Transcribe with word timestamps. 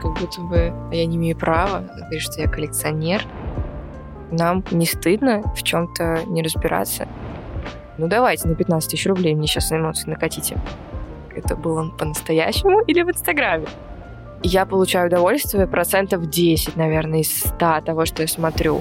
Как 0.00 0.18
будто 0.18 0.40
бы 0.40 0.72
я 0.92 1.06
не 1.06 1.16
имею 1.16 1.36
права 1.36 1.80
говорить, 1.94 2.22
что 2.22 2.40
я 2.40 2.48
коллекционер. 2.48 3.22
Нам 4.30 4.64
не 4.70 4.86
стыдно 4.86 5.42
в 5.54 5.62
чем-то 5.62 6.24
не 6.26 6.42
разбираться. 6.42 7.06
Ну 7.98 8.08
давайте 8.08 8.48
на 8.48 8.54
15 8.54 8.90
тысяч 8.90 9.06
рублей 9.06 9.34
мне 9.34 9.46
сейчас 9.46 9.72
эмоции 9.72 10.08
накатите. 10.08 10.58
Это 11.34 11.54
было 11.54 11.90
по-настоящему 11.90 12.80
или 12.82 13.02
в 13.02 13.10
Инстаграме? 13.10 13.66
Я 14.42 14.64
получаю 14.64 15.08
удовольствие 15.08 15.66
процентов 15.66 16.28
10, 16.28 16.76
наверное, 16.76 17.20
из 17.20 17.40
100 17.40 17.82
того, 17.84 18.06
что 18.06 18.22
я 18.22 18.28
смотрю. 18.28 18.80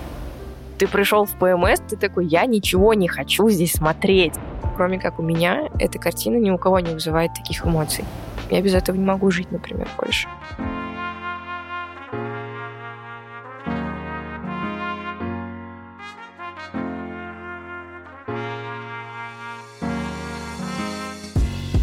Ты 0.77 0.87
пришел 0.87 1.25
в 1.25 1.37
ПМС, 1.37 1.81
ты 1.81 1.97
такой, 1.97 2.27
я 2.27 2.45
ничего 2.45 2.93
не 2.93 3.09
хочу 3.09 3.49
здесь 3.49 3.73
смотреть. 3.73 4.35
Кроме 4.75 4.99
как 4.99 5.19
у 5.19 5.21
меня, 5.21 5.69
эта 5.79 5.99
картина 5.99 6.37
ни 6.37 6.49
у 6.49 6.57
кого 6.57 6.79
не 6.79 6.93
вызывает 6.93 7.33
таких 7.33 7.65
эмоций. 7.65 8.05
Я 8.49 8.61
без 8.61 8.73
этого 8.73 8.95
не 8.95 9.05
могу 9.05 9.29
жить, 9.31 9.51
например, 9.51 9.87
больше. 9.97 10.27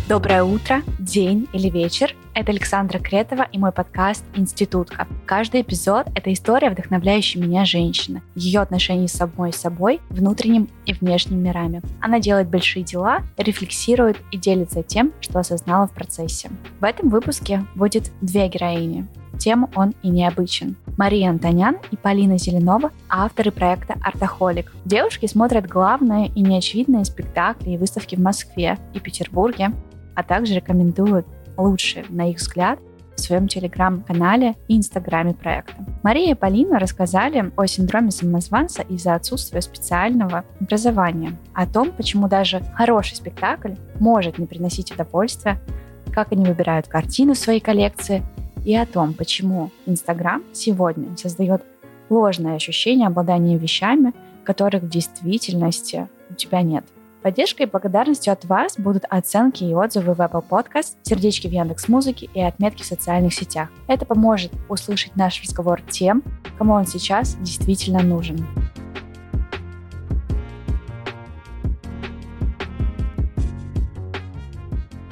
Доброе 0.09 0.45
утро, 0.45 0.83
день 1.01 1.49
или 1.53 1.69
вечер. 1.69 2.15
Это 2.33 2.53
Александра 2.53 3.01
Кретова 3.01 3.43
и 3.51 3.59
мой 3.59 3.73
подкаст 3.73 4.23
«Институтка». 4.37 5.09
Каждый 5.27 5.63
эпизод— 5.63 6.07
это 6.15 6.33
история, 6.33 6.71
вдохновляющая 6.71 7.43
меня 7.43 7.65
женщины, 7.65 8.23
ее 8.37 8.61
отношений 8.61 9.09
с 9.09 9.15
собой 9.15 9.51
и 9.51 9.53
собой, 9.53 10.01
внутренним 10.09 10.69
и 10.85 10.93
внешним 10.93 11.43
мирами. 11.43 11.83
Она 12.01 12.21
делает 12.21 12.49
большие 12.49 12.85
дела, 12.85 13.23
рефлексирует 13.37 14.17
и 14.31 14.39
делится 14.39 14.85
тем, 14.85 15.13
что 15.21 15.41
осознала 15.41 15.89
в 15.89 15.93
процессе. 15.93 16.51
В 16.79 16.85
этом 16.85 17.09
выпуске 17.09 17.65
будет 17.75 18.13
две 18.21 18.47
героини. 18.47 19.09
Тем 19.41 19.69
он 19.75 19.93
и 20.05 20.09
необычен. 20.09 20.77
Мария 20.97 21.31
Антонян 21.31 21.79
и 21.91 21.97
Полина 21.97 22.39
Зеленова– 22.39 22.93
авторы 23.09 23.51
проекта 23.51 23.97
«Артохолик». 24.03 24.73
Девушки 24.85 25.27
смотрят 25.27 25.67
главные 25.67 26.29
и 26.29 26.43
неочевидные 26.43 27.05
спектакли 27.05 27.71
и 27.71 27.77
выставки 27.77 28.15
в 28.15 28.21
Москве 28.21 28.79
и 28.95 29.01
Петербурге, 29.01 29.73
а 30.17 30.25
также 30.25 30.55
рекомендуют 30.55 31.27
лучшие, 31.57 32.05
на 32.09 32.31
их 32.31 32.39
взгляд, 32.39 32.81
в 33.17 33.21
своем 33.21 33.49
телеграм-канале 33.49 34.55
и 34.69 34.77
инстаграме 34.77 35.33
проекта. 35.33 35.77
Мария 36.03 36.33
и 36.33 36.35
Полина 36.35 36.79
рассказали 36.79 37.51
о 37.57 37.67
синдроме 37.67 38.11
самозванца 38.11 38.83
из-за 38.83 39.15
отсутствия 39.15 39.63
специального 39.63 40.45
образования, 40.61 41.37
о 41.55 41.67
том, 41.67 41.93
почему 41.93 42.29
даже 42.29 42.61
хороший 42.75 43.17
спектакль 43.17 43.75
может 43.99 44.39
не 44.39 44.47
приносить 44.47 44.93
удовольствия, 44.93 45.59
как 46.13 46.33
они 46.33 46.45
выбирают 46.45 46.89
картины 46.89 47.35
в 47.35 47.39
своей 47.39 47.61
коллекции 47.61 48.23
и 48.65 48.75
о 48.75 48.87
том, 48.87 49.15
почему 49.15 49.71
Инстаграм 49.87 50.43
сегодня 50.53 51.17
создает 51.17 51.63
ложное 52.11 52.57
ощущение 52.57 53.07
обладания 53.07 53.57
вещами, 53.57 54.13
которых 54.45 54.85
в 54.85 54.89
действительности 54.89 56.09
у 56.31 56.35
тебя 56.35 56.63
нет. 56.63 56.85
Поддержкой 57.27 57.63
и 57.63 57.67
благодарностью 57.67 58.33
от 58.33 58.45
вас 58.45 58.79
будут 58.79 59.05
оценки 59.09 59.65
и 59.65 59.75
отзывы 59.75 60.15
в 60.15 60.21
Apple 60.21 60.45
Podcast, 60.49 60.95
сердечки 61.03 61.49
в 61.49 61.51
Яндекс 61.51 61.89
Музыке 61.89 62.31
и 62.33 62.41
отметки 62.41 62.85
в 62.85 62.87
социальных 62.87 63.35
сетях. 63.35 63.69
Это 63.89 64.07
поможет 64.07 64.53
услышать 64.69 65.17
наш 65.17 65.43
разговор 65.43 65.83
тем, 65.91 66.23
кому 66.57 66.75
он 66.75 66.87
сейчас 66.87 67.35
действительно 67.41 68.01
нужен. 68.05 68.47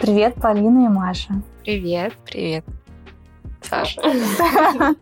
Привет, 0.00 0.36
Полина 0.36 0.86
и 0.86 0.88
Маша. 0.88 1.34
Привет. 1.64 2.12
Привет. 2.24 2.64
Саша. 3.60 4.00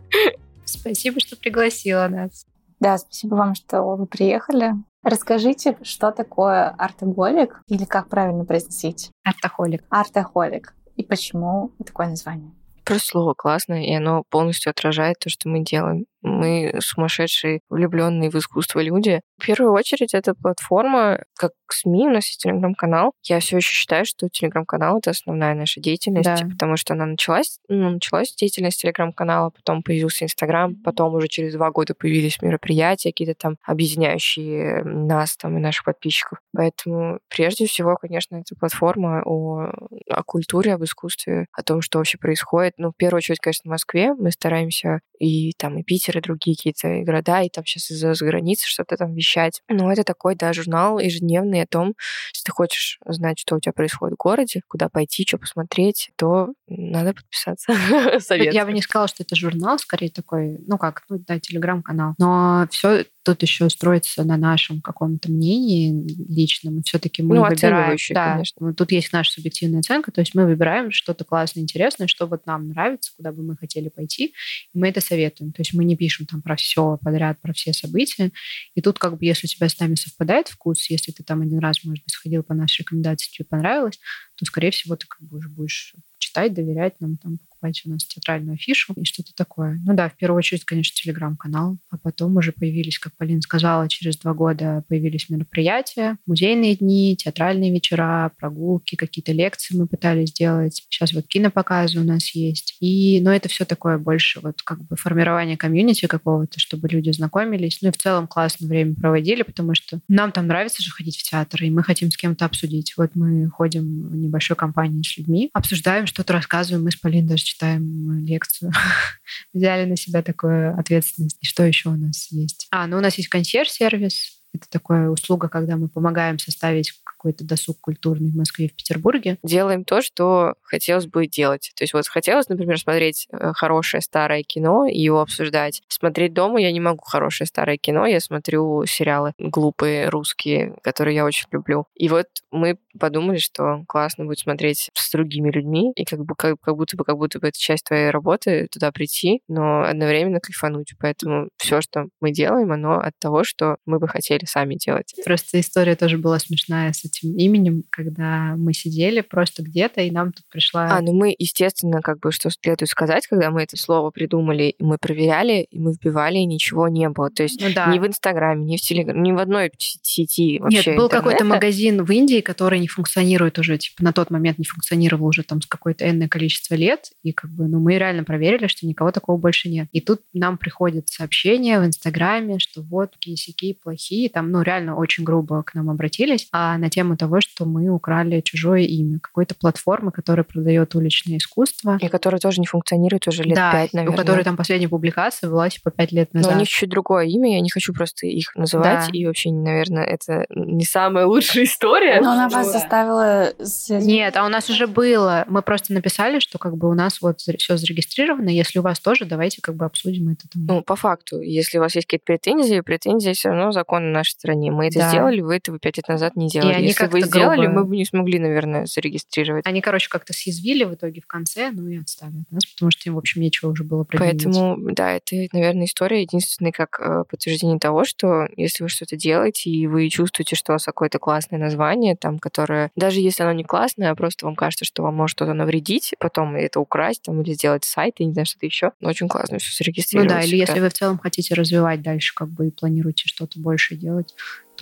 Спасибо, 0.65 1.19
что 1.19 1.35
пригласила 1.35 2.07
нас. 2.07 2.47
Да, 2.79 2.97
спасибо 2.97 3.35
вам, 3.35 3.53
что 3.53 3.83
вы 3.83 4.07
приехали. 4.07 4.73
Расскажите, 5.03 5.77
что 5.83 6.11
такое 6.11 6.69
артоголик 6.69 7.61
или 7.67 7.83
как 7.83 8.07
правильно 8.07 8.45
произносить? 8.45 9.11
Артохолик. 9.23 9.83
Артохолик. 9.89 10.73
И 10.95 11.03
почему 11.03 11.71
такое 11.85 12.07
название? 12.07 12.51
Просто 12.85 13.07
слово 13.07 13.33
классное, 13.33 13.83
и 13.83 13.93
оно 13.93 14.23
полностью 14.29 14.69
отражает 14.71 15.17
то, 15.19 15.29
что 15.29 15.49
мы 15.49 15.63
делаем. 15.63 16.05
Мы 16.23 16.73
сумасшедшие, 16.79 17.59
влюбленные 17.69 18.29
в 18.29 18.35
искусство 18.35 18.79
люди. 18.79 19.21
В 19.37 19.45
первую 19.45 19.73
очередь, 19.73 20.13
это 20.13 20.33
платформа, 20.33 21.23
как 21.37 21.51
СМИ, 21.69 22.07
у 22.07 22.11
нас 22.11 22.27
есть 22.27 22.41
телеграм-канал. 22.41 23.13
Я 23.23 23.39
все 23.39 23.57
еще 23.57 23.73
считаю, 23.73 24.05
что 24.05 24.29
телеграм-канал— 24.29 24.97
это 24.99 25.11
основная 25.11 25.55
наша 25.55 25.81
деятельность, 25.81 26.25
да. 26.25 26.47
потому 26.49 26.77
что 26.77 26.93
она 26.93 27.05
началась, 27.05 27.59
ну, 27.67 27.89
началась 27.89 28.33
деятельность 28.35 28.81
телеграм-канала, 28.81 29.49
потом 29.49 29.83
появился 29.83 30.25
Инстаграм, 30.25 30.75
потом 30.83 31.15
уже 31.15 31.27
через 31.27 31.53
два 31.53 31.71
года 31.71 31.93
появились 31.93 32.41
мероприятия 32.41 33.09
какие-то 33.09 33.35
там, 33.35 33.55
объединяющие 33.65 34.83
нас 34.83 35.35
там 35.35 35.57
и 35.57 35.61
наших 35.61 35.85
подписчиков. 35.85 36.39
Поэтому 36.53 37.19
прежде 37.29 37.65
всего, 37.65 37.95
конечно, 37.95 38.35
это 38.37 38.55
платформа 38.55 39.23
о, 39.25 39.71
о 40.09 40.23
культуре, 40.23 40.73
об 40.73 40.83
искусстве, 40.83 41.47
о 41.51 41.63
том, 41.63 41.81
что 41.81 41.97
вообще 41.97 42.17
происходит. 42.17 42.73
Ну, 42.77 42.91
в 42.91 42.95
первую 42.95 43.17
очередь, 43.17 43.39
конечно, 43.39 43.69
в 43.69 43.71
Москве. 43.71 44.13
Мы 44.13 44.31
стараемся 44.31 44.99
и 45.19 45.53
там 45.57 45.77
и 45.77 45.83
Питер, 45.83 46.12
и 46.19 46.21
другие 46.21 46.55
какие-то 46.55 47.03
города, 47.03 47.41
и 47.41 47.49
там 47.49 47.65
сейчас 47.65 47.91
из-за 47.91 48.13
границы 48.25 48.67
что-то 48.67 48.97
там 48.97 49.13
вещать. 49.13 49.61
Но 49.69 49.91
это 49.91 50.03
такой, 50.03 50.35
да, 50.35 50.53
журнал 50.53 50.99
ежедневный 50.99 51.61
о 51.61 51.67
том, 51.67 51.93
если 52.33 52.45
ты 52.45 52.51
хочешь 52.51 52.99
знать, 53.05 53.39
что 53.39 53.55
у 53.55 53.59
тебя 53.59 53.73
происходит 53.73 54.15
в 54.15 54.21
городе, 54.21 54.61
куда 54.67 54.89
пойти, 54.89 55.25
что 55.27 55.37
посмотреть, 55.37 56.11
то 56.15 56.49
надо 56.67 57.13
подписаться. 57.13 57.73
Совет. 58.19 58.53
Я 58.53 58.65
бы 58.65 58.73
не 58.73 58.81
сказала, 58.81 59.07
что 59.07 59.23
это 59.23 59.35
журнал, 59.35 59.79
скорее 59.79 60.09
такой, 60.09 60.57
ну 60.67 60.77
как, 60.77 61.03
ну 61.09 61.19
да, 61.19 61.39
телеграм-канал. 61.39 62.15
Но 62.17 62.67
все 62.71 63.05
тут 63.23 63.41
еще 63.41 63.69
строится 63.69 64.23
на 64.23 64.37
нашем 64.37 64.81
каком-то 64.81 65.31
мнении 65.31 66.05
личном. 66.29 66.83
Все-таки 66.83 67.23
мы 67.23 67.35
ну, 67.35 67.47
выбираем. 67.47 67.97
Да, 68.11 68.33
конечно. 68.33 68.73
Тут 68.73 68.91
есть 68.91 69.13
наша 69.13 69.31
субъективная 69.31 69.79
оценка, 69.79 70.11
то 70.11 70.21
есть 70.21 70.35
мы 70.35 70.45
выбираем 70.45 70.91
что-то 70.91 71.23
классное, 71.23 71.63
интересное, 71.63 72.07
что 72.07 72.27
вот 72.27 72.45
нам 72.45 72.67
нравится, 72.69 73.11
куда 73.15 73.31
бы 73.31 73.43
мы 73.43 73.55
хотели 73.55 73.89
пойти, 73.89 74.33
и 74.73 74.77
мы 74.77 74.89
это 74.89 75.01
советуем. 75.01 75.51
То 75.53 75.61
есть 75.61 75.73
мы 75.73 75.85
не 75.85 75.95
пишем 76.03 76.25
там 76.25 76.41
про 76.41 76.57
все 76.57 76.97
подряд, 77.01 77.39
про 77.41 77.53
все 77.53 77.71
события. 77.71 78.33
И 78.75 78.81
тут 78.81 78.99
как 78.99 79.17
бы 79.17 79.23
если 79.23 79.47
у 79.47 79.49
тебя 79.49 79.69
с 79.69 79.79
нами 79.79 79.95
совпадает 79.95 80.49
вкус, 80.49 80.89
если 80.89 81.13
ты 81.13 81.23
там 81.23 81.41
один 81.41 81.59
раз, 81.59 81.81
может 81.85 82.03
быть, 82.03 82.13
сходил 82.13 82.43
по 82.43 82.53
нашей 82.53 82.81
рекомендации, 82.81 83.31
тебе 83.31 83.45
понравилось, 83.45 83.97
то, 84.35 84.43
скорее 84.43 84.71
всего, 84.71 84.97
ты 84.97 85.07
как 85.07 85.21
бы 85.21 85.37
уже 85.37 85.47
будешь 85.47 85.95
читать, 86.17 86.53
доверять 86.53 86.99
нам, 86.99 87.15
там, 87.15 87.37
покупать 87.37 87.52
у 87.85 87.89
нас 87.89 88.05
театральную 88.05 88.55
афишу 88.55 88.93
и 88.95 89.05
что-то 89.05 89.31
такое. 89.35 89.79
Ну 89.85 89.93
да, 89.95 90.09
в 90.09 90.15
первую 90.15 90.37
очередь, 90.37 90.65
конечно, 90.65 90.95
телеграм-канал, 90.95 91.77
а 91.89 91.97
потом 91.97 92.35
уже 92.37 92.51
появились, 92.51 92.99
как 92.99 93.15
Полина 93.17 93.41
сказала, 93.41 93.87
через 93.89 94.17
два 94.17 94.33
года 94.33 94.83
появились 94.87 95.29
мероприятия, 95.29 96.17
музейные 96.25 96.75
дни, 96.75 97.15
театральные 97.17 97.71
вечера, 97.71 98.31
прогулки, 98.37 98.95
какие-то 98.95 99.31
лекции 99.31 99.77
мы 99.77 99.87
пытались 99.87 100.29
сделать. 100.29 100.85
Сейчас 100.89 101.13
вот 101.13 101.27
кинопоказы 101.27 101.99
у 101.99 102.03
нас 102.03 102.35
есть. 102.35 102.77
И, 102.79 103.19
но 103.21 103.33
это 103.33 103.49
все 103.49 103.65
такое 103.65 103.97
больше 103.97 104.39
вот 104.41 104.61
как 104.61 104.83
бы 104.85 104.95
формирование 104.95 105.57
комьюнити 105.57 106.05
какого-то, 106.07 106.59
чтобы 106.59 106.87
люди 106.87 107.11
знакомились. 107.11 107.79
Ну 107.81 107.89
и 107.89 107.91
в 107.91 107.97
целом 107.97 108.27
классно 108.27 108.67
время 108.67 108.95
проводили, 108.95 109.43
потому 109.43 109.75
что 109.75 109.99
нам 110.07 110.31
там 110.31 110.47
нравится 110.47 110.81
же 110.81 110.91
ходить 110.91 111.17
в 111.17 111.23
театр, 111.23 111.63
и 111.63 111.69
мы 111.69 111.83
хотим 111.83 112.11
с 112.11 112.17
кем-то 112.17 112.45
обсудить. 112.45 112.93
Вот 112.97 113.11
мы 113.15 113.49
ходим 113.49 114.09
в 114.09 114.15
небольшой 114.15 114.55
компании 114.55 115.03
с 115.03 115.17
людьми, 115.17 115.49
обсуждаем, 115.53 116.07
что-то 116.07 116.33
рассказываем. 116.33 116.83
Мы 116.83 116.91
с 116.91 116.95
Полиной 116.95 117.27
даже 117.27 117.43
читаем 117.53 118.19
лекцию. 118.25 118.71
Взяли 119.53 119.85
на 119.85 119.95
себя 119.95 120.21
такую 120.21 120.77
ответственность. 120.77 121.37
И 121.41 121.45
что 121.45 121.63
еще 121.63 121.89
у 121.89 121.95
нас 121.95 122.31
есть? 122.31 122.67
А, 122.71 122.87
ну 122.87 122.97
у 122.97 123.01
нас 123.01 123.15
есть 123.15 123.29
консьерж-сервис. 123.29 124.39
Это 124.53 124.67
такая 124.69 125.09
услуга, 125.09 125.49
когда 125.49 125.77
мы 125.77 125.87
помогаем 125.89 126.37
составить 126.39 126.93
какой-то 127.23 127.45
досуг 127.45 127.77
культурный 127.79 128.31
в 128.31 128.35
Москве 128.35 128.65
и 128.65 128.69
в 128.69 128.75
Петербурге. 128.75 129.37
Делаем 129.43 129.85
то, 129.85 130.01
что 130.01 130.55
хотелось 130.61 131.07
бы 131.07 131.25
делать. 131.25 131.71
То 131.75 131.85
есть 131.85 131.93
вот 131.93 132.05
хотелось, 132.05 132.49
например, 132.49 132.77
смотреть 132.77 133.27
э, 133.31 133.53
хорошее 133.53 134.01
старое 134.01 134.43
кино 134.43 134.85
и 134.85 134.99
его 134.99 135.21
обсуждать. 135.21 135.81
Смотреть 135.87 136.33
дома 136.33 136.59
я 136.59 136.71
не 136.73 136.81
могу 136.81 137.01
хорошее 137.03 137.47
старое 137.47 137.77
кино, 137.77 138.05
я 138.05 138.19
смотрю 138.19 138.85
сериалы 138.85 139.33
глупые 139.39 140.09
русские, 140.09 140.75
которые 140.83 141.15
я 141.15 141.23
очень 141.23 141.47
люблю. 141.51 141.85
И 141.95 142.09
вот 142.09 142.27
мы 142.51 142.77
подумали, 142.99 143.37
что 143.37 143.85
классно 143.87 144.25
будет 144.25 144.39
смотреть 144.39 144.89
с 144.93 145.11
другими 145.11 145.49
людьми, 145.49 145.93
и 145.95 146.03
как, 146.03 146.19
бы, 146.25 146.35
как, 146.35 146.59
как 146.59 146.75
будто 146.75 146.97
бы 146.97 147.05
как 147.05 147.17
будто 147.17 147.39
бы 147.39 147.47
это 147.47 147.57
часть 147.57 147.85
твоей 147.85 148.09
работы, 148.09 148.67
туда 148.69 148.91
прийти, 148.91 149.41
но 149.47 149.83
одновременно 149.83 150.41
кайфануть. 150.41 150.93
Поэтому 150.99 151.47
все, 151.57 151.79
что 151.79 152.07
мы 152.19 152.31
делаем, 152.31 152.71
оно 152.73 152.99
от 152.99 153.13
того, 153.17 153.45
что 153.45 153.77
мы 153.85 153.99
бы 153.99 154.09
хотели 154.09 154.43
сами 154.45 154.75
делать. 154.75 155.15
Просто 155.23 155.59
история 155.59 155.95
тоже 155.95 156.17
была 156.17 156.37
смешная 156.39 156.91
с 156.91 157.05
этим 157.13 157.35
именем, 157.35 157.83
когда 157.89 158.55
мы 158.57 158.73
сидели 158.73 159.21
просто 159.21 159.63
где-то, 159.63 160.01
и 160.01 160.11
нам 160.11 160.31
тут 160.31 160.45
пришла... 160.49 160.97
А, 160.97 161.01
ну 161.01 161.13
мы, 161.13 161.35
естественно, 161.37 162.01
как 162.01 162.19
бы, 162.19 162.31
что 162.31 162.49
следует 162.49 162.89
сказать, 162.89 163.27
когда 163.27 163.51
мы 163.51 163.63
это 163.63 163.77
слово 163.77 164.11
придумали, 164.11 164.75
и 164.77 164.83
мы 164.83 164.97
проверяли, 164.97 165.67
и 165.69 165.79
мы 165.79 165.93
вбивали, 165.93 166.37
и 166.37 166.45
ничего 166.45 166.87
не 166.87 167.09
было. 167.09 167.29
То 167.29 167.43
есть 167.43 167.61
ну, 167.61 167.67
да. 167.73 167.87
ни 167.87 167.99
в 167.99 168.07
Инстаграме, 168.07 168.65
ни 168.65 168.77
в 168.77 168.81
Телеграме, 168.81 169.21
ни 169.21 169.31
в 169.31 169.39
одной 169.39 169.71
сети 169.77 170.59
вообще 170.59 170.91
Нет, 170.91 170.97
был 170.97 171.09
какой-то 171.09 171.45
магазин 171.45 172.03
в 172.03 172.11
Индии, 172.11 172.41
который 172.41 172.79
не 172.79 172.87
функционирует 172.87 173.59
уже, 173.59 173.77
типа, 173.77 174.03
на 174.03 174.13
тот 174.13 174.29
момент 174.29 174.57
не 174.57 174.65
функционировал 174.65 175.27
уже 175.27 175.43
там 175.43 175.61
с 175.61 175.65
какое-то 175.65 176.09
энное 176.09 176.27
количество 176.27 176.75
лет, 176.75 177.11
и 177.23 177.31
как 177.31 177.51
бы, 177.51 177.67
ну, 177.67 177.79
мы 177.79 177.97
реально 177.97 178.23
проверили, 178.23 178.67
что 178.67 178.87
никого 178.87 179.11
такого 179.11 179.37
больше 179.37 179.69
нет. 179.69 179.87
И 179.91 180.01
тут 180.01 180.21
нам 180.33 180.57
приходит 180.57 181.09
сообщение 181.09 181.79
в 181.79 181.85
Инстаграме, 181.85 182.59
что 182.59 182.81
вот 182.81 183.11
такие 183.11 183.37
сики 183.37 183.77
плохие, 183.81 184.29
там, 184.29 184.51
ну, 184.51 184.61
реально 184.61 184.95
очень 184.95 185.23
грубо 185.23 185.63
к 185.63 185.73
нам 185.73 185.89
обратились, 185.89 186.47
а 186.51 186.77
на 186.77 186.89
тему 186.89 187.02
того, 187.17 187.41
что 187.41 187.65
мы 187.65 187.89
украли 187.89 188.41
чужое 188.41 188.81
имя, 188.81 189.19
какой-то 189.19 189.55
платформы, 189.55 190.11
которая 190.11 190.43
продает 190.43 190.95
уличное 190.95 191.37
искусство. 191.37 191.97
И 192.01 192.07
которая 192.07 192.39
тоже 192.39 192.59
не 192.59 192.67
функционирует 192.67 193.27
уже 193.27 193.43
лет 193.43 193.55
да, 193.55 193.71
пять, 193.71 193.93
наверное. 193.93 194.15
у 194.15 194.17
которой 194.17 194.43
там 194.43 194.57
последняя 194.57 194.89
публикация 194.89 195.49
была 195.49 195.69
типа 195.69 195.91
пять 195.91 196.11
лет 196.11 196.33
назад. 196.33 196.51
Но 196.51 196.57
у 196.57 196.59
них 196.59 196.69
чуть 196.69 196.89
другое 196.89 197.25
имя, 197.25 197.55
я 197.55 197.61
не 197.61 197.69
хочу 197.69 197.93
просто 197.93 198.27
их 198.27 198.55
называть, 198.55 199.07
да. 199.07 199.09
и 199.11 199.25
вообще, 199.25 199.51
наверное, 199.51 200.03
это 200.03 200.45
не 200.49 200.85
самая 200.85 201.25
лучшая 201.25 201.65
история. 201.65 202.21
Но 202.21 202.31
она 202.31 202.49
вас 202.49 202.71
заставила... 202.71 203.53
Нет, 203.89 204.35
а 204.37 204.45
у 204.45 204.49
нас 204.49 204.69
уже 204.69 204.87
было. 204.87 205.45
Мы 205.47 205.61
просто 205.61 205.93
написали, 205.93 206.39
что 206.39 206.57
как 206.57 206.77
бы 206.77 206.89
у 206.89 206.93
нас 206.93 207.21
вот 207.21 207.39
все 207.39 207.77
зарегистрировано, 207.77 208.49
если 208.49 208.79
у 208.79 208.81
вас 208.81 208.99
тоже, 208.99 209.25
давайте 209.25 209.61
как 209.61 209.75
бы 209.75 209.85
обсудим 209.85 210.29
это. 210.29 210.47
Там. 210.51 210.65
Ну, 210.65 210.81
по 210.81 210.95
факту, 210.95 211.41
если 211.41 211.77
у 211.77 211.81
вас 211.81 211.95
есть 211.95 212.07
какие-то 212.07 212.25
претензии, 212.25 212.81
претензии 212.81 213.33
все 213.33 213.49
равно 213.49 213.71
закон 213.71 214.07
на 214.07 214.19
нашей 214.19 214.31
стороне. 214.31 214.71
Мы 214.71 214.87
это 214.87 214.99
да. 214.99 215.09
сделали, 215.09 215.41
вы 215.41 215.57
этого 215.57 215.79
пять 215.79 215.97
лет 215.97 216.07
назад 216.07 216.35
не 216.35 216.47
делали. 216.47 216.73
И 216.73 216.75
они 216.75 216.92
если 216.99 217.11
вы 217.11 217.21
сделали, 217.21 217.65
грубо... 217.65 217.79
мы 217.79 217.85
бы 217.85 217.97
не 217.97 218.05
смогли, 218.05 218.39
наверное, 218.39 218.85
зарегистрировать. 218.85 219.65
Они, 219.65 219.81
короче, 219.81 220.09
как-то 220.09 220.33
съязвили 220.33 220.83
в 220.83 220.93
итоге 220.93 221.21
в 221.21 221.27
конце, 221.27 221.71
ну 221.71 221.87
и 221.87 221.97
отстали 221.97 222.41
от 222.41 222.51
нас, 222.51 222.65
потому 222.65 222.91
что 222.91 223.09
им, 223.09 223.15
в 223.15 223.17
общем, 223.17 223.41
нечего 223.41 223.69
уже 223.69 223.83
было 223.83 224.03
предъявить. 224.03 224.43
Поэтому, 224.43 224.77
да, 224.91 225.11
это, 225.11 225.35
наверное, 225.51 225.85
история 225.85 226.21
единственная 226.21 226.71
как 226.71 226.99
э, 226.99 227.23
подтверждение 227.29 227.79
того, 227.79 228.05
что 228.05 228.47
если 228.55 228.83
вы 228.83 228.89
что-то 228.89 229.15
делаете, 229.15 229.69
и 229.69 229.87
вы 229.87 230.09
чувствуете, 230.09 230.55
что 230.55 230.71
у 230.71 230.75
вас 230.75 230.85
какое-то 230.85 231.19
классное 231.19 231.59
название, 231.59 232.15
там, 232.15 232.39
которое, 232.39 232.91
даже 232.95 233.19
если 233.19 233.43
оно 233.43 233.53
не 233.53 233.63
классное, 233.63 234.11
а 234.11 234.15
просто 234.15 234.45
вам 234.45 234.55
кажется, 234.55 234.85
что 234.85 235.03
вам 235.03 235.15
может 235.15 235.37
что-то 235.37 235.53
навредить, 235.53 236.13
потом 236.19 236.55
это 236.55 236.79
украсть 236.79 237.23
там, 237.23 237.41
или 237.41 237.53
сделать 237.53 237.83
сайт, 237.83 238.15
и 238.19 238.25
не 238.25 238.33
знаю, 238.33 238.45
что-то 238.45 238.65
еще, 238.65 238.91
очень 239.01 239.27
классно 239.27 239.57
все 239.57 239.75
зарегистрировать. 239.75 240.31
Ну 240.31 240.37
да, 240.37 240.41
или 240.43 240.55
если 240.55 240.79
вы 240.79 240.89
в 240.89 240.93
целом 240.93 241.17
хотите 241.17 241.53
развивать 241.53 242.01
дальше, 242.01 242.33
как 242.35 242.49
бы, 242.49 242.67
и 242.67 242.71
планируете 242.71 243.23
что-то 243.27 243.59
больше 243.59 243.95
делать, 243.95 244.33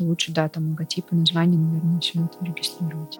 лучше, 0.03 0.31
да, 0.31 0.49
там 0.49 0.69
логотипы, 0.69 1.15
названия, 1.15 1.57
наверное, 1.57 1.99
все 1.99 2.23
это 2.23 2.43
регистрировать. 2.43 3.19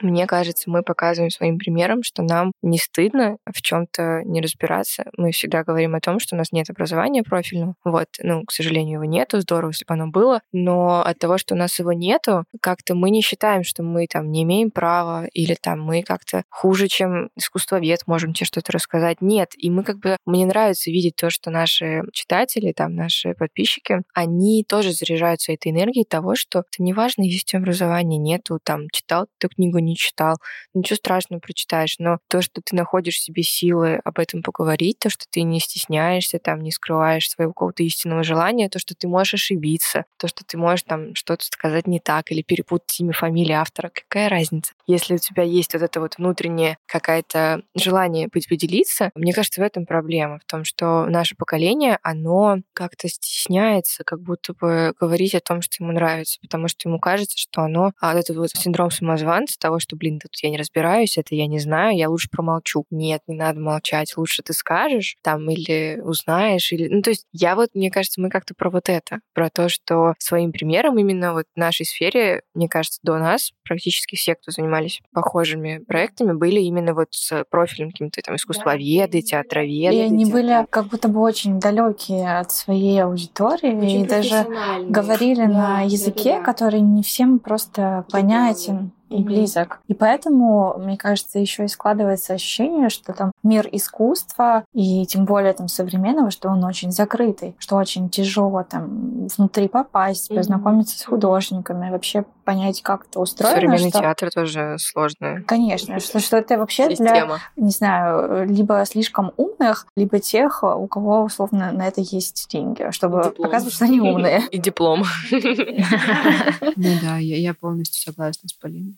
Мне 0.00 0.26
кажется, 0.26 0.70
мы 0.70 0.82
показываем 0.82 1.30
своим 1.30 1.58
примером, 1.58 2.02
что 2.02 2.22
нам 2.22 2.52
не 2.62 2.78
стыдно 2.78 3.38
в 3.50 3.62
чем-то 3.62 4.22
не 4.24 4.40
разбираться. 4.40 5.04
Мы 5.16 5.32
всегда 5.32 5.64
говорим 5.64 5.94
о 5.94 6.00
том, 6.00 6.18
что 6.18 6.34
у 6.34 6.38
нас 6.38 6.52
нет 6.52 6.70
образования 6.70 7.22
профильного. 7.22 7.74
Вот, 7.84 8.08
ну, 8.20 8.44
к 8.44 8.52
сожалению, 8.52 8.94
его 8.94 9.04
нету. 9.04 9.40
Здорово, 9.40 9.70
если 9.70 9.84
бы 9.84 9.94
оно 9.94 10.08
было. 10.08 10.40
Но 10.52 11.02
от 11.02 11.18
того, 11.18 11.38
что 11.38 11.54
у 11.54 11.58
нас 11.58 11.78
его 11.78 11.92
нету, 11.92 12.44
как-то 12.60 12.94
мы 12.94 13.10
не 13.10 13.22
считаем, 13.22 13.64
что 13.64 13.82
мы 13.82 14.06
там 14.06 14.30
не 14.30 14.42
имеем 14.42 14.70
права 14.70 15.26
или 15.32 15.54
там 15.54 15.80
мы 15.82 16.02
как-то 16.02 16.44
хуже, 16.50 16.88
чем 16.88 17.30
искусствовед, 17.36 18.06
можем 18.06 18.32
тебе 18.32 18.46
что-то 18.46 18.72
рассказать. 18.72 19.20
Нет. 19.20 19.52
И 19.56 19.70
мы 19.70 19.82
как 19.82 19.98
бы... 19.98 20.16
Мне 20.26 20.46
нравится 20.46 20.90
видеть 20.90 21.16
то, 21.16 21.30
что 21.30 21.50
наши 21.50 22.02
читатели, 22.12 22.72
там, 22.72 22.94
наши 22.94 23.34
подписчики, 23.34 24.02
они 24.14 24.64
тоже 24.68 24.92
заряжаются 24.92 25.52
этой 25.52 25.72
энергией 25.72 26.04
того, 26.04 26.34
что 26.34 26.60
это 26.60 26.82
неважно, 26.82 27.22
есть 27.22 27.54
образование, 27.54 28.18
нету, 28.18 28.58
там, 28.62 28.88
читал 28.90 29.26
ты 29.38 29.48
книгу, 29.48 29.78
не 29.86 29.96
читал. 29.96 30.36
Ничего 30.74 30.96
страшного 30.96 31.40
прочитаешь, 31.40 31.96
но 31.98 32.18
то, 32.28 32.42
что 32.42 32.60
ты 32.60 32.76
находишь 32.76 33.16
в 33.16 33.22
себе 33.22 33.42
силы 33.42 34.00
об 34.04 34.18
этом 34.18 34.42
поговорить, 34.42 34.98
то, 34.98 35.10
что 35.10 35.24
ты 35.30 35.42
не 35.42 35.60
стесняешься, 35.60 36.38
там, 36.38 36.60
не 36.60 36.70
скрываешь 36.70 37.28
своего 37.28 37.52
какого-то 37.52 37.82
истинного 37.82 38.22
желания, 38.22 38.68
то, 38.68 38.78
что 38.78 38.94
ты 38.94 39.08
можешь 39.08 39.34
ошибиться, 39.34 40.04
то, 40.18 40.28
что 40.28 40.44
ты 40.44 40.58
можешь 40.58 40.82
там 40.82 41.14
что-то 41.14 41.44
сказать 41.46 41.86
не 41.86 42.00
так 42.00 42.30
или 42.30 42.42
перепутать 42.42 43.00
имя, 43.00 43.12
фамилию 43.12 43.60
автора, 43.60 43.90
какая 43.92 44.28
разница? 44.28 44.72
Если 44.86 45.14
у 45.14 45.18
тебя 45.18 45.42
есть 45.42 45.72
вот 45.74 45.82
это 45.82 46.00
вот 46.00 46.18
внутреннее 46.18 46.78
какое-то 46.86 47.62
желание 47.74 48.28
быть 48.32 48.48
поделиться, 48.48 49.10
мне 49.14 49.32
кажется, 49.32 49.60
в 49.60 49.64
этом 49.64 49.86
проблема, 49.86 50.38
в 50.38 50.44
том, 50.44 50.64
что 50.64 51.06
наше 51.06 51.36
поколение, 51.36 51.98
оно 52.02 52.58
как-то 52.72 53.08
стесняется, 53.08 54.04
как 54.04 54.20
будто 54.20 54.54
бы 54.54 54.94
говорить 54.98 55.34
о 55.34 55.40
том, 55.40 55.62
что 55.62 55.82
ему 55.82 55.92
нравится, 55.92 56.38
потому 56.40 56.68
что 56.68 56.88
ему 56.88 56.98
кажется, 56.98 57.36
что 57.38 57.62
оно, 57.62 57.92
а 58.00 58.12
вот 58.12 58.20
этот 58.20 58.36
вот 58.36 58.50
синдром 58.50 58.90
самозванца, 58.90 59.58
того, 59.58 59.75
что, 59.78 59.96
блин, 59.96 60.18
тут 60.18 60.32
я 60.42 60.50
не 60.50 60.58
разбираюсь, 60.58 61.18
это 61.18 61.34
я 61.34 61.46
не 61.46 61.58
знаю, 61.58 61.96
я 61.96 62.08
лучше 62.08 62.28
промолчу. 62.30 62.84
Нет, 62.90 63.22
не 63.26 63.36
надо 63.36 63.60
молчать, 63.60 64.16
лучше 64.16 64.42
ты 64.42 64.52
скажешь 64.52 65.16
там 65.22 65.48
или 65.50 66.00
узнаешь, 66.02 66.72
или... 66.72 66.88
Ну, 66.88 67.02
то 67.02 67.10
есть 67.10 67.26
я 67.32 67.54
вот, 67.54 67.70
мне 67.74 67.90
кажется, 67.90 68.20
мы 68.20 68.30
как-то 68.30 68.54
про 68.54 68.70
вот 68.70 68.88
это, 68.88 69.20
про 69.34 69.50
то, 69.50 69.68
что 69.68 70.14
своим 70.18 70.52
примером 70.52 70.98
именно 70.98 71.32
вот 71.32 71.46
в 71.54 71.58
нашей 71.58 71.86
сфере, 71.86 72.42
мне 72.54 72.68
кажется, 72.68 73.00
до 73.02 73.18
нас 73.18 73.52
практически 73.64 74.16
все, 74.16 74.34
кто 74.34 74.50
занимались 74.50 75.00
похожими 75.12 75.78
проектами, 75.78 76.32
были 76.32 76.60
именно 76.60 76.94
вот 76.94 77.08
с 77.10 77.44
профилем 77.50 77.90
каким-то 77.90 78.20
там 78.22 78.36
искусствоведы, 78.36 79.22
театроведы. 79.22 79.96
И 79.96 80.00
они 80.00 80.24
были 80.26 80.66
как 80.70 80.88
будто 80.88 81.08
бы 81.08 81.20
очень 81.20 81.58
далекие 81.60 82.38
от 82.38 82.52
своей 82.52 83.02
аудитории 83.02 83.76
очень 83.76 84.02
и 84.02 84.06
даже 84.06 84.46
говорили 84.88 85.46
да, 85.46 85.48
на 85.48 85.80
языке, 85.82 86.38
да. 86.38 86.42
который 86.42 86.80
не 86.80 87.02
всем 87.02 87.38
просто 87.38 88.04
понятен 88.10 88.92
и 89.08 89.22
близок. 89.22 89.80
И 89.88 89.94
поэтому, 89.94 90.74
мне 90.78 90.96
кажется, 90.96 91.38
еще 91.38 91.64
и 91.64 91.68
складывается 91.68 92.34
ощущение, 92.34 92.88
что 92.88 93.12
там 93.12 93.32
мир 93.42 93.68
искусства, 93.70 94.64
и 94.72 95.06
тем 95.06 95.24
более 95.24 95.52
там 95.52 95.68
современного, 95.68 96.30
что 96.30 96.48
он 96.48 96.64
очень 96.64 96.90
закрытый, 96.90 97.54
что 97.58 97.76
очень 97.76 98.08
тяжело 98.10 98.64
там 98.64 99.26
внутри 99.36 99.68
попасть, 99.68 100.28
познакомиться 100.34 100.98
с 100.98 101.04
художниками, 101.04 101.90
вообще 101.90 102.24
понять, 102.44 102.80
как 102.82 103.06
это 103.08 103.20
устроено. 103.20 103.54
Современный 103.54 103.90
что... 103.90 104.00
театр 104.00 104.30
тоже 104.32 104.76
сложно. 104.78 105.42
Конечно, 105.46 105.98
что, 106.00 106.20
что 106.20 106.36
это 106.38 106.56
вообще 106.58 106.90
Система. 106.90 107.40
для, 107.56 107.64
не 107.64 107.70
знаю, 107.70 108.46
либо 108.46 108.84
слишком 108.86 109.32
умных, 109.36 109.86
либо 109.96 110.20
тех, 110.20 110.62
у 110.62 110.86
кого 110.86 111.22
условно 111.24 111.72
на 111.72 111.88
это 111.88 112.00
есть 112.00 112.46
деньги, 112.50 112.90
чтобы 112.92 113.24
диплом. 113.24 113.46
показывать, 113.46 113.74
что 113.74 113.84
они 113.84 114.00
умные. 114.00 114.42
И 114.50 114.58
диплом. 114.58 115.04
Ну 116.76 116.88
да, 117.02 117.16
я 117.18 117.54
полностью 117.54 118.00
согласна 118.02 118.48
с 118.48 118.52
Полиной, 118.52 118.96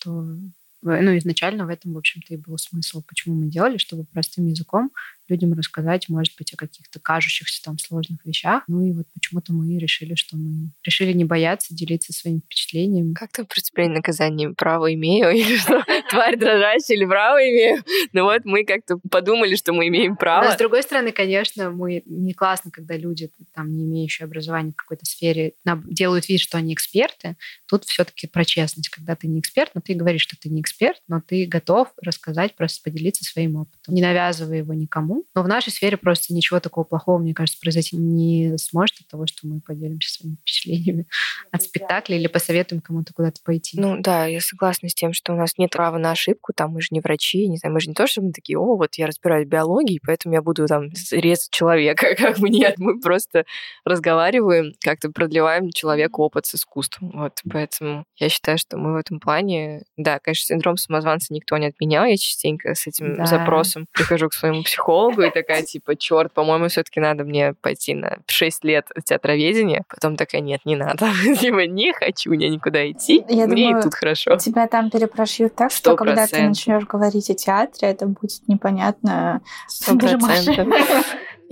что 0.00 0.36
ну, 0.82 1.18
изначально 1.18 1.66
в 1.66 1.68
этом, 1.68 1.92
в 1.92 1.98
общем-то, 1.98 2.32
и 2.32 2.38
был 2.38 2.56
смысл, 2.56 3.02
почему 3.06 3.34
мы 3.34 3.50
делали, 3.50 3.76
чтобы 3.76 4.04
простым 4.04 4.46
языком 4.46 4.90
людям 5.30 5.52
рассказать, 5.52 6.08
может 6.08 6.36
быть, 6.36 6.52
о 6.52 6.56
каких-то 6.56 7.00
кажущихся 7.00 7.62
там 7.62 7.78
сложных 7.78 8.24
вещах. 8.24 8.64
Ну 8.66 8.84
и 8.84 8.92
вот 8.92 9.06
почему-то 9.14 9.52
мы 9.52 9.78
решили, 9.78 10.14
что 10.14 10.36
мы 10.36 10.70
решили 10.84 11.12
не 11.12 11.24
бояться 11.24 11.74
делиться 11.74 12.12
своими 12.12 12.40
впечатлениями. 12.40 13.14
Как 13.14 13.32
там 13.32 13.46
преступление 13.46 13.96
наказание? 13.96 14.52
Право 14.54 14.92
имею? 14.94 15.30
Или 15.34 15.56
что? 15.56 15.84
Тварь 16.10 16.36
дрожащая 16.36 16.96
или 16.96 17.04
право 17.04 17.38
имею? 17.38 17.82
Ну 18.12 18.24
вот 18.24 18.44
мы 18.44 18.64
как-то 18.64 18.98
подумали, 19.10 19.54
что 19.54 19.72
мы 19.72 19.88
имеем 19.88 20.16
право. 20.16 20.44
Но 20.44 20.52
с 20.52 20.56
другой 20.56 20.82
стороны, 20.82 21.12
конечно, 21.12 21.70
мы 21.70 22.02
не 22.06 22.32
классно, 22.32 22.70
когда 22.70 22.96
люди, 22.96 23.30
там, 23.54 23.72
не 23.76 23.84
имеющие 23.84 24.26
образования 24.26 24.72
в 24.72 24.76
какой-то 24.76 25.06
сфере, 25.06 25.54
делают 25.84 26.28
вид, 26.28 26.40
что 26.40 26.58
они 26.58 26.74
эксперты. 26.74 27.36
Тут 27.66 27.84
все-таки 27.84 28.26
про 28.26 28.44
честность. 28.44 28.88
Когда 28.88 29.14
ты 29.14 29.28
не 29.28 29.40
эксперт, 29.40 29.70
но 29.74 29.80
ты 29.80 29.94
говоришь, 29.94 30.22
что 30.22 30.36
ты 30.36 30.48
не 30.48 30.60
эксперт, 30.60 31.00
но 31.08 31.20
ты 31.20 31.46
готов 31.46 31.88
рассказать, 32.02 32.56
просто 32.56 32.82
поделиться 32.82 33.24
своим 33.24 33.56
опытом, 33.56 33.94
не 33.94 34.02
навязывая 34.02 34.58
его 34.58 34.74
никому, 34.74 35.19
но 35.34 35.42
в 35.42 35.48
нашей 35.48 35.70
сфере 35.70 35.96
просто 35.96 36.34
ничего 36.34 36.60
такого 36.60 36.84
плохого, 36.84 37.18
мне 37.18 37.34
кажется, 37.34 37.60
произойти 37.60 37.96
не 37.96 38.56
сможет 38.58 39.00
от 39.00 39.08
того, 39.08 39.26
что 39.26 39.46
мы 39.46 39.60
поделимся 39.60 40.12
своими 40.12 40.36
впечатлениями 40.36 41.06
от 41.50 41.62
спектакля 41.62 42.16
или 42.16 42.26
посоветуем 42.26 42.80
кому-то 42.80 43.12
куда-то 43.12 43.40
пойти. 43.44 43.78
Ну 43.80 44.00
да, 44.00 44.26
я 44.26 44.40
согласна 44.40 44.88
с 44.88 44.94
тем, 44.94 45.12
что 45.12 45.32
у 45.32 45.36
нас 45.36 45.58
нет 45.58 45.70
права 45.70 45.98
на 45.98 46.12
ошибку, 46.12 46.52
там 46.54 46.72
мы 46.72 46.80
же 46.82 46.88
не 46.90 47.00
врачи, 47.00 47.46
не 47.48 47.56
знаю, 47.58 47.74
мы 47.74 47.80
же 47.80 47.88
не 47.88 47.94
то, 47.94 48.06
что 48.06 48.22
мы 48.22 48.32
такие, 48.32 48.58
о, 48.58 48.76
вот 48.76 48.94
я 48.96 49.06
разбираюсь 49.06 49.46
в 49.46 49.50
биологии, 49.50 50.00
поэтому 50.04 50.34
я 50.34 50.42
буду 50.42 50.66
там 50.66 50.88
резать 51.10 51.50
человека, 51.50 52.14
как 52.18 52.38
бы 52.38 52.48
нет, 52.48 52.74
мы 52.78 53.00
просто 53.00 53.44
разговариваем, 53.84 54.74
как-то 54.80 55.10
продлеваем 55.10 55.70
человеку 55.70 56.22
опыт 56.22 56.46
с 56.46 56.54
искусством, 56.54 57.12
вот, 57.14 57.40
поэтому 57.50 58.04
я 58.16 58.28
считаю, 58.28 58.58
что 58.58 58.76
мы 58.76 58.94
в 58.94 58.96
этом 58.96 59.20
плане, 59.20 59.84
да, 59.96 60.18
конечно, 60.18 60.46
синдром 60.46 60.76
самозванца 60.76 61.32
никто 61.32 61.56
не 61.56 61.66
отменял, 61.66 62.04
я 62.04 62.16
частенько 62.16 62.74
с 62.74 62.86
этим 62.86 63.16
да. 63.16 63.26
запросом 63.26 63.86
прихожу 63.92 64.28
к 64.28 64.34
своему 64.34 64.62
психологу, 64.62 65.09
психологу 65.10 65.22
и 65.22 65.30
такая, 65.30 65.62
типа, 65.62 65.96
черт, 65.96 66.32
по-моему, 66.32 66.68
все-таки 66.68 67.00
надо 67.00 67.24
мне 67.24 67.54
пойти 67.60 67.94
на 67.94 68.18
6 68.26 68.64
лет 68.64 68.86
театроведения. 69.04 69.84
Потом 69.88 70.16
такая, 70.16 70.40
нет, 70.40 70.60
не 70.64 70.76
надо. 70.76 71.08
типа, 71.40 71.66
не 71.66 71.92
хочу 71.92 72.32
я 72.32 72.48
никуда 72.48 72.90
идти. 72.90 73.24
Я 73.28 73.46
мне 73.46 73.66
думаю, 73.66 73.80
и 73.80 73.82
тут 73.82 73.94
хорошо. 73.94 74.36
Тебя 74.36 74.66
там 74.66 74.90
перепрошьют 74.90 75.54
так, 75.54 75.70
что 75.70 75.96
когда 75.96 76.26
ты 76.26 76.42
начнешь 76.42 76.84
говорить 76.84 77.30
о 77.30 77.34
театре, 77.34 77.90
это 77.90 78.06
будет 78.06 78.46
непонятно. 78.48 79.42
Сто 79.68 79.96
процентов. 79.96 80.66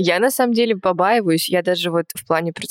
Я 0.01 0.21
на 0.21 0.31
самом 0.31 0.55
деле 0.55 0.77
побаиваюсь. 0.77 1.49
Я 1.49 1.61
даже 1.61 1.91
вот 1.91 2.07
в 2.15 2.25
плане 2.25 2.53
про 2.53 2.63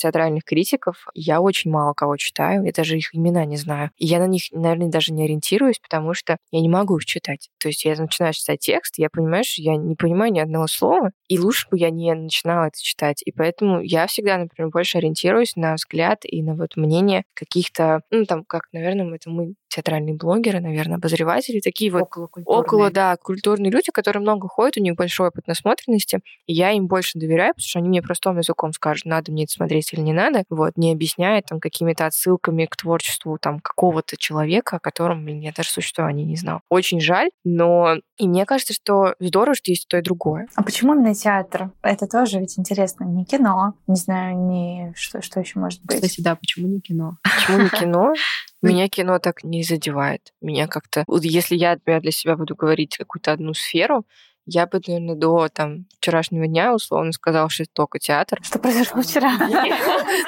критиков, 0.45 1.05
я 1.13 1.41
очень 1.41 1.69
мало 1.69 1.93
кого 1.93 2.15
читаю. 2.15 2.63
Я 2.63 2.71
даже 2.71 2.97
их 2.97 3.13
имена 3.13 3.43
не 3.43 3.57
знаю. 3.57 3.91
И 3.97 4.05
я 4.05 4.19
на 4.19 4.27
них, 4.27 4.43
наверное, 4.51 4.87
даже 4.87 5.11
не 5.11 5.25
ориентируюсь, 5.25 5.77
потому 5.79 6.13
что 6.13 6.37
я 6.51 6.61
не 6.61 6.69
могу 6.69 6.95
их 6.95 7.05
читать. 7.05 7.49
То 7.59 7.67
есть 7.67 7.83
я 7.83 7.97
начинаю 7.97 8.33
читать 8.33 8.59
текст, 8.59 8.97
я 8.97 9.09
понимаю, 9.09 9.43
что 9.43 9.61
я 9.61 9.75
не 9.75 9.95
понимаю 9.95 10.31
ни 10.31 10.39
одного 10.39 10.67
слова, 10.67 11.11
и 11.27 11.37
лучше 11.37 11.67
бы 11.69 11.77
я 11.77 11.89
не 11.89 12.13
начинала 12.13 12.67
это 12.67 12.81
читать. 12.81 13.21
И 13.25 13.33
поэтому 13.33 13.81
я 13.81 14.07
всегда, 14.07 14.37
например, 14.37 14.71
больше 14.71 14.97
ориентируюсь 14.99 15.57
на 15.57 15.73
взгляд 15.75 16.19
и 16.23 16.41
на 16.41 16.55
вот 16.55 16.77
мнение 16.77 17.23
каких-то, 17.33 18.01
ну, 18.09 18.23
там, 18.23 18.45
как, 18.45 18.63
наверное, 18.71 19.13
это 19.15 19.29
мы 19.29 19.55
театральные 19.69 20.15
блогеры, 20.15 20.59
наверное, 20.59 20.97
обозреватели, 20.97 21.59
такие 21.59 21.91
вот 21.91 22.03
около, 22.03 22.29
около, 22.45 22.91
да, 22.91 23.17
культурные 23.17 23.71
люди, 23.71 23.91
которые 23.91 24.21
много 24.21 24.47
ходят, 24.47 24.77
у 24.77 24.81
них 24.81 24.95
большой 24.95 25.27
опыт 25.29 25.47
насмотренности, 25.47 26.19
и 26.45 26.53
я 26.53 26.71
им 26.71 26.87
больше 26.87 27.19
доверяю, 27.19 27.53
потому 27.53 27.67
что 27.67 27.79
они 27.79 27.89
мне 27.89 28.01
простым 28.01 28.37
языком 28.37 28.73
скажут, 28.73 29.05
надо 29.05 29.31
мне 29.31 29.43
это 29.43 29.53
смотреть 29.53 29.93
или 29.93 30.01
не 30.01 30.13
надо, 30.13 30.43
вот, 30.49 30.73
не 30.77 30.91
объясняя 30.91 31.41
там 31.41 31.59
какими-то 31.59 32.05
отсылками 32.05 32.65
к 32.65 32.75
творчеству 32.75 33.37
там 33.39 33.59
какого-то 33.59 34.17
человека, 34.17 34.77
о 34.77 34.79
котором, 34.79 35.25
блин, 35.25 35.39
я 35.39 35.51
даже 35.51 35.69
существования 35.69 36.23
не 36.23 36.35
знал. 36.35 36.61
Очень 36.69 36.99
жаль, 36.99 37.29
но 37.43 37.97
и 38.17 38.27
мне 38.27 38.45
кажется, 38.45 38.73
что 38.73 39.15
здорово, 39.19 39.55
что 39.55 39.71
есть 39.71 39.87
то 39.87 39.97
и 39.97 40.01
другое. 40.01 40.47
А 40.55 40.63
почему 40.63 40.93
именно 40.93 41.13
театр? 41.13 41.71
Это 41.81 42.07
тоже 42.07 42.39
ведь 42.39 42.57
интересно. 42.57 43.03
Не 43.03 43.25
кино, 43.25 43.73
не 43.87 43.95
знаю, 43.95 44.37
не 44.37 44.93
что, 44.95 45.21
что 45.21 45.39
еще 45.39 45.59
может 45.59 45.83
быть. 45.83 45.97
Кстати, 45.97 46.21
да, 46.21 46.35
почему 46.35 46.67
не 46.67 46.79
кино? 46.79 47.17
Почему 47.23 47.63
не 47.63 47.69
кино? 47.69 48.13
Меня 48.61 48.87
кино 48.89 49.19
так 49.19 49.43
не 49.43 49.63
задевает. 49.63 50.33
Меня 50.41 50.67
как-то... 50.67 51.03
Вот 51.07 51.23
если 51.23 51.55
я, 51.55 51.73
например, 51.73 52.01
для 52.01 52.11
себя 52.11 52.35
буду 52.35 52.55
говорить 52.55 52.97
какую-то 52.97 53.31
одну 53.31 53.53
сферу, 53.53 54.05
я 54.49 54.65
бы, 54.65 54.79
наверное, 54.87 55.15
до 55.15 55.49
там, 55.49 55.85
вчерашнего 55.99 56.47
дня 56.47 56.73
условно 56.73 57.11
сказала, 57.11 57.49
что 57.49 57.63
это 57.63 57.71
только 57.73 57.99
театр. 57.99 58.39
Что 58.41 58.59
произошло 58.59 59.01
вчера? 59.01 59.37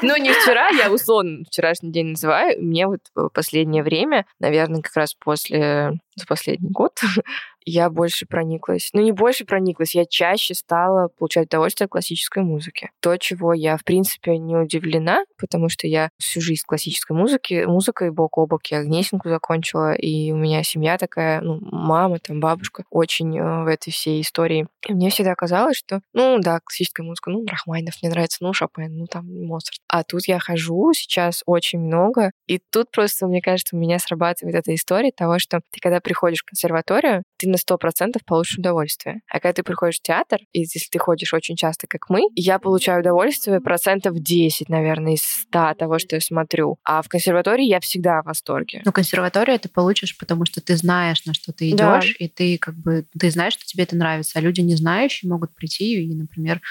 Ну, 0.01 0.15
не 0.17 0.31
вчера, 0.31 0.69
я 0.69 0.91
условно 0.91 1.43
вчерашний 1.45 1.91
день 1.91 2.07
называю. 2.11 2.61
Мне 2.61 2.87
вот 2.87 3.01
последнее 3.33 3.81
время, 3.81 4.25
наверное, 4.39 4.81
как 4.81 4.95
раз 4.95 5.13
после 5.13 5.99
за 6.15 6.25
последний 6.25 6.69
год 6.69 6.99
я 7.69 7.89
больше 7.89 8.25
прониклась. 8.25 8.89
Ну, 8.93 9.01
не 9.01 9.11
больше 9.11 9.45
прониклась, 9.45 9.95
я 9.95 10.05
чаще 10.05 10.53
стала 10.53 11.09
получать 11.09 11.47
удовольствие 11.47 11.85
от 11.85 11.91
классической 11.91 12.43
музыки. 12.43 12.89
То, 12.99 13.17
чего 13.17 13.53
я, 13.53 13.77
в 13.77 13.83
принципе, 13.83 14.37
не 14.37 14.55
удивлена, 14.55 15.23
потому 15.37 15.69
что 15.69 15.87
я 15.87 16.09
всю 16.17 16.41
жизнь 16.41 16.63
классической 16.65 17.15
музыки, 17.15 17.65
музыкой 17.65 18.11
бок 18.11 18.37
о 18.37 18.47
бок, 18.47 18.65
я 18.67 18.83
Гнесинку 18.83 19.29
закончила, 19.29 19.93
и 19.93 20.31
у 20.31 20.37
меня 20.37 20.63
семья 20.63 20.97
такая, 20.97 21.41
ну, 21.41 21.59
мама, 21.61 22.19
там, 22.19 22.39
бабушка, 22.39 22.83
очень 22.89 23.37
э, 23.37 23.63
в 23.63 23.67
этой 23.67 23.91
всей 23.91 24.21
истории. 24.21 24.67
И 24.87 24.93
мне 24.93 25.09
всегда 25.09 25.35
казалось, 25.35 25.77
что, 25.77 26.01
ну, 26.13 26.39
да, 26.39 26.59
классическая 26.59 27.03
музыка, 27.03 27.29
ну, 27.29 27.45
Рахмайнов 27.45 27.95
мне 28.01 28.09
нравится, 28.09 28.39
ну, 28.41 28.53
Шопен, 28.53 28.97
ну, 28.97 29.05
там, 29.05 29.25
Моцарт. 29.45 29.79
А 29.87 30.03
тут 30.03 30.27
я 30.27 30.39
хожу 30.39 30.91
сейчас 30.93 31.43
очень 31.45 31.79
много, 31.79 32.31
и 32.47 32.59
тут 32.71 32.91
просто, 32.91 33.27
мне 33.27 33.41
кажется, 33.41 33.75
у 33.75 33.79
меня 33.79 33.99
срабатывает 33.99 34.55
эта 34.55 34.73
история 34.73 35.11
того, 35.11 35.39
что 35.39 35.61
ты 35.71 35.79
когда 35.79 35.99
приходишь 35.99 36.41
в 36.41 36.45
консерваторию, 36.45 37.23
ты 37.37 37.49
на 37.49 37.57
сто 37.59 37.77
процентов 37.77 38.23
получишь 38.25 38.57
удовольствие. 38.57 39.21
А 39.29 39.39
когда 39.39 39.53
ты 39.53 39.63
приходишь 39.63 39.99
в 39.99 40.01
театр, 40.01 40.39
и 40.51 40.61
если 40.61 40.87
ты 40.91 40.99
ходишь 40.99 41.33
очень 41.33 41.55
часто, 41.55 41.87
как 41.87 42.09
мы, 42.09 42.21
я 42.35 42.59
получаю 42.59 43.01
удовольствие 43.01 43.61
процентов 43.61 44.19
10, 44.19 44.69
наверное, 44.69 45.13
из 45.13 45.21
100 45.21 45.75
того, 45.77 45.99
что 45.99 46.15
я 46.15 46.21
смотрю. 46.21 46.77
А 46.83 47.01
в 47.01 47.07
консерватории 47.07 47.65
я 47.65 47.79
всегда 47.79 48.21
в 48.21 48.25
восторге. 48.25 48.81
Ну, 48.85 48.91
консерваторию 48.91 49.59
ты 49.59 49.69
получишь, 49.69 50.17
потому 50.17 50.45
что 50.45 50.61
ты 50.61 50.75
знаешь, 50.75 51.25
на 51.25 51.33
что 51.33 51.53
ты 51.53 51.69
идешь, 51.69 51.77
да. 52.17 52.25
и 52.25 52.27
ты 52.27 52.57
как 52.57 52.75
бы 52.75 53.05
ты 53.17 53.31
знаешь, 53.31 53.53
что 53.53 53.65
тебе 53.65 53.83
это 53.83 53.95
нравится. 53.95 54.39
А 54.39 54.41
люди 54.41 54.61
не 54.61 54.75
знающие 54.75 55.29
могут 55.29 55.53
прийти 55.55 56.03
и, 56.03 56.15
например, 56.15 56.61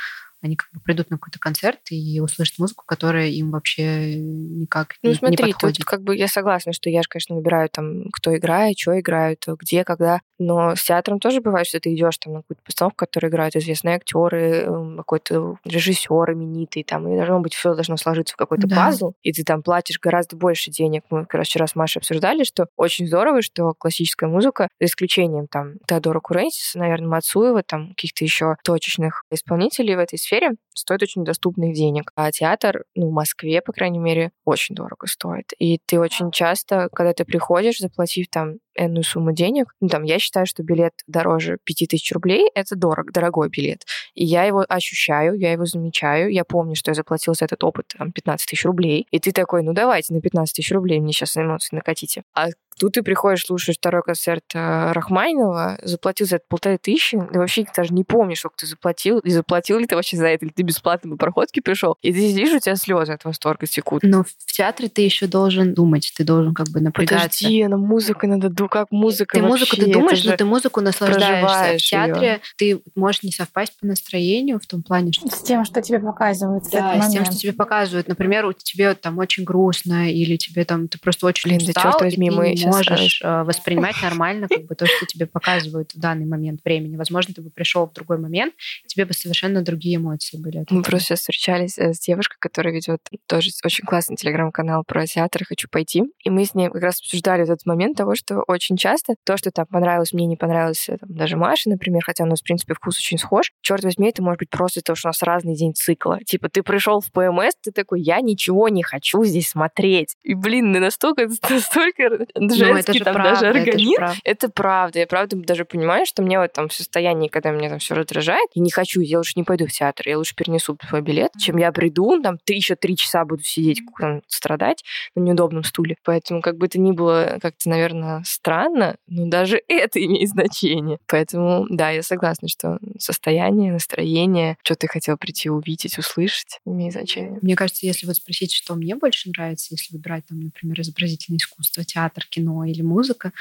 они 0.42 0.56
как 0.56 0.68
бы 0.72 0.80
придут 0.80 1.10
на 1.10 1.18
какой-то 1.18 1.38
концерт 1.38 1.80
и 1.90 2.20
услышат 2.20 2.58
музыку, 2.58 2.84
которая 2.86 3.28
им 3.28 3.50
вообще 3.50 4.14
никак 4.14 4.94
ну, 5.02 5.10
не, 5.10 5.16
смотри, 5.16 5.46
не 5.46 5.52
подходит. 5.52 5.76
Тут 5.78 5.86
как 5.86 6.02
бы 6.02 6.16
я 6.16 6.28
согласна, 6.28 6.72
что 6.72 6.90
я 6.90 7.02
же, 7.02 7.08
конечно, 7.08 7.34
выбираю 7.34 7.68
там, 7.68 8.04
кто 8.12 8.36
играет, 8.36 8.78
что 8.78 8.98
играют, 8.98 9.44
где, 9.46 9.84
когда. 9.84 10.20
Но 10.38 10.76
с 10.76 10.84
театром 10.84 11.18
тоже 11.18 11.40
бывает, 11.40 11.66
что 11.66 11.80
ты 11.80 11.92
идешь 11.94 12.18
там 12.18 12.34
на 12.34 12.42
какую-то 12.42 12.62
постановку, 12.62 12.96
которую 12.96 13.30
играют 13.30 13.56
известные 13.56 13.96
актеры, 13.96 14.62
эм, 14.62 14.98
какой-то 14.98 15.56
режиссер 15.64 16.32
именитый, 16.32 16.84
там, 16.84 17.08
и 17.08 17.16
должно 17.16 17.40
быть 17.40 17.54
все 17.54 17.74
должно 17.74 17.96
сложиться 17.96 18.34
в 18.34 18.36
какой-то 18.36 18.68
да. 18.68 18.76
пазл, 18.76 19.12
и 19.22 19.32
ты 19.32 19.42
там 19.42 19.62
платишь 19.62 19.98
гораздо 19.98 20.36
больше 20.36 20.70
денег. 20.70 21.02
Мы 21.10 21.22
как 21.22 21.34
раз 21.34 21.48
вчера 21.48 21.66
с 21.66 21.74
Машей 21.74 22.00
обсуждали, 22.00 22.44
что 22.44 22.66
очень 22.76 23.08
здорово, 23.08 23.42
что 23.42 23.74
классическая 23.76 24.28
музыка, 24.28 24.68
за 24.80 24.86
исключением 24.86 25.48
там 25.48 25.74
Теодора 25.86 26.20
Куренсиса, 26.20 26.78
наверное, 26.78 27.08
Мацуева, 27.08 27.62
там 27.64 27.88
каких-то 27.90 28.24
еще 28.24 28.56
точечных 28.62 29.24
исполнителей 29.30 29.96
в 29.96 29.98
этой 29.98 30.18
сфере 30.28 30.50
стоит 30.78 31.02
очень 31.02 31.24
доступных 31.24 31.74
денег. 31.74 32.12
А 32.14 32.30
театр, 32.32 32.84
ну, 32.94 33.08
в 33.08 33.12
Москве, 33.12 33.60
по 33.60 33.72
крайней 33.72 33.98
мере, 33.98 34.30
очень 34.44 34.74
дорого 34.74 35.06
стоит. 35.06 35.52
И 35.58 35.78
ты 35.84 35.98
очень 35.98 36.30
часто, 36.30 36.88
когда 36.92 37.12
ты 37.12 37.24
приходишь, 37.24 37.78
заплатив 37.78 38.28
там 38.30 38.56
энную 38.78 39.02
сумму 39.02 39.32
денег, 39.32 39.74
ну, 39.80 39.88
там, 39.88 40.04
я 40.04 40.18
считаю, 40.18 40.46
что 40.46 40.62
билет 40.62 40.92
дороже 41.06 41.58
5000 41.64 42.12
рублей, 42.12 42.50
это 42.54 42.76
дорог, 42.76 43.12
дорогой 43.12 43.48
билет. 43.48 43.84
И 44.14 44.24
я 44.24 44.44
его 44.44 44.64
ощущаю, 44.68 45.34
я 45.38 45.52
его 45.52 45.66
замечаю, 45.66 46.32
я 46.32 46.44
помню, 46.44 46.76
что 46.76 46.92
я 46.92 46.94
заплатил 46.94 47.34
за 47.34 47.46
этот 47.46 47.64
опыт 47.64 47.92
там 47.98 48.12
15 48.12 48.48
тысяч 48.48 48.64
рублей, 48.64 49.06
и 49.10 49.18
ты 49.18 49.32
такой, 49.32 49.62
ну 49.62 49.72
давайте 49.72 50.14
на 50.14 50.20
15 50.20 50.54
тысяч 50.54 50.70
рублей 50.72 51.00
мне 51.00 51.12
сейчас 51.12 51.36
эмоции 51.36 51.74
накатите. 51.74 52.22
А 52.34 52.48
Тут 52.78 52.92
ты 52.92 53.02
приходишь, 53.02 53.44
слушаешь 53.44 53.76
второй 53.76 54.02
концерт 54.02 54.44
э, 54.54 54.92
Рахмайнова, 54.92 55.78
заплатил 55.82 56.26
за 56.26 56.36
это 56.36 56.44
полторы 56.48 56.78
тысячи, 56.78 57.18
ты 57.32 57.38
вообще 57.38 57.66
даже 57.76 57.92
не 57.92 58.04
помнишь, 58.04 58.38
сколько 58.38 58.58
ты 58.58 58.66
заплатил, 58.66 59.18
и 59.18 59.30
заплатил 59.30 59.78
ли 59.78 59.86
ты 59.86 59.96
вообще 59.96 60.16
за 60.16 60.28
это, 60.28 60.46
или 60.46 60.52
ты 60.52 60.62
бесплатно 60.68 61.10
по 61.10 61.16
проходке 61.16 61.60
пришел, 61.60 61.96
и 62.02 62.12
ты 62.12 62.20
сидишь, 62.30 62.52
у 62.52 62.58
тебя 62.58 62.76
слезы 62.76 63.12
от 63.12 63.24
восторга 63.24 63.66
текут. 63.66 64.02
Но 64.02 64.24
в 64.24 64.52
театре 64.52 64.88
ты 64.88 65.02
еще 65.02 65.26
должен 65.26 65.74
думать, 65.74 66.12
ты 66.16 66.24
должен 66.24 66.54
как 66.54 66.68
бы 66.68 66.80
напрягаться. 66.80 67.44
Подожди, 67.44 67.66
на 67.66 67.76
музыку 67.76 68.26
надо, 68.26 68.50
как 68.68 68.90
музыка 68.90 69.36
Ты 69.36 69.42
вообще, 69.42 69.52
музыку 69.52 69.76
ты 69.76 69.92
думаешь, 69.92 70.24
но 70.24 70.36
ты 70.36 70.44
музыку 70.44 70.80
наслаждаешься. 70.80 71.78
В 71.78 71.88
театре 71.88 72.28
ее. 72.28 72.40
ты 72.56 72.82
можешь 72.94 73.22
не 73.22 73.32
совпасть 73.32 73.78
по 73.80 73.86
настроению 73.86 74.60
в 74.60 74.66
том 74.66 74.82
плане, 74.82 75.12
что... 75.12 75.28
С 75.28 75.42
тем, 75.42 75.64
что 75.64 75.80
тебе 75.80 75.98
показывают 75.98 76.64
Да, 76.70 77.00
с 77.00 77.10
тем, 77.10 77.24
что 77.24 77.36
тебе 77.36 77.52
показывают. 77.52 78.08
Например, 78.08 78.46
у 78.46 78.52
тебя 78.52 78.94
там 78.94 79.18
очень 79.18 79.44
грустно, 79.44 80.10
или 80.10 80.36
тебе 80.36 80.64
там, 80.64 80.88
ты 80.88 80.98
просто 80.98 81.26
очень 81.26 81.48
Блин, 81.48 81.60
устал, 81.62 81.84
да 81.84 81.90
черт 81.90 82.00
возьми, 82.02 82.30
мы 82.30 82.54
можешь 82.66 83.20
э, 83.22 83.42
воспринимать 83.42 83.96
нормально 84.02 84.48
как 84.48 84.66
бы 84.66 84.74
то, 84.74 84.86
что 84.86 85.06
тебе 85.06 85.26
показывают 85.26 85.94
в 85.94 85.98
данный 85.98 86.26
момент 86.26 86.60
времени. 86.64 86.96
Возможно, 86.96 87.32
ты 87.34 87.40
бы 87.40 87.50
пришел 87.50 87.86
в 87.86 87.92
другой 87.92 88.18
момент, 88.18 88.54
тебе 88.86 89.04
бы 89.04 89.14
совершенно 89.14 89.62
другие 89.62 89.96
эмоции 89.96 90.36
были. 90.36 90.57
Мы 90.70 90.82
просто 90.82 91.08
сейчас 91.08 91.20
встречались 91.20 91.78
э, 91.78 91.92
с 91.92 92.00
девушкой, 92.00 92.36
которая 92.40 92.74
ведет 92.74 93.00
тоже 93.26 93.50
очень 93.64 93.84
классный 93.84 94.16
телеграм-канал 94.16 94.84
про 94.86 95.06
театр 95.06 95.44
«Хочу 95.44 95.68
пойти». 95.68 96.02
И 96.24 96.30
мы 96.30 96.44
с 96.44 96.54
ней 96.54 96.68
как 96.68 96.82
раз 96.82 97.00
обсуждали 97.00 97.42
этот 97.42 97.66
момент 97.66 97.96
того, 97.96 98.14
что 98.14 98.42
очень 98.46 98.76
часто 98.76 99.14
то, 99.24 99.36
что 99.36 99.50
там 99.50 99.66
понравилось 99.66 100.12
мне, 100.12 100.26
не 100.26 100.36
понравилось 100.36 100.88
э, 100.88 100.98
там, 100.98 101.14
даже 101.14 101.36
Маше, 101.36 101.70
например, 101.70 102.02
хотя 102.04 102.24
у 102.24 102.26
нас, 102.26 102.40
в 102.40 102.44
принципе, 102.44 102.74
вкус 102.74 102.98
очень 102.98 103.18
схож, 103.18 103.52
черт 103.60 103.84
возьми, 103.84 104.08
это 104.08 104.22
может 104.22 104.38
быть 104.40 104.50
просто 104.50 104.80
то, 104.80 104.94
что 104.94 105.08
у 105.08 105.10
нас 105.10 105.22
разный 105.22 105.54
день 105.54 105.74
цикла. 105.74 106.18
Типа 106.24 106.48
ты 106.48 106.62
пришел 106.62 107.00
в 107.00 107.10
ПМС, 107.12 107.54
ты 107.62 107.72
такой, 107.72 108.00
я 108.00 108.20
ничего 108.20 108.68
не 108.68 108.82
хочу 108.82 109.24
здесь 109.24 109.48
смотреть. 109.48 110.14
И, 110.22 110.34
блин, 110.34 110.72
настолько, 110.72 111.28
настолько 111.48 112.26
ну, 112.34 112.54
женский 112.54 113.00
там 113.00 113.14
правда, 113.14 113.34
даже 113.34 113.46
организм. 113.48 114.02
Это, 114.02 114.16
это 114.24 114.48
правда. 114.48 114.98
Я 115.00 115.06
правда 115.06 115.36
даже 115.36 115.64
понимаю, 115.64 116.06
что 116.06 116.22
мне 116.22 116.38
вот 116.38 116.52
там 116.52 116.68
в 116.68 116.72
состоянии, 116.72 117.28
когда 117.28 117.50
меня 117.50 117.70
там 117.70 117.78
все 117.78 117.94
раздражает, 117.94 118.48
я 118.54 118.62
не 118.62 118.70
хочу, 118.70 119.00
я 119.00 119.18
лучше 119.18 119.32
не 119.36 119.44
пойду 119.44 119.66
в 119.66 119.72
театр, 119.72 120.08
я 120.08 120.18
лучше 120.18 120.34
перенесу 120.38 120.78
свой 120.88 121.02
билет, 121.02 121.32
чем 121.38 121.56
я 121.56 121.72
приду, 121.72 122.20
там 122.22 122.38
три, 122.38 122.56
еще 122.56 122.76
три 122.76 122.96
часа 122.96 123.24
буду 123.24 123.42
сидеть, 123.42 123.80
там, 123.98 124.22
страдать 124.28 124.84
на 125.14 125.20
неудобном 125.20 125.64
стуле. 125.64 125.96
Поэтому 126.04 126.40
как 126.40 126.56
бы 126.56 126.66
это 126.66 126.78
ни 126.78 126.92
было 126.92 127.38
как-то, 127.42 127.68
наверное, 127.68 128.22
странно, 128.24 128.96
но 129.08 129.26
даже 129.26 129.60
это 129.68 130.02
имеет 130.04 130.28
значение. 130.30 130.98
Поэтому, 131.06 131.66
да, 131.68 131.90
я 131.90 132.02
согласна, 132.02 132.48
что 132.48 132.78
состояние, 132.98 133.72
настроение, 133.72 134.56
что 134.62 134.76
ты 134.76 134.86
хотел 134.86 135.16
прийти 135.16 135.50
увидеть, 135.50 135.98
услышать, 135.98 136.60
имеет 136.64 136.92
значение. 136.92 137.38
Мне 137.42 137.56
кажется, 137.56 137.86
если 137.86 138.06
вот 138.06 138.16
спросить, 138.16 138.52
что 138.52 138.74
мне 138.74 138.94
больше 138.94 139.30
нравится, 139.30 139.68
если 139.70 139.94
выбирать 139.94 140.26
там, 140.26 140.40
например, 140.40 140.80
изобразительное 140.80 141.38
искусство, 141.38 141.84
театр, 141.84 142.24
кино 142.30 142.64
или 142.64 142.82
музыка, 142.82 143.32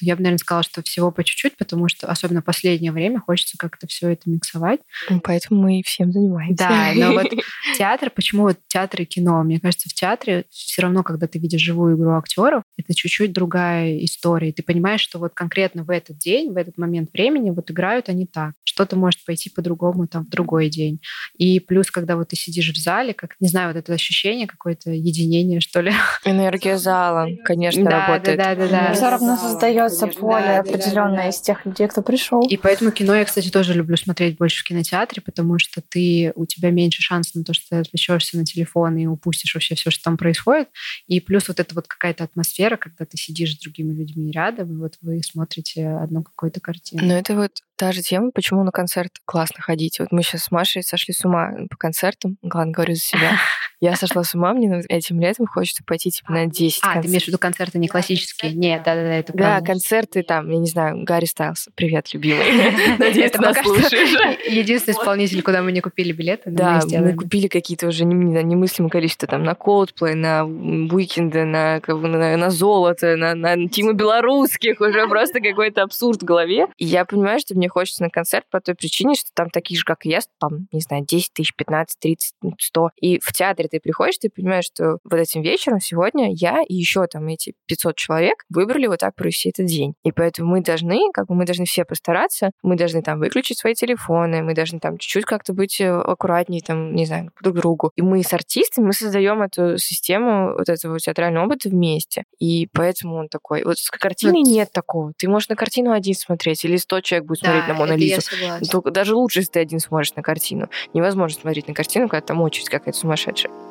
я 0.00 0.16
бы, 0.16 0.22
наверное, 0.22 0.38
сказала, 0.38 0.62
что 0.62 0.82
всего 0.82 1.10
по 1.10 1.24
чуть-чуть, 1.24 1.56
потому 1.56 1.88
что 1.88 2.06
особенно 2.06 2.42
последнее 2.42 2.92
время 2.92 3.20
хочется 3.20 3.56
как-то 3.58 3.86
все 3.86 4.10
это 4.10 4.28
миксовать. 4.30 4.80
Ну, 5.08 5.20
поэтому 5.20 5.62
мы 5.62 5.80
и 5.80 5.82
всем 5.82 6.12
занимаемся. 6.12 6.68
Да, 6.68 6.92
но 6.94 7.12
вот 7.12 7.28
театр, 7.78 8.10
почему 8.10 8.44
вот 8.44 8.58
театр 8.68 9.02
и 9.02 9.04
кино? 9.04 9.42
Мне 9.42 9.60
кажется, 9.60 9.88
в 9.88 9.94
театре 9.94 10.44
все 10.50 10.82
равно, 10.82 11.02
когда 11.02 11.26
ты 11.26 11.38
видишь 11.38 11.60
живую 11.60 11.96
игру 11.96 12.12
актеров, 12.12 12.62
это 12.76 12.94
чуть-чуть 12.94 13.32
другая 13.32 14.04
история. 14.04 14.52
Ты 14.52 14.62
понимаешь, 14.62 15.00
что 15.00 15.18
вот 15.18 15.32
конкретно 15.34 15.84
в 15.84 15.90
этот 15.90 16.18
день, 16.18 16.52
в 16.52 16.56
этот 16.56 16.78
момент 16.78 17.10
времени 17.12 17.50
вот 17.50 17.70
играют 17.70 18.08
они 18.08 18.26
так. 18.26 18.52
Что-то 18.64 18.96
может 18.96 19.24
пойти 19.24 19.50
по-другому 19.50 20.06
там 20.06 20.24
в 20.24 20.28
другой 20.28 20.68
день. 20.68 21.00
И 21.36 21.60
плюс, 21.60 21.90
когда 21.90 22.16
вот 22.16 22.28
ты 22.28 22.36
сидишь 22.36 22.70
в 22.72 22.76
зале, 22.76 23.14
как, 23.14 23.36
не 23.40 23.48
знаю, 23.48 23.68
вот 23.68 23.76
это 23.76 23.92
ощущение 23.92 24.46
какое-то 24.46 24.90
единение, 24.90 25.60
что 25.60 25.80
ли. 25.80 25.92
Энергия 26.24 26.78
зала, 26.78 27.28
конечно, 27.44 27.84
да, 27.84 28.06
работает. 28.06 28.38
Да, 28.38 28.54
да, 28.54 28.68
да, 28.68 28.68
да. 28.68 28.94
Все 28.94 29.10
равно 29.10 29.36
создает 29.36 29.89
найдется 29.90 30.20
поле 30.20 30.44
да, 30.44 30.60
определенное 30.60 31.16
да, 31.16 31.22
да, 31.22 31.28
из 31.28 31.40
тех 31.40 31.64
людей, 31.66 31.88
кто 31.88 32.02
пришел. 32.02 32.46
И 32.46 32.56
поэтому 32.56 32.90
кино 32.90 33.14
я, 33.14 33.24
кстати, 33.24 33.50
тоже 33.50 33.74
люблю 33.74 33.96
смотреть 33.96 34.36
больше 34.38 34.62
в 34.62 34.66
кинотеатре, 34.66 35.22
потому 35.22 35.58
что 35.58 35.82
ты 35.86 36.32
у 36.34 36.46
тебя 36.46 36.70
меньше 36.70 37.02
шансов 37.02 37.34
на 37.36 37.44
то, 37.44 37.52
что 37.54 37.68
ты 37.70 37.76
отвлечешься 37.76 38.36
на 38.36 38.44
телефон 38.44 38.96
и 38.96 39.06
упустишь 39.06 39.54
вообще 39.54 39.74
все, 39.74 39.90
что 39.90 40.04
там 40.04 40.16
происходит. 40.16 40.68
И 41.06 41.20
плюс 41.20 41.48
вот 41.48 41.60
эта 41.60 41.74
вот 41.74 41.86
какая-то 41.88 42.24
атмосфера, 42.24 42.76
когда 42.76 43.04
ты 43.04 43.16
сидишь 43.16 43.54
с 43.54 43.58
другими 43.58 43.92
людьми 43.92 44.30
рядом, 44.30 44.72
и 44.72 44.76
вот 44.76 44.94
вы 45.02 45.20
смотрите 45.22 45.86
одну 45.88 46.22
какую-то 46.22 46.60
картину. 46.60 47.04
Ну, 47.04 47.14
это 47.14 47.34
вот 47.34 47.52
та 47.76 47.92
же 47.92 48.02
тема, 48.02 48.30
почему 48.30 48.62
на 48.62 48.72
концерт 48.72 49.12
классно 49.24 49.62
ходить. 49.62 49.98
Вот 50.00 50.12
мы 50.12 50.22
сейчас 50.22 50.44
с 50.44 50.50
Машей 50.50 50.82
сошли 50.82 51.14
с 51.14 51.24
ума 51.24 51.50
по 51.70 51.76
концертам. 51.78 52.36
Ладно, 52.42 52.72
говорю 52.72 52.94
за 52.94 53.00
себя. 53.00 53.32
Я 53.80 53.96
сошла 53.96 54.22
с 54.22 54.34
ума, 54.34 54.52
мне 54.52 54.82
этим 54.90 55.18
летом 55.18 55.46
хочется 55.46 55.82
пойти 55.86 56.10
типа 56.10 56.32
на 56.32 56.46
10 56.46 56.80
А, 56.82 56.86
концертов. 56.86 57.02
ты 57.02 57.08
имеешь 57.08 57.24
в 57.24 57.28
виду 57.28 57.38
концерты 57.38 57.78
не 57.78 57.88
классические? 57.88 58.52
Нет, 58.52 58.82
да-да-да, 58.84 59.14
это 59.14 59.32
Да, 59.32 59.60
концерты 59.70 60.24
там, 60.24 60.50
я 60.50 60.58
не 60.58 60.66
знаю, 60.66 61.04
Гарри 61.04 61.26
Стайлс. 61.26 61.68
Привет, 61.76 62.12
любимый. 62.12 62.44
Надеюсь, 62.98 63.30
ты 63.30 63.40
нас 63.40 63.56
слушаешь. 63.58 64.48
Единственный 64.48 64.94
исполнитель, 64.94 65.42
куда 65.42 65.62
мы 65.62 65.70
не 65.70 65.80
купили 65.80 66.10
билеты. 66.10 66.50
Да, 66.50 66.80
мы 66.90 67.14
купили 67.14 67.46
какие-то 67.46 67.86
уже 67.86 68.04
немыслимое 68.04 68.90
количество 68.90 69.28
там 69.28 69.44
на 69.44 69.52
Coldplay, 69.52 70.14
на 70.14 70.44
Уикенды, 70.44 71.44
на, 71.44 71.80
на 71.86 72.50
золото, 72.50 73.14
на, 73.16 73.36
на 73.36 73.68
Тима 73.68 73.92
Белорусских. 73.92 74.80
Уже 74.80 75.06
просто 75.06 75.40
какой-то 75.40 75.82
абсурд 75.82 76.22
в 76.22 76.24
голове. 76.24 76.66
И 76.76 76.86
я 76.86 77.04
понимаю, 77.04 77.38
что 77.38 77.54
мне 77.54 77.68
хочется 77.68 78.02
на 78.02 78.10
концерт 78.10 78.46
по 78.50 78.60
той 78.60 78.74
причине, 78.74 79.14
что 79.14 79.30
там 79.34 79.50
такие 79.50 79.78
же, 79.78 79.84
как 79.84 80.04
и 80.04 80.08
я, 80.08 80.18
там, 80.40 80.66
не 80.72 80.80
знаю, 80.80 81.04
10 81.06 81.32
тысяч, 81.32 81.54
15, 81.54 81.96
30, 82.00 82.34
100. 82.58 82.90
И 83.00 83.20
в 83.22 83.32
театре 83.32 83.68
ты 83.68 83.78
приходишь, 83.78 84.18
ты 84.18 84.30
понимаешь, 84.30 84.64
что 84.64 84.98
вот 85.04 85.20
этим 85.20 85.42
вечером 85.42 85.78
сегодня 85.78 86.32
я 86.34 86.60
и 86.68 86.74
еще 86.74 87.06
там 87.06 87.28
эти 87.28 87.54
500 87.66 87.94
человек 87.94 88.44
выбрали 88.48 88.88
вот 88.88 88.98
так 88.98 89.14
провести 89.14 89.52
этот 89.60 89.70
день. 89.70 89.94
И 90.04 90.12
поэтому 90.12 90.50
мы 90.50 90.62
должны, 90.62 91.10
как 91.12 91.26
бы 91.26 91.34
мы 91.34 91.44
должны 91.44 91.64
все 91.64 91.84
постараться, 91.84 92.50
мы 92.62 92.76
должны 92.76 93.02
там 93.02 93.18
выключить 93.18 93.58
свои 93.58 93.74
телефоны, 93.74 94.42
мы 94.42 94.54
должны 94.54 94.80
там 94.80 94.98
чуть-чуть 94.98 95.24
как-то 95.24 95.52
быть 95.52 95.80
э, 95.80 95.90
аккуратнее, 95.90 96.62
там, 96.62 96.94
не 96.94 97.06
знаю, 97.06 97.30
друг 97.42 97.56
другу. 97.56 97.92
И 97.96 98.02
мы 98.02 98.22
с 98.22 98.32
артистами, 98.32 98.86
мы 98.86 98.92
создаем 98.92 99.42
эту 99.42 99.78
систему 99.78 100.54
вот 100.58 100.68
этого 100.68 100.98
театрального 100.98 101.46
опыта 101.46 101.68
вместе. 101.68 102.24
И 102.38 102.68
поэтому 102.72 103.16
он 103.16 103.28
такой. 103.28 103.64
Вот 103.64 103.78
с 103.78 103.90
картиной 103.90 104.42
вот. 104.44 104.50
нет 104.50 104.72
такого. 104.72 105.12
Ты 105.16 105.28
можешь 105.28 105.48
на 105.48 105.56
картину 105.56 105.92
один 105.92 106.14
смотреть, 106.14 106.64
или 106.64 106.76
сто 106.76 107.00
человек 107.00 107.26
будет 107.26 107.40
да, 107.42 107.50
смотреть 107.50 107.68
на 107.68 107.74
Мона 107.74 107.96
Лизу. 107.96 108.22
Только 108.70 108.90
даже 108.90 109.14
лучше, 109.14 109.40
если 109.40 109.52
ты 109.52 109.60
один 109.60 109.80
смотришь 109.80 110.14
на 110.14 110.22
картину. 110.22 110.68
Невозможно 110.94 111.40
смотреть 111.40 111.68
на 111.68 111.74
картину, 111.74 112.08
когда 112.08 112.26
там 112.26 112.40
очередь 112.40 112.68
какая-то 112.68 112.98
сумасшедшая. 112.98 113.69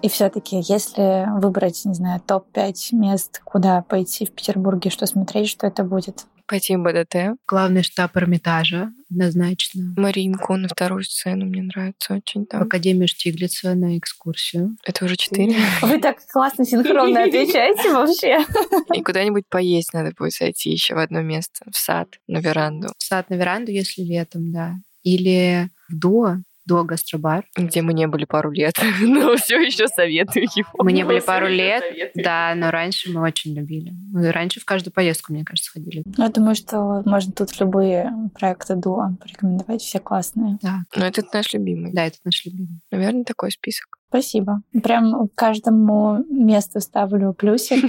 И 0.00 0.08
все-таки, 0.08 0.60
если 0.60 1.26
выбрать, 1.40 1.84
не 1.84 1.94
знаю, 1.94 2.20
топ-5 2.20 2.72
мест, 2.92 3.40
куда 3.44 3.82
пойти 3.82 4.26
в 4.26 4.32
Петербурге, 4.32 4.90
что 4.90 5.06
смотреть, 5.06 5.48
что 5.48 5.66
это 5.66 5.82
будет? 5.82 6.26
Пойти 6.46 6.76
в 6.76 6.82
БДТ. 6.82 7.38
Главный 7.46 7.82
штаб 7.82 8.16
Эрмитажа, 8.16 8.90
однозначно. 9.10 9.92
Маринку 9.98 10.56
на 10.56 10.68
вторую 10.68 11.02
сцену 11.02 11.44
мне 11.44 11.62
нравится 11.62 12.14
очень. 12.14 12.46
Там. 12.46 12.60
В 12.60 12.62
Академию 12.62 13.06
Штиглица 13.06 13.74
на 13.74 13.98
экскурсию. 13.98 14.76
Это 14.82 15.04
уже 15.04 15.16
четыре? 15.16 15.56
Вы 15.82 16.00
так 16.00 16.16
классно 16.32 16.64
синхронно 16.64 17.24
отвечаете 17.24 17.92
вообще. 17.92 18.46
И 18.94 19.02
куда-нибудь 19.02 19.44
поесть 19.50 19.92
надо 19.92 20.12
будет 20.16 20.32
зайти 20.32 20.70
еще 20.70 20.94
в 20.94 20.98
одно 20.98 21.20
место. 21.20 21.66
В 21.70 21.76
сад, 21.76 22.08
на 22.26 22.38
веранду. 22.38 22.88
В 22.96 23.02
сад, 23.02 23.28
на 23.28 23.34
веранду, 23.34 23.70
если 23.70 24.02
летом, 24.02 24.50
да. 24.50 24.76
Или 25.02 25.68
в 25.90 25.98
Дуа, 25.98 26.42
до 26.68 26.84
гастробар. 26.84 27.44
Где 27.56 27.82
мы 27.82 27.94
не 27.94 28.06
были 28.06 28.26
пару 28.26 28.50
лет, 28.50 28.74
но 29.00 29.36
все 29.36 29.58
еще 29.60 29.88
советую 29.88 30.44
его. 30.54 30.68
Мы 30.78 30.92
не 30.92 31.04
были 31.04 31.20
пару 31.20 31.48
лет, 31.48 31.82
да, 32.14 32.52
но 32.54 32.70
раньше 32.70 33.10
мы 33.10 33.22
очень 33.22 33.54
любили. 33.54 33.92
Мы 34.12 34.30
раньше 34.30 34.60
в 34.60 34.64
каждую 34.64 34.92
поездку, 34.92 35.32
мне 35.32 35.44
кажется, 35.44 35.72
ходили. 35.72 36.04
Я 36.16 36.28
думаю, 36.28 36.54
что 36.54 37.02
можно 37.04 37.32
тут 37.32 37.58
любые 37.58 38.12
проекты 38.38 38.76
дуа 38.76 39.16
порекомендовать, 39.20 39.80
все 39.80 39.98
классные. 39.98 40.58
Да. 40.62 40.82
Но 40.94 41.06
этот 41.06 41.32
наш 41.32 41.52
любимый. 41.54 41.92
Да, 41.92 42.06
это 42.06 42.18
наш 42.24 42.44
любимый. 42.44 42.80
Наверное, 42.90 43.24
такой 43.24 43.50
список. 43.50 43.98
Спасибо. 44.08 44.62
Прям 44.82 45.28
каждому 45.34 46.24
месту 46.30 46.80
ставлю 46.80 47.34
плюсик. 47.34 47.84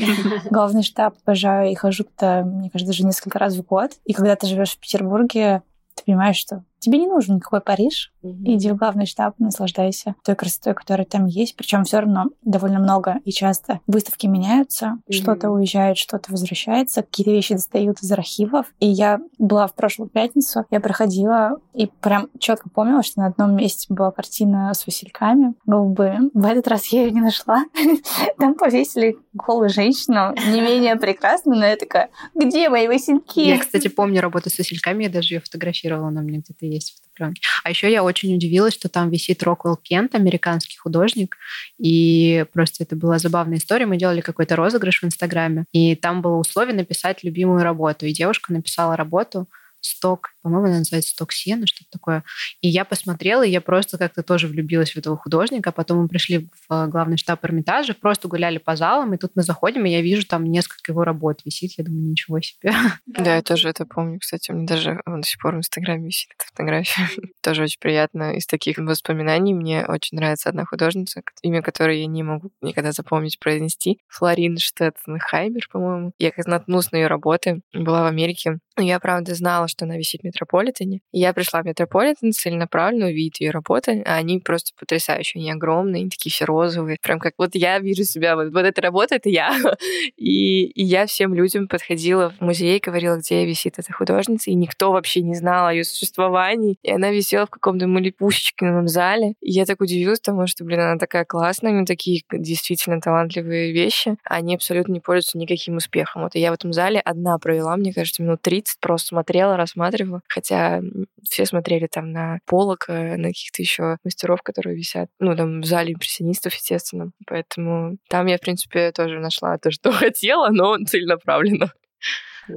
Главный 0.52 0.84
штаб 0.84 1.16
обожаю 1.24 1.72
и 1.72 1.76
хожу 1.76 2.04
туда, 2.04 2.44
мне 2.44 2.70
кажется, 2.70 2.92
даже 2.92 3.06
несколько 3.06 3.40
раз 3.40 3.56
в 3.56 3.64
год. 3.64 3.92
И 4.06 4.14
когда 4.14 4.36
ты 4.36 4.48
живешь 4.48 4.72
в 4.72 4.80
Петербурге, 4.80 5.64
ты 5.96 6.04
понимаешь, 6.06 6.38
что 6.38 6.64
тебе 6.80 7.00
не 7.00 7.08
нужен 7.08 7.36
никакой 7.36 7.62
Париж. 7.62 8.12
Mm-hmm. 8.24 8.44
Иди 8.46 8.72
в 8.72 8.76
главный 8.76 9.06
штаб, 9.06 9.36
наслаждайся 9.40 10.16
той 10.24 10.36
красотой, 10.36 10.74
которая 10.74 11.06
там 11.06 11.26
есть. 11.26 11.56
Причем 11.56 11.84
все 11.84 12.00
равно 12.00 12.26
довольно 12.44 12.80
много 12.80 13.20
и 13.26 13.32
часто 13.32 13.80
выставки 13.88 14.28
меняются, 14.28 14.86
mm-hmm. 14.86 15.14
что-то 15.14 15.50
уезжает, 15.52 15.98
что-то 15.98 16.32
возвращается, 16.32 17.04
какие-то 17.04 17.32
вещи 17.32 17.54
достают 17.54 18.02
из 18.02 18.12
архивов. 18.12 18.68
И 18.80 18.88
я 18.88 19.20
была 19.38 19.68
в 19.68 19.76
прошлую 19.76 20.10
пятницу, 20.10 20.66
я 20.70 20.80
проходила 20.80 21.60
и 21.74 21.88
прям 21.88 22.30
четко 22.40 22.70
помнила, 22.70 23.04
что 23.04 23.22
на 23.22 23.28
одном 23.28 23.56
месте 23.56 23.94
была 23.94 24.12
картина 24.12 24.74
с 24.74 24.86
васильками 24.86 25.54
голубые. 25.66 26.22
В 26.34 26.46
этот 26.46 26.68
раз 26.68 26.86
я 26.88 27.04
ее 27.04 27.12
не 27.12 27.22
нашла. 27.22 27.64
Там 28.38 28.56
повесили 28.56 29.18
голую 29.46 29.70
женщину, 29.70 30.34
не 30.52 30.62
менее 30.62 30.96
прекрасную, 30.96 31.60
но 31.60 31.66
я 31.66 31.76
такая, 31.76 32.10
где 32.36 32.70
мои 32.70 32.88
васильки? 32.88 33.40
Я, 33.40 33.60
кстати, 33.60 33.88
помню 33.88 34.22
работу 34.22 34.50
с 34.50 34.58
васильками, 34.58 35.04
я 35.04 35.10
даже 35.10 35.36
ее 35.36 35.40
фотографировала, 35.42 36.08
она 36.10 36.22
у 36.22 36.24
меня 36.24 36.40
где-то 36.40 36.66
есть 36.66 36.96
фотопленки. 36.96 37.42
А 37.64 37.70
еще 37.70 37.92
я 37.92 38.04
очень 38.04 38.36
удивилась, 38.36 38.74
что 38.74 38.90
там 38.90 39.10
висит 39.10 39.44
Роквелл 39.44 39.78
Кент, 39.78 40.16
американский 40.16 40.78
художник, 40.78 41.38
и 41.78 42.46
просто 42.54 42.84
это 42.84 42.96
была 42.96 43.20
забавная 43.20 43.58
история. 43.58 43.86
Мы 43.86 43.98
делали 43.98 44.22
какой-то 44.22 44.56
розыгрыш 44.56 45.02
в 45.02 45.06
Инстаграме, 45.06 45.66
и 45.72 45.96
там 45.96 46.22
было 46.22 46.36
условие 46.36 46.76
написать 46.76 47.24
любимую 47.24 47.64
работу, 47.64 48.06
и 48.06 48.14
девушка 48.14 48.54
написала 48.54 48.96
работу 48.96 49.48
сток, 49.82 50.32
по-моему, 50.42 50.68
она 50.68 50.80
называется 50.80 51.12
сток 51.12 51.32
сена, 51.32 51.68
что-то 51.68 51.90
такое. 51.92 52.24
И 52.62 52.70
я 52.70 52.86
посмотрела, 52.86 53.46
и 53.46 53.52
я 53.52 53.62
просто 53.62 53.98
как-то 53.98 54.24
тоже 54.24 54.48
влюбилась 54.48 54.92
в 54.92 54.98
этого 54.98 55.18
художника. 55.18 55.72
Потом 55.72 56.02
мы 56.02 56.08
пришли 56.08 56.50
в 56.68 56.88
главный 56.88 57.18
штаб 57.18 57.44
Эрмитажа, 57.46 57.94
просто 57.94 58.28
гуляли 58.28 58.58
по 58.58 58.76
залам, 58.76 59.14
и 59.14 59.18
тут 59.18 59.32
мы 59.36 59.44
заходим, 59.44 59.86
и 59.86 59.92
я 59.92 60.02
вижу 60.02 60.26
там 60.26 60.46
несколько 60.46 60.92
его 60.92 61.04
работ 61.04 61.42
висит. 61.46 61.74
Я 61.78 61.84
думаю, 61.84 62.10
ничего 62.10 62.40
себе. 62.42 62.74
Да, 63.06 63.36
я 63.36 63.42
тоже 63.42 63.70
это 63.70 63.86
помню. 63.86 64.20
Кстати, 64.20 64.52
у 64.52 64.56
меня 64.56 64.68
даже 64.68 65.02
до 65.06 65.24
сих 65.24 65.42
пор 65.42 65.56
в 65.56 65.58
Инстаграме 65.58 66.08
висит 66.08 66.30
эта 66.36 66.46
фотография. 66.46 67.10
тоже 67.42 67.64
очень 67.64 67.80
приятно. 67.80 68.36
Из 68.36 68.46
таких 68.46 68.78
воспоминаний 68.78 69.54
мне 69.54 69.86
очень 69.86 70.18
нравится 70.18 70.50
одна 70.50 70.66
художница, 70.66 71.22
имя 71.42 71.62
которой 71.62 72.02
я 72.02 72.08
не 72.08 72.24
могу 72.24 72.52
никогда 72.62 72.92
запомнить, 72.92 73.40
произнести. 73.40 74.00
Флорин 74.08 74.58
Штеттенхаймер, 74.58 75.68
по-моему. 75.72 76.12
Я 76.18 76.32
как 76.32 76.46
наткнулась 76.48 76.92
на 76.92 76.98
ее 76.98 77.08
работы. 77.08 77.62
Была 77.74 78.04
в 78.04 78.08
Америке. 78.08 78.60
Я, 78.78 79.00
правда, 79.00 79.36
знала, 79.36 79.68
что 79.68 79.86
она 79.86 79.98
висит 79.98 80.24
Метрополитене. 80.30 81.02
Я 81.12 81.34
пришла 81.34 81.62
в 81.62 81.66
Метрополитен 81.66 82.32
целенаправленно 82.32 83.08
увидеть 83.08 83.42
ее 83.42 83.52
работы. 83.52 84.04
А 84.06 84.16
они 84.16 84.40
просто 84.40 84.72
потрясающие. 84.80 85.42
Они 85.42 85.52
огромные, 85.52 86.02
они 86.02 86.10
такие 86.10 86.32
все 86.32 86.46
розовые. 86.46 86.98
Прям 87.02 87.20
как 87.20 87.34
вот 87.38 87.52
я 87.54 87.80
вижу 87.80 88.04
себя, 88.04 88.36
вот, 88.36 88.52
вот 88.54 88.66
эта 88.66 88.82
работа— 88.82 89.16
это 89.16 89.30
я. 89.30 89.56
и, 90.18 90.66
и 90.66 90.84
я 90.84 91.06
всем 91.06 91.34
людям 91.34 91.68
подходила 91.68 92.32
в 92.32 92.42
музей, 92.42 92.80
говорила, 92.80 93.18
где 93.18 93.46
висит 93.46 93.80
эта 93.80 93.92
художница, 93.94 94.52
и 94.52 94.56
никто 94.56 94.92
вообще 94.92 95.22
не 95.22 95.36
знал 95.36 95.68
о 95.68 95.74
ее 95.74 95.84
существовании. 95.84 96.78
И 96.84 96.92
она 96.92 97.12
висела 97.12 97.46
в 97.46 97.50
каком-то 97.50 97.88
малипушечном 97.88 98.88
зале. 98.88 99.34
И 99.42 99.52
я 99.52 99.66
так 99.66 99.82
удивилась, 99.82 100.20
потому 100.20 100.48
что, 100.48 100.64
блин, 100.64 100.80
она 100.80 100.98
такая 100.98 101.26
классная, 101.26 101.72
у 101.72 101.76
нее 101.76 101.86
такие 101.86 102.22
действительно 102.32 103.02
талантливые 103.02 103.72
вещи. 103.72 104.18
Они 104.24 104.56
абсолютно 104.56 104.94
не 104.94 105.00
пользуются 105.00 105.38
никаким 105.38 105.78
успехом. 105.78 106.24
Вот 106.24 106.36
и 106.36 106.40
я 106.40 106.52
в 106.52 106.54
этом 106.54 106.74
зале 106.74 107.00
одна 107.00 107.38
провела, 107.38 107.76
мне 107.78 107.94
кажется, 107.94 108.22
минут 108.24 108.42
30, 108.42 108.80
просто 108.80 109.08
смотрела, 109.10 109.58
рассматривала. 109.58 110.19
Хотя 110.28 110.82
все 111.24 111.46
смотрели 111.46 111.88
там 111.88 112.12
на 112.12 112.40
полок, 112.46 112.86
э, 112.88 113.18
на 113.18 113.30
каких-то 113.30 113.62
еще 113.62 113.98
мастеров, 114.04 114.42
которые 114.42 114.76
висят. 114.76 115.10
Ну, 115.20 115.36
там 115.36 115.62
в 115.62 115.66
зале 115.66 115.94
импрессионистов, 115.94 116.54
естественно. 116.54 117.12
Поэтому 117.26 117.98
там 118.08 118.28
я, 118.28 118.38
в 118.38 118.42
принципе, 118.42 118.92
тоже 118.92 119.20
нашла 119.20 119.58
то, 119.58 119.72
что 119.72 119.92
хотела, 119.92 120.50
но 120.50 120.78
целенаправленно. 120.86 121.74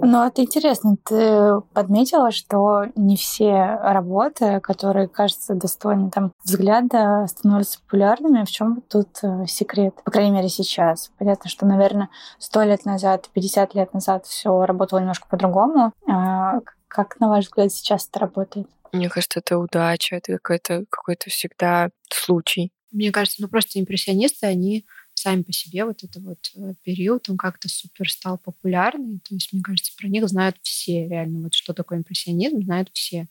Ну, 0.00 0.26
это 0.26 0.42
интересно. 0.42 0.96
Ты 1.04 1.60
подметила, 1.72 2.30
что 2.30 2.86
не 2.96 3.16
все 3.16 3.78
работы, 3.82 4.60
которые, 4.60 5.08
кажется, 5.08 5.54
достойны 5.54 6.10
там 6.10 6.32
взгляда, 6.44 7.26
становятся 7.28 7.80
популярными. 7.80 8.44
В 8.44 8.50
чем 8.50 8.82
тут 8.88 9.08
э, 9.22 9.46
секрет? 9.46 9.94
По 10.04 10.10
крайней 10.10 10.32
мере, 10.32 10.48
сейчас. 10.48 11.10
Понятно, 11.18 11.50
что, 11.50 11.66
наверное, 11.66 12.08
сто 12.38 12.62
лет 12.62 12.84
назад, 12.84 13.28
50 13.32 13.74
лет 13.74 13.94
назад 13.94 14.26
все 14.26 14.64
работало 14.64 15.00
немножко 15.00 15.26
по-другому. 15.28 15.92
А 16.08 16.60
как, 16.88 17.18
на 17.20 17.28
ваш 17.28 17.46
взгляд, 17.46 17.72
сейчас 17.72 18.08
это 18.08 18.20
работает? 18.20 18.66
Мне 18.92 19.08
кажется, 19.08 19.40
это 19.40 19.58
удача, 19.58 20.16
это 20.16 20.32
какой-то 20.34 20.84
какой 20.90 21.16
всегда 21.26 21.90
случай. 22.10 22.72
Мне 22.90 23.10
кажется, 23.10 23.40
ну 23.40 23.48
просто 23.48 23.80
импрессионисты, 23.80 24.46
они 24.46 24.84
сами 25.22 25.42
по 25.42 25.52
себе 25.52 25.84
вот 25.84 26.02
этот 26.02 26.22
вот 26.22 26.38
э, 26.56 26.74
период, 26.82 27.28
он 27.28 27.36
как-то 27.36 27.68
супер 27.68 28.10
стал 28.10 28.38
популярный. 28.38 29.20
То 29.20 29.34
есть, 29.34 29.52
мне 29.52 29.62
кажется, 29.62 29.92
про 29.96 30.08
них 30.08 30.28
знают 30.28 30.56
все 30.62 31.08
реально. 31.08 31.42
Вот 31.42 31.54
что 31.54 31.72
такое 31.72 31.98
импрессионизм, 31.98 32.62
знают 32.62 32.90
все. 32.92 33.28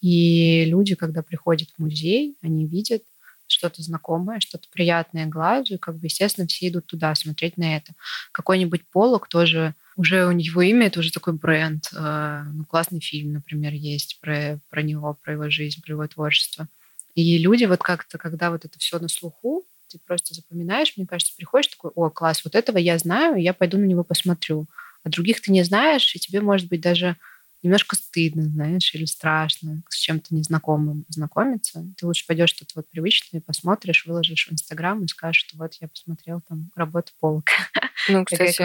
И 0.00 0.64
люди, 0.66 0.94
когда 0.94 1.22
приходят 1.22 1.68
в 1.70 1.78
музей, 1.78 2.36
они 2.42 2.66
видят 2.66 3.02
что-то 3.46 3.82
знакомое, 3.82 4.40
что-то 4.40 4.68
приятное 4.70 5.26
глазу, 5.26 5.74
и 5.74 5.78
как 5.78 5.96
бы, 5.98 6.06
естественно, 6.06 6.46
все 6.46 6.68
идут 6.68 6.86
туда 6.86 7.14
смотреть 7.14 7.56
на 7.56 7.76
это. 7.76 7.94
Какой-нибудь 8.32 8.88
Полок 8.90 9.28
тоже 9.28 9.74
уже 9.96 10.26
у 10.26 10.32
него 10.32 10.62
имя, 10.62 10.86
это 10.86 11.00
уже 11.00 11.10
такой 11.10 11.32
бренд. 11.32 11.88
Э, 11.94 12.42
ну, 12.52 12.64
классный 12.64 13.00
фильм, 13.00 13.32
например, 13.32 13.72
есть 13.72 14.20
про, 14.20 14.60
про 14.70 14.82
него, 14.82 15.18
про 15.22 15.32
его 15.32 15.50
жизнь, 15.50 15.82
про 15.82 15.92
его 15.92 16.06
творчество. 16.06 16.68
И 17.14 17.36
люди 17.38 17.64
вот 17.64 17.80
как-то, 17.80 18.16
когда 18.16 18.50
вот 18.50 18.64
это 18.64 18.78
все 18.78 18.98
на 18.98 19.08
слуху, 19.08 19.66
ты 19.88 19.98
просто 20.06 20.34
запоминаешь, 20.34 20.94
мне 20.96 21.06
кажется, 21.06 21.34
приходишь 21.36 21.68
такой, 21.68 21.90
о, 21.94 22.10
класс, 22.10 22.44
вот 22.44 22.54
этого 22.54 22.78
я 22.78 22.98
знаю, 22.98 23.36
я 23.36 23.52
пойду 23.54 23.78
на 23.78 23.84
него 23.84 24.04
посмотрю. 24.04 24.66
А 25.04 25.08
других 25.08 25.40
ты 25.40 25.52
не 25.52 25.62
знаешь, 25.62 26.14
и 26.14 26.18
тебе, 26.18 26.40
может 26.40 26.68
быть, 26.68 26.80
даже 26.80 27.16
немножко 27.62 27.96
стыдно, 27.96 28.44
знаешь, 28.44 28.94
или 28.94 29.04
страшно 29.04 29.82
с 29.88 29.96
чем-то 29.96 30.34
незнакомым 30.34 31.04
знакомиться. 31.08 31.84
Ты 31.96 32.06
лучше 32.06 32.26
пойдешь 32.26 32.50
что-то 32.50 32.72
вот 32.76 32.88
привычное, 32.90 33.40
посмотришь, 33.40 34.06
выложишь 34.06 34.48
в 34.48 34.52
Инстаграм 34.52 35.04
и 35.04 35.08
скажешь, 35.08 35.44
что 35.46 35.58
вот 35.58 35.74
я 35.80 35.88
посмотрел 35.88 36.40
там 36.48 36.70
работу 36.74 37.12
полка. 37.20 37.52
Ну, 38.08 38.24
кстати, 38.26 38.62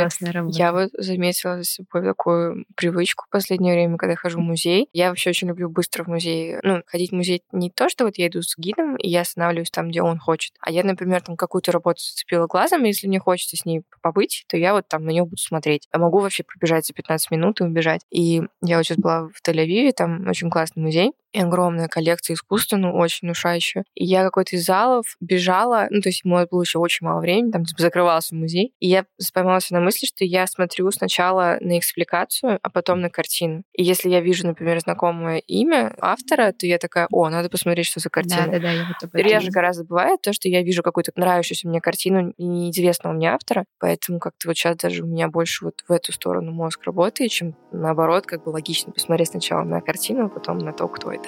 я 0.58 0.72
вот 0.72 0.90
заметила 0.98 1.58
за 1.58 1.64
собой 1.64 2.04
такую 2.04 2.66
привычку 2.76 3.26
в 3.28 3.30
последнее 3.30 3.74
время, 3.74 3.98
когда 3.98 4.16
хожу 4.16 4.40
в 4.40 4.42
музей. 4.42 4.88
Я 4.94 5.10
вообще 5.10 5.32
очень 5.32 5.48
люблю 5.48 5.70
быстро 5.70 6.04
в 6.04 6.08
музей. 6.08 6.58
Ну, 6.64 6.84
ходить 6.86 7.12
в 7.12 7.16
музей 7.16 7.44
не 7.52 7.70
то, 7.70 7.90
что 7.90 8.06
вот 8.06 8.18
я 8.18 8.28
иду 8.28 8.42
с 8.42 8.58
гидом, 8.58 8.96
и 8.98 9.10
я 9.10 9.22
останавливаюсь 9.22 9.72
там, 9.72 9.90
где 9.90 10.02
он 10.02 10.20
хочет. 10.20 10.54
А 10.60 10.72
я, 10.72 10.84
например, 10.84 11.22
там 11.22 11.36
какую-то 11.36 11.72
работу 11.72 12.02
зацепила 12.02 12.48
глазом, 12.48 12.86
и 12.86 12.88
если 12.88 13.08
мне 13.08 13.20
хочется 13.20 13.58
с 13.58 13.66
ней 13.66 13.84
побыть, 14.02 14.46
то 14.48 14.58
я 14.58 14.74
вот 14.74 14.88
там 14.88 15.06
на 15.06 15.10
нее 15.10 15.24
буду 15.24 15.38
смотреть. 15.38 15.88
Я 15.94 16.00
могу 16.00 16.20
вообще 16.20 16.44
пробежать 16.44 16.86
за 16.86 16.94
15 16.94 17.32
минут 17.32 17.62
и 17.62 17.64
убежать. 17.64 18.02
И 18.12 18.44
я 18.62 18.80
сейчас 18.84 18.98
была 18.98 19.30
в 19.30 19.41
Тель-Авиве, 19.48 19.91
там 19.91 20.28
очень 20.28 20.50
классный 20.50 20.84
музей, 20.84 21.13
и 21.34 21.39
огромная 21.39 21.88
коллекция 21.88 22.36
искусства, 22.36 22.78
ну, 22.78 22.96
очень 22.96 23.28
внушающая. 23.28 23.84
И 23.96 24.06
я 24.06 24.24
какой-то 24.24 24.56
из 24.56 24.65
залов 24.65 25.06
бежала, 25.19 25.88
ну, 25.89 26.02
то 26.02 26.10
есть 26.10 26.24
ему 26.24 26.39
было 26.50 26.62
еще 26.62 26.80
очень 26.80 27.06
мало 27.06 27.19
времени, 27.19 27.52
там 27.52 27.65
типа, 27.65 27.82
закрывался 27.82 28.36
музей, 28.36 28.74
и 28.80 28.88
я 28.88 29.06
поймалась 29.34 29.69
на 29.72 29.80
мысли, 29.80 30.06
что 30.06 30.24
я 30.24 30.46
смотрю 30.48 30.91
сначала 30.91 31.58
на 31.60 31.80
экспликацию, 31.80 32.60
а 32.62 32.69
потом 32.69 33.02
на 33.02 33.10
картину. 33.10 33.63
И 33.74 33.84
если 33.84 34.10
я 34.10 34.22
вижу, 34.22 34.46
например, 34.46 34.80
знакомое 34.80 35.39
имя 35.39 35.96
автора, 36.00 36.52
то 36.52 36.67
я 36.67 36.78
такая, 36.78 37.08
о, 37.12 37.30
надо 37.30 37.50
посмотреть, 37.50 37.88
что 37.88 38.00
за 38.00 38.10
картина. 38.10 38.46
Да, 38.46 38.54
да, 38.54 38.60
да, 38.60 38.72
я 38.72 38.88
вот 38.88 39.04
об 39.04 39.15
Реже 39.15 39.50
гораздо 39.50 39.84
бывает 39.86 40.22
то, 40.22 40.34
что 40.34 40.50
я 40.50 40.62
вижу 40.62 40.84
какую-то 40.84 41.12
нравящуюся 41.15 41.67
мне 41.67 41.82
картину 41.82 42.34
неизвестного 42.38 43.13
мне 43.13 43.32
автора, 43.32 43.65
поэтому 43.80 44.19
как-то 44.19 44.48
вот 44.48 44.58
сейчас 44.58 44.78
даже 44.78 45.04
у 45.04 45.08
меня 45.08 45.28
больше 45.30 45.65
вот 45.65 45.84
в 45.88 45.91
эту 45.91 46.12
сторону 46.12 46.52
мозг 46.52 46.84
работает, 46.86 47.32
чем 47.32 47.56
наоборот, 47.72 48.26
как 48.26 48.43
бы 48.43 48.50
логично 48.50 48.91
посмотреть 48.91 49.30
сначала 49.30 49.63
на 49.63 49.82
картину, 49.82 50.26
а 50.26 50.30
потом 50.30 50.60
на 50.60 50.74
то, 50.74 50.88
кто 50.88 51.12
это. 51.12 51.23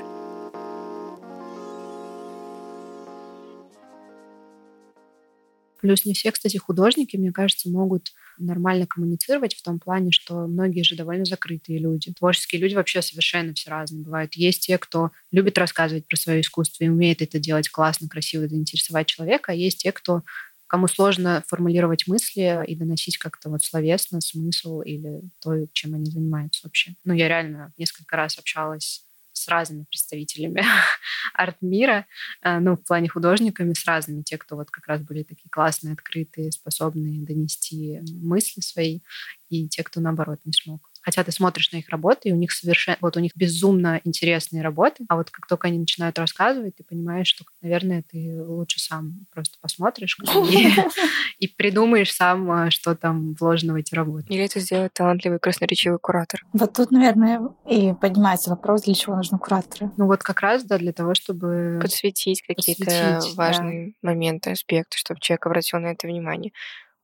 Плюс 5.85 6.03
не 6.03 6.15
все, 6.15 6.31
кстати, 6.31 6.57
художники, 6.57 7.15
мне 7.15 7.31
кажется, 7.31 7.69
могут 7.69 8.11
нормально 8.39 8.87
коммуницировать 8.87 9.53
в 9.53 9.61
том 9.61 9.79
плане, 9.79 10.11
что 10.11 10.47
многие 10.47 10.81
же 10.81 10.95
довольно 10.95 11.25
закрытые 11.25 11.77
люди. 11.77 12.11
Творческие 12.11 12.59
люди 12.59 12.73
вообще 12.73 13.03
совершенно 13.03 13.53
все 13.53 13.69
разные 13.69 14.03
бывают. 14.03 14.33
Есть 14.33 14.65
те, 14.65 14.79
кто 14.79 15.11
любит 15.29 15.59
рассказывать 15.59 16.07
про 16.07 16.15
свое 16.17 16.41
искусство 16.41 16.83
и 16.83 16.87
умеет 16.89 17.21
это 17.21 17.37
делать 17.37 17.69
классно, 17.69 18.09
красиво, 18.09 18.47
заинтересовать 18.47 19.05
человека, 19.05 19.51
а 19.51 19.55
есть 19.55 19.83
те, 19.83 19.91
кто 19.91 20.23
кому 20.65 20.87
сложно 20.87 21.43
формулировать 21.47 22.07
мысли 22.07 22.63
и 22.65 22.75
доносить 22.75 23.19
как-то 23.19 23.51
вот 23.51 23.61
словесно 23.61 24.21
смысл 24.21 24.81
или 24.81 25.21
то, 25.39 25.67
чем 25.71 25.93
они 25.93 26.09
занимаются 26.09 26.61
вообще. 26.63 26.95
Ну, 27.03 27.13
я 27.13 27.27
реально 27.27 27.73
несколько 27.77 28.15
раз 28.15 28.39
общалась 28.39 29.04
с 29.35 29.47
разными 29.47 29.83
представителями 29.83 30.63
арт-мира, 31.33 32.07
э, 32.41 32.59
ну, 32.59 32.75
в 32.75 32.83
плане 32.83 33.09
художниками, 33.09 33.73
с 33.73 33.85
разными, 33.85 34.23
те, 34.23 34.37
кто 34.37 34.55
вот 34.55 34.71
как 34.71 34.87
раз 34.87 35.01
были 35.01 35.23
такие 35.23 35.49
классные, 35.49 35.93
открытые, 35.93 36.51
способные 36.51 37.21
донести 37.21 37.99
мысли 38.21 38.61
свои, 38.61 39.01
и 39.49 39.67
те, 39.67 39.83
кто, 39.83 39.99
наоборот, 39.99 40.39
не 40.45 40.53
смог. 40.53 40.89
Хотя 41.05 41.23
ты 41.23 41.31
смотришь 41.31 41.71
на 41.71 41.77
их 41.77 41.89
работы, 41.89 42.29
и 42.29 42.31
у 42.31 42.35
них 42.35 42.51
совершенно... 42.51 42.97
Вот 42.99 43.15
у 43.15 43.19
них 43.19 43.31
безумно 43.35 44.01
интересные 44.03 44.63
работы, 44.63 45.05
а 45.07 45.15
вот 45.15 45.29
как 45.29 45.45
только 45.45 45.67
они 45.67 45.77
начинают 45.77 46.17
рассказывать, 46.17 46.75
ты 46.77 46.83
понимаешь, 46.83 47.27
что, 47.27 47.45
наверное, 47.61 48.03
ты 48.11 48.43
лучше 48.43 48.79
сам 48.79 49.25
просто 49.31 49.57
посмотришь 49.61 50.17
и, 51.39 51.47
придумаешь 51.47 52.11
сам, 52.11 52.49
а, 52.49 52.71
что 52.71 52.95
там 52.95 53.35
вложено 53.39 53.73
в 53.73 53.75
эти 53.75 53.93
работы. 53.93 54.25
Или 54.29 54.45
это 54.45 54.59
сделает 54.59 54.93
талантливый 54.93 55.37
красноречивый 55.37 55.99
куратор. 55.99 56.43
Вот 56.53 56.73
тут, 56.73 56.89
наверное, 56.89 57.49
и 57.69 57.93
поднимается 57.93 58.49
вопрос, 58.49 58.83
для 58.83 58.95
чего 58.95 59.15
нужны 59.15 59.37
кураторы. 59.37 59.91
Ну 59.97 60.07
вот 60.07 60.23
как 60.23 60.41
раз, 60.41 60.63
да, 60.63 60.79
для 60.79 60.91
того, 60.91 61.13
чтобы... 61.13 61.79
Подсветить 61.81 62.41
какие-то 62.41 63.21
важные 63.35 63.93
моменты, 64.01 64.51
аспекты, 64.51 64.97
чтобы 64.97 65.19
человек 65.19 65.45
обратил 65.45 65.79
на 65.79 65.87
это 65.91 66.07
внимание. 66.07 66.51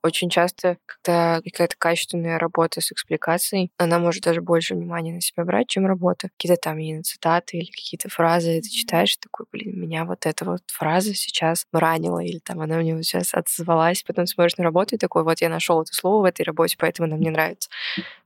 Очень 0.03 0.29
часто, 0.31 0.77
когда 0.87 1.41
какая-то 1.43 1.75
качественная 1.77 2.39
работа 2.39 2.81
с 2.81 2.91
экспликацией, 2.91 3.71
она 3.77 3.99
может 3.99 4.23
даже 4.23 4.41
больше 4.41 4.73
внимания 4.73 5.13
на 5.13 5.21
себя 5.21 5.45
брать, 5.45 5.67
чем 5.67 5.85
работа. 5.85 6.29
Какие-то 6.37 6.59
там 6.59 6.79
именно 6.79 7.03
цитаты 7.03 7.57
или 7.57 7.69
какие-то 7.69 8.09
фразы, 8.09 8.61
ты 8.61 8.69
читаешь, 8.69 9.15
такой, 9.17 9.45
блин, 9.51 9.79
меня 9.79 10.05
вот 10.05 10.25
эта 10.25 10.43
вот 10.43 10.61
фраза 10.67 11.13
сейчас 11.13 11.65
ранила, 11.71 12.17
или 12.19 12.39
там 12.39 12.61
она 12.61 12.77
мне 12.77 12.95
вот 12.95 13.03
сейчас 13.03 13.35
отозвалась, 13.35 14.01
потом 14.01 14.25
смотришь 14.25 14.57
на 14.57 14.63
работу 14.63 14.95
и 14.95 14.97
такой, 14.97 15.23
вот 15.23 15.39
я 15.41 15.49
нашел 15.49 15.79
это 15.83 15.93
слово 15.93 16.21
в 16.23 16.25
этой 16.25 16.43
работе, 16.43 16.77
поэтому 16.79 17.07
она 17.07 17.17
мне 17.17 17.29
нравится. 17.29 17.69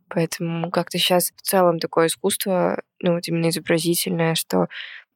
Поэтому 0.09 0.71
как-то 0.71 0.97
сейчас 0.99 1.31
в 1.35 1.41
целом 1.41 1.79
такое 1.79 2.07
искусство, 2.07 2.81
ну 3.01 3.15
вот 3.15 3.27
именно 3.27 3.49
изобразительное, 3.49 4.35
что 4.35 4.67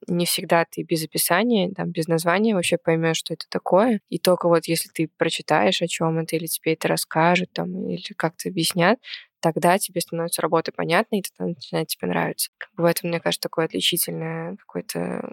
не 0.08 0.26
всегда 0.26 0.66
ты 0.70 0.84
без 0.84 1.04
описания, 1.04 1.72
там, 1.76 1.92
без 1.92 2.08
названия 2.08 2.56
вообще 2.56 2.78
поймешь, 2.78 3.18
что 3.18 3.34
это 3.34 3.46
такое. 3.50 4.02
И 4.10 4.20
только 4.20 4.48
вот 4.48 4.66
если 4.68 4.90
ты 4.90 5.10
прочитаешь, 5.18 5.82
о 5.82 5.88
чем 5.88 6.20
это, 6.20 6.36
или 6.36 6.46
тебе 6.48 6.74
это 6.74 6.88
расскажут, 6.88 7.52
там, 7.54 7.88
или 7.90 8.14
как-то 8.16 8.50
объяснят, 8.50 9.00
тогда 9.42 9.78
тебе 9.78 10.02
становится 10.02 10.42
работа 10.42 10.72
понятной, 10.72 11.20
и 11.20 11.24
тогда 11.24 11.54
начинает 11.54 11.88
тебе 11.88 12.08
нравиться. 12.08 12.50
Как 12.58 12.70
бы 12.76 12.84
в 12.84 12.86
мне 13.08 13.20
кажется, 13.20 13.42
такой 13.42 13.66
отличительный 13.66 14.58
какой-то 14.58 15.30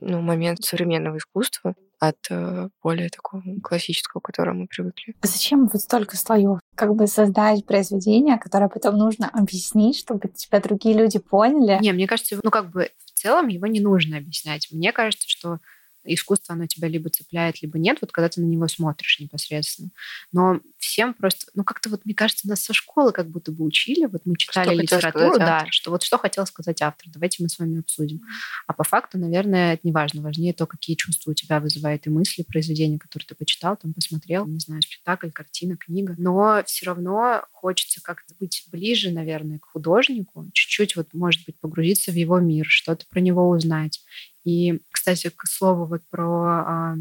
ну, 0.00 0.20
момент 0.20 0.64
современного 0.64 1.18
искусства 1.18 1.74
от 2.00 2.16
э, 2.30 2.70
более 2.82 3.10
такого 3.10 3.42
классического, 3.62 4.20
к 4.20 4.24
которому 4.24 4.62
мы 4.62 4.66
привыкли. 4.66 5.14
А 5.20 5.26
зачем 5.26 5.66
вот 5.66 5.82
столько 5.82 6.16
слоев? 6.16 6.58
Как 6.74 6.94
бы 6.94 7.06
создать 7.06 7.66
произведение, 7.66 8.38
которое 8.38 8.68
потом 8.68 8.96
нужно 8.96 9.28
объяснить, 9.28 9.98
чтобы 9.98 10.28
тебя 10.28 10.60
другие 10.60 10.96
люди 10.96 11.18
поняли? 11.18 11.78
Не, 11.80 11.92
мне 11.92 12.06
кажется, 12.06 12.40
ну 12.42 12.50
как 12.50 12.70
бы 12.70 12.88
в 13.04 13.10
целом 13.12 13.48
его 13.48 13.66
не 13.66 13.80
нужно 13.80 14.16
объяснять. 14.16 14.68
Мне 14.72 14.92
кажется, 14.92 15.28
что 15.28 15.58
искусство, 16.04 16.54
оно 16.54 16.66
тебя 16.66 16.88
либо 16.88 17.10
цепляет, 17.10 17.62
либо 17.62 17.78
нет, 17.78 17.98
вот 18.00 18.12
когда 18.12 18.28
ты 18.28 18.40
на 18.40 18.46
него 18.46 18.68
смотришь 18.68 19.20
непосредственно. 19.20 19.90
Но 20.32 20.60
всем 20.78 21.14
просто, 21.14 21.50
ну 21.54 21.64
как-то 21.64 21.90
вот, 21.90 22.04
мне 22.04 22.14
кажется, 22.14 22.48
нас 22.48 22.60
со 22.60 22.72
школы 22.72 23.12
как 23.12 23.28
будто 23.28 23.52
бы 23.52 23.64
учили, 23.64 24.06
вот 24.06 24.22
мы 24.24 24.36
читали 24.36 24.74
что 24.74 24.82
литературу, 24.82 25.38
да, 25.38 25.66
что 25.70 25.90
вот 25.90 26.02
что 26.02 26.18
хотел 26.18 26.46
сказать 26.46 26.82
автор, 26.82 27.08
давайте 27.12 27.42
мы 27.42 27.48
с 27.48 27.58
вами 27.58 27.80
обсудим. 27.80 28.20
А 28.66 28.72
по 28.72 28.84
факту, 28.84 29.18
наверное, 29.18 29.74
это 29.74 29.80
не 29.84 29.92
важно, 29.92 30.22
важнее 30.22 30.52
то, 30.52 30.66
какие 30.66 30.96
чувства 30.96 31.32
у 31.32 31.34
тебя 31.34 31.60
вызывает 31.60 32.06
и 32.06 32.10
мысли, 32.10 32.42
произведения, 32.42 32.98
которые 32.98 33.26
ты 33.26 33.34
почитал, 33.34 33.76
там 33.76 33.92
посмотрел, 33.92 34.46
не 34.46 34.58
знаю, 34.58 34.82
спектакль, 34.82 35.30
картина, 35.30 35.76
книга. 35.76 36.14
Но 36.18 36.62
все 36.66 36.86
равно 36.86 37.44
хочется 37.52 38.00
как-то 38.02 38.34
быть 38.38 38.64
ближе, 38.70 39.10
наверное, 39.10 39.58
к 39.58 39.66
художнику, 39.66 40.48
чуть-чуть 40.52 40.96
вот, 40.96 41.08
может 41.12 41.44
быть, 41.46 41.58
погрузиться 41.60 42.10
в 42.10 42.14
его 42.14 42.40
мир, 42.40 42.66
что-то 42.68 43.04
про 43.08 43.20
него 43.20 43.48
узнать. 43.48 44.00
И, 44.44 44.80
кстати, 44.90 45.30
к 45.34 45.46
слову 45.46 45.86
вот 45.86 46.02
про 46.10 46.46
а, 46.46 46.94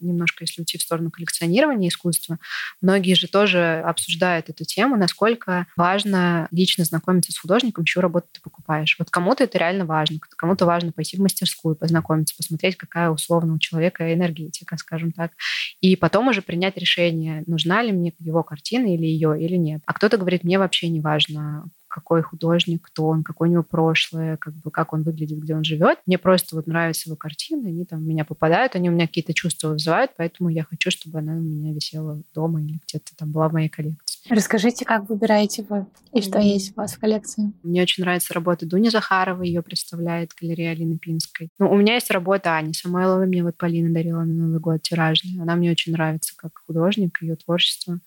немножко, 0.00 0.44
если 0.44 0.62
уйти 0.62 0.78
в 0.78 0.82
сторону 0.82 1.10
коллекционирования 1.10 1.88
искусства, 1.88 2.38
многие 2.80 3.14
же 3.14 3.28
тоже 3.28 3.82
обсуждают 3.84 4.48
эту 4.48 4.64
тему, 4.64 4.96
насколько 4.96 5.66
важно 5.76 6.48
лично 6.50 6.84
знакомиться 6.84 7.32
с 7.32 7.38
художником, 7.38 7.84
чью 7.84 8.02
работу 8.02 8.28
ты 8.32 8.40
покупаешь. 8.40 8.96
Вот 8.98 9.10
кому-то 9.10 9.44
это 9.44 9.58
реально 9.58 9.84
важно, 9.84 10.18
кому-то 10.36 10.66
важно 10.66 10.92
пойти 10.92 11.16
в 11.16 11.20
мастерскую, 11.20 11.76
познакомиться, 11.76 12.36
посмотреть, 12.36 12.76
какая 12.76 13.10
условно 13.10 13.54
у 13.54 13.58
человека 13.58 14.12
энергетика, 14.12 14.76
скажем 14.76 15.12
так, 15.12 15.32
и 15.80 15.96
потом 15.96 16.28
уже 16.28 16.42
принять 16.42 16.76
решение, 16.76 17.42
нужна 17.46 17.82
ли 17.82 17.92
мне 17.92 18.12
его 18.18 18.42
картина 18.42 18.94
или 18.94 19.04
ее, 19.04 19.40
или 19.40 19.56
нет. 19.56 19.82
А 19.86 19.92
кто-то 19.92 20.16
говорит, 20.16 20.44
мне 20.44 20.58
вообще 20.58 20.88
не 20.88 21.00
важно, 21.00 21.64
какой 21.90 22.22
художник, 22.22 22.82
кто 22.82 23.06
он, 23.06 23.22
какое 23.22 23.48
у 23.48 23.52
него 23.52 23.62
прошлое, 23.62 24.36
как 24.36 24.54
бы 24.54 24.70
как 24.70 24.92
он 24.92 25.02
выглядит, 25.02 25.38
где 25.38 25.54
он 25.54 25.64
живет. 25.64 25.98
Мне 26.06 26.18
просто 26.18 26.56
вот 26.56 26.66
нравятся 26.66 27.10
его 27.10 27.16
картины, 27.16 27.68
они 27.68 27.84
там 27.84 28.00
в 28.00 28.06
меня 28.06 28.24
попадают, 28.24 28.76
они 28.76 28.88
у 28.88 28.92
меня 28.92 29.06
какие-то 29.06 29.34
чувства 29.34 29.70
вызывают, 29.70 30.12
поэтому 30.16 30.48
я 30.48 30.64
хочу, 30.64 30.90
чтобы 30.90 31.18
она 31.18 31.32
у 31.32 31.40
меня 31.40 31.74
висела 31.74 32.22
дома 32.32 32.62
или 32.62 32.78
где-то 32.86 33.16
там 33.16 33.32
была 33.32 33.48
в 33.48 33.52
моей 33.52 33.68
коллекции. 33.68 34.20
Расскажите, 34.28 34.84
как 34.84 35.08
выбираете 35.08 35.66
вы 35.68 35.86
и 36.12 36.22
что 36.22 36.38
mm. 36.38 36.42
есть 36.42 36.72
у 36.72 36.80
вас 36.80 36.94
в 36.94 37.00
коллекции? 37.00 37.52
Мне 37.62 37.82
очень 37.82 38.04
нравится 38.04 38.32
работа 38.34 38.66
Дуни 38.66 38.88
Захаровой, 38.88 39.48
ее 39.48 39.62
представляет 39.62 40.30
галерея 40.40 40.72
Алины 40.72 40.98
Пинской. 40.98 41.48
Ну, 41.58 41.70
у 41.70 41.76
меня 41.76 41.94
есть 41.94 42.10
работа 42.10 42.56
Ани 42.56 42.72
Самойловой, 42.72 43.26
мне 43.26 43.42
вот 43.42 43.56
Полина 43.56 43.92
дарила 43.92 44.20
на 44.20 44.32
Новый 44.32 44.60
год 44.60 44.82
тиражный. 44.82 45.42
Она 45.42 45.56
мне 45.56 45.70
очень 45.70 45.92
нравится 45.92 46.34
как 46.36 46.62
художник, 46.66 47.20
ее 47.22 47.36
творчество 47.36 47.98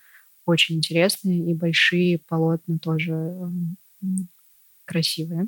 очень 0.45 0.77
интересные 0.77 1.51
и 1.51 1.53
большие 1.53 2.19
полотна 2.19 2.77
тоже 2.79 3.35
красивые. 4.85 5.47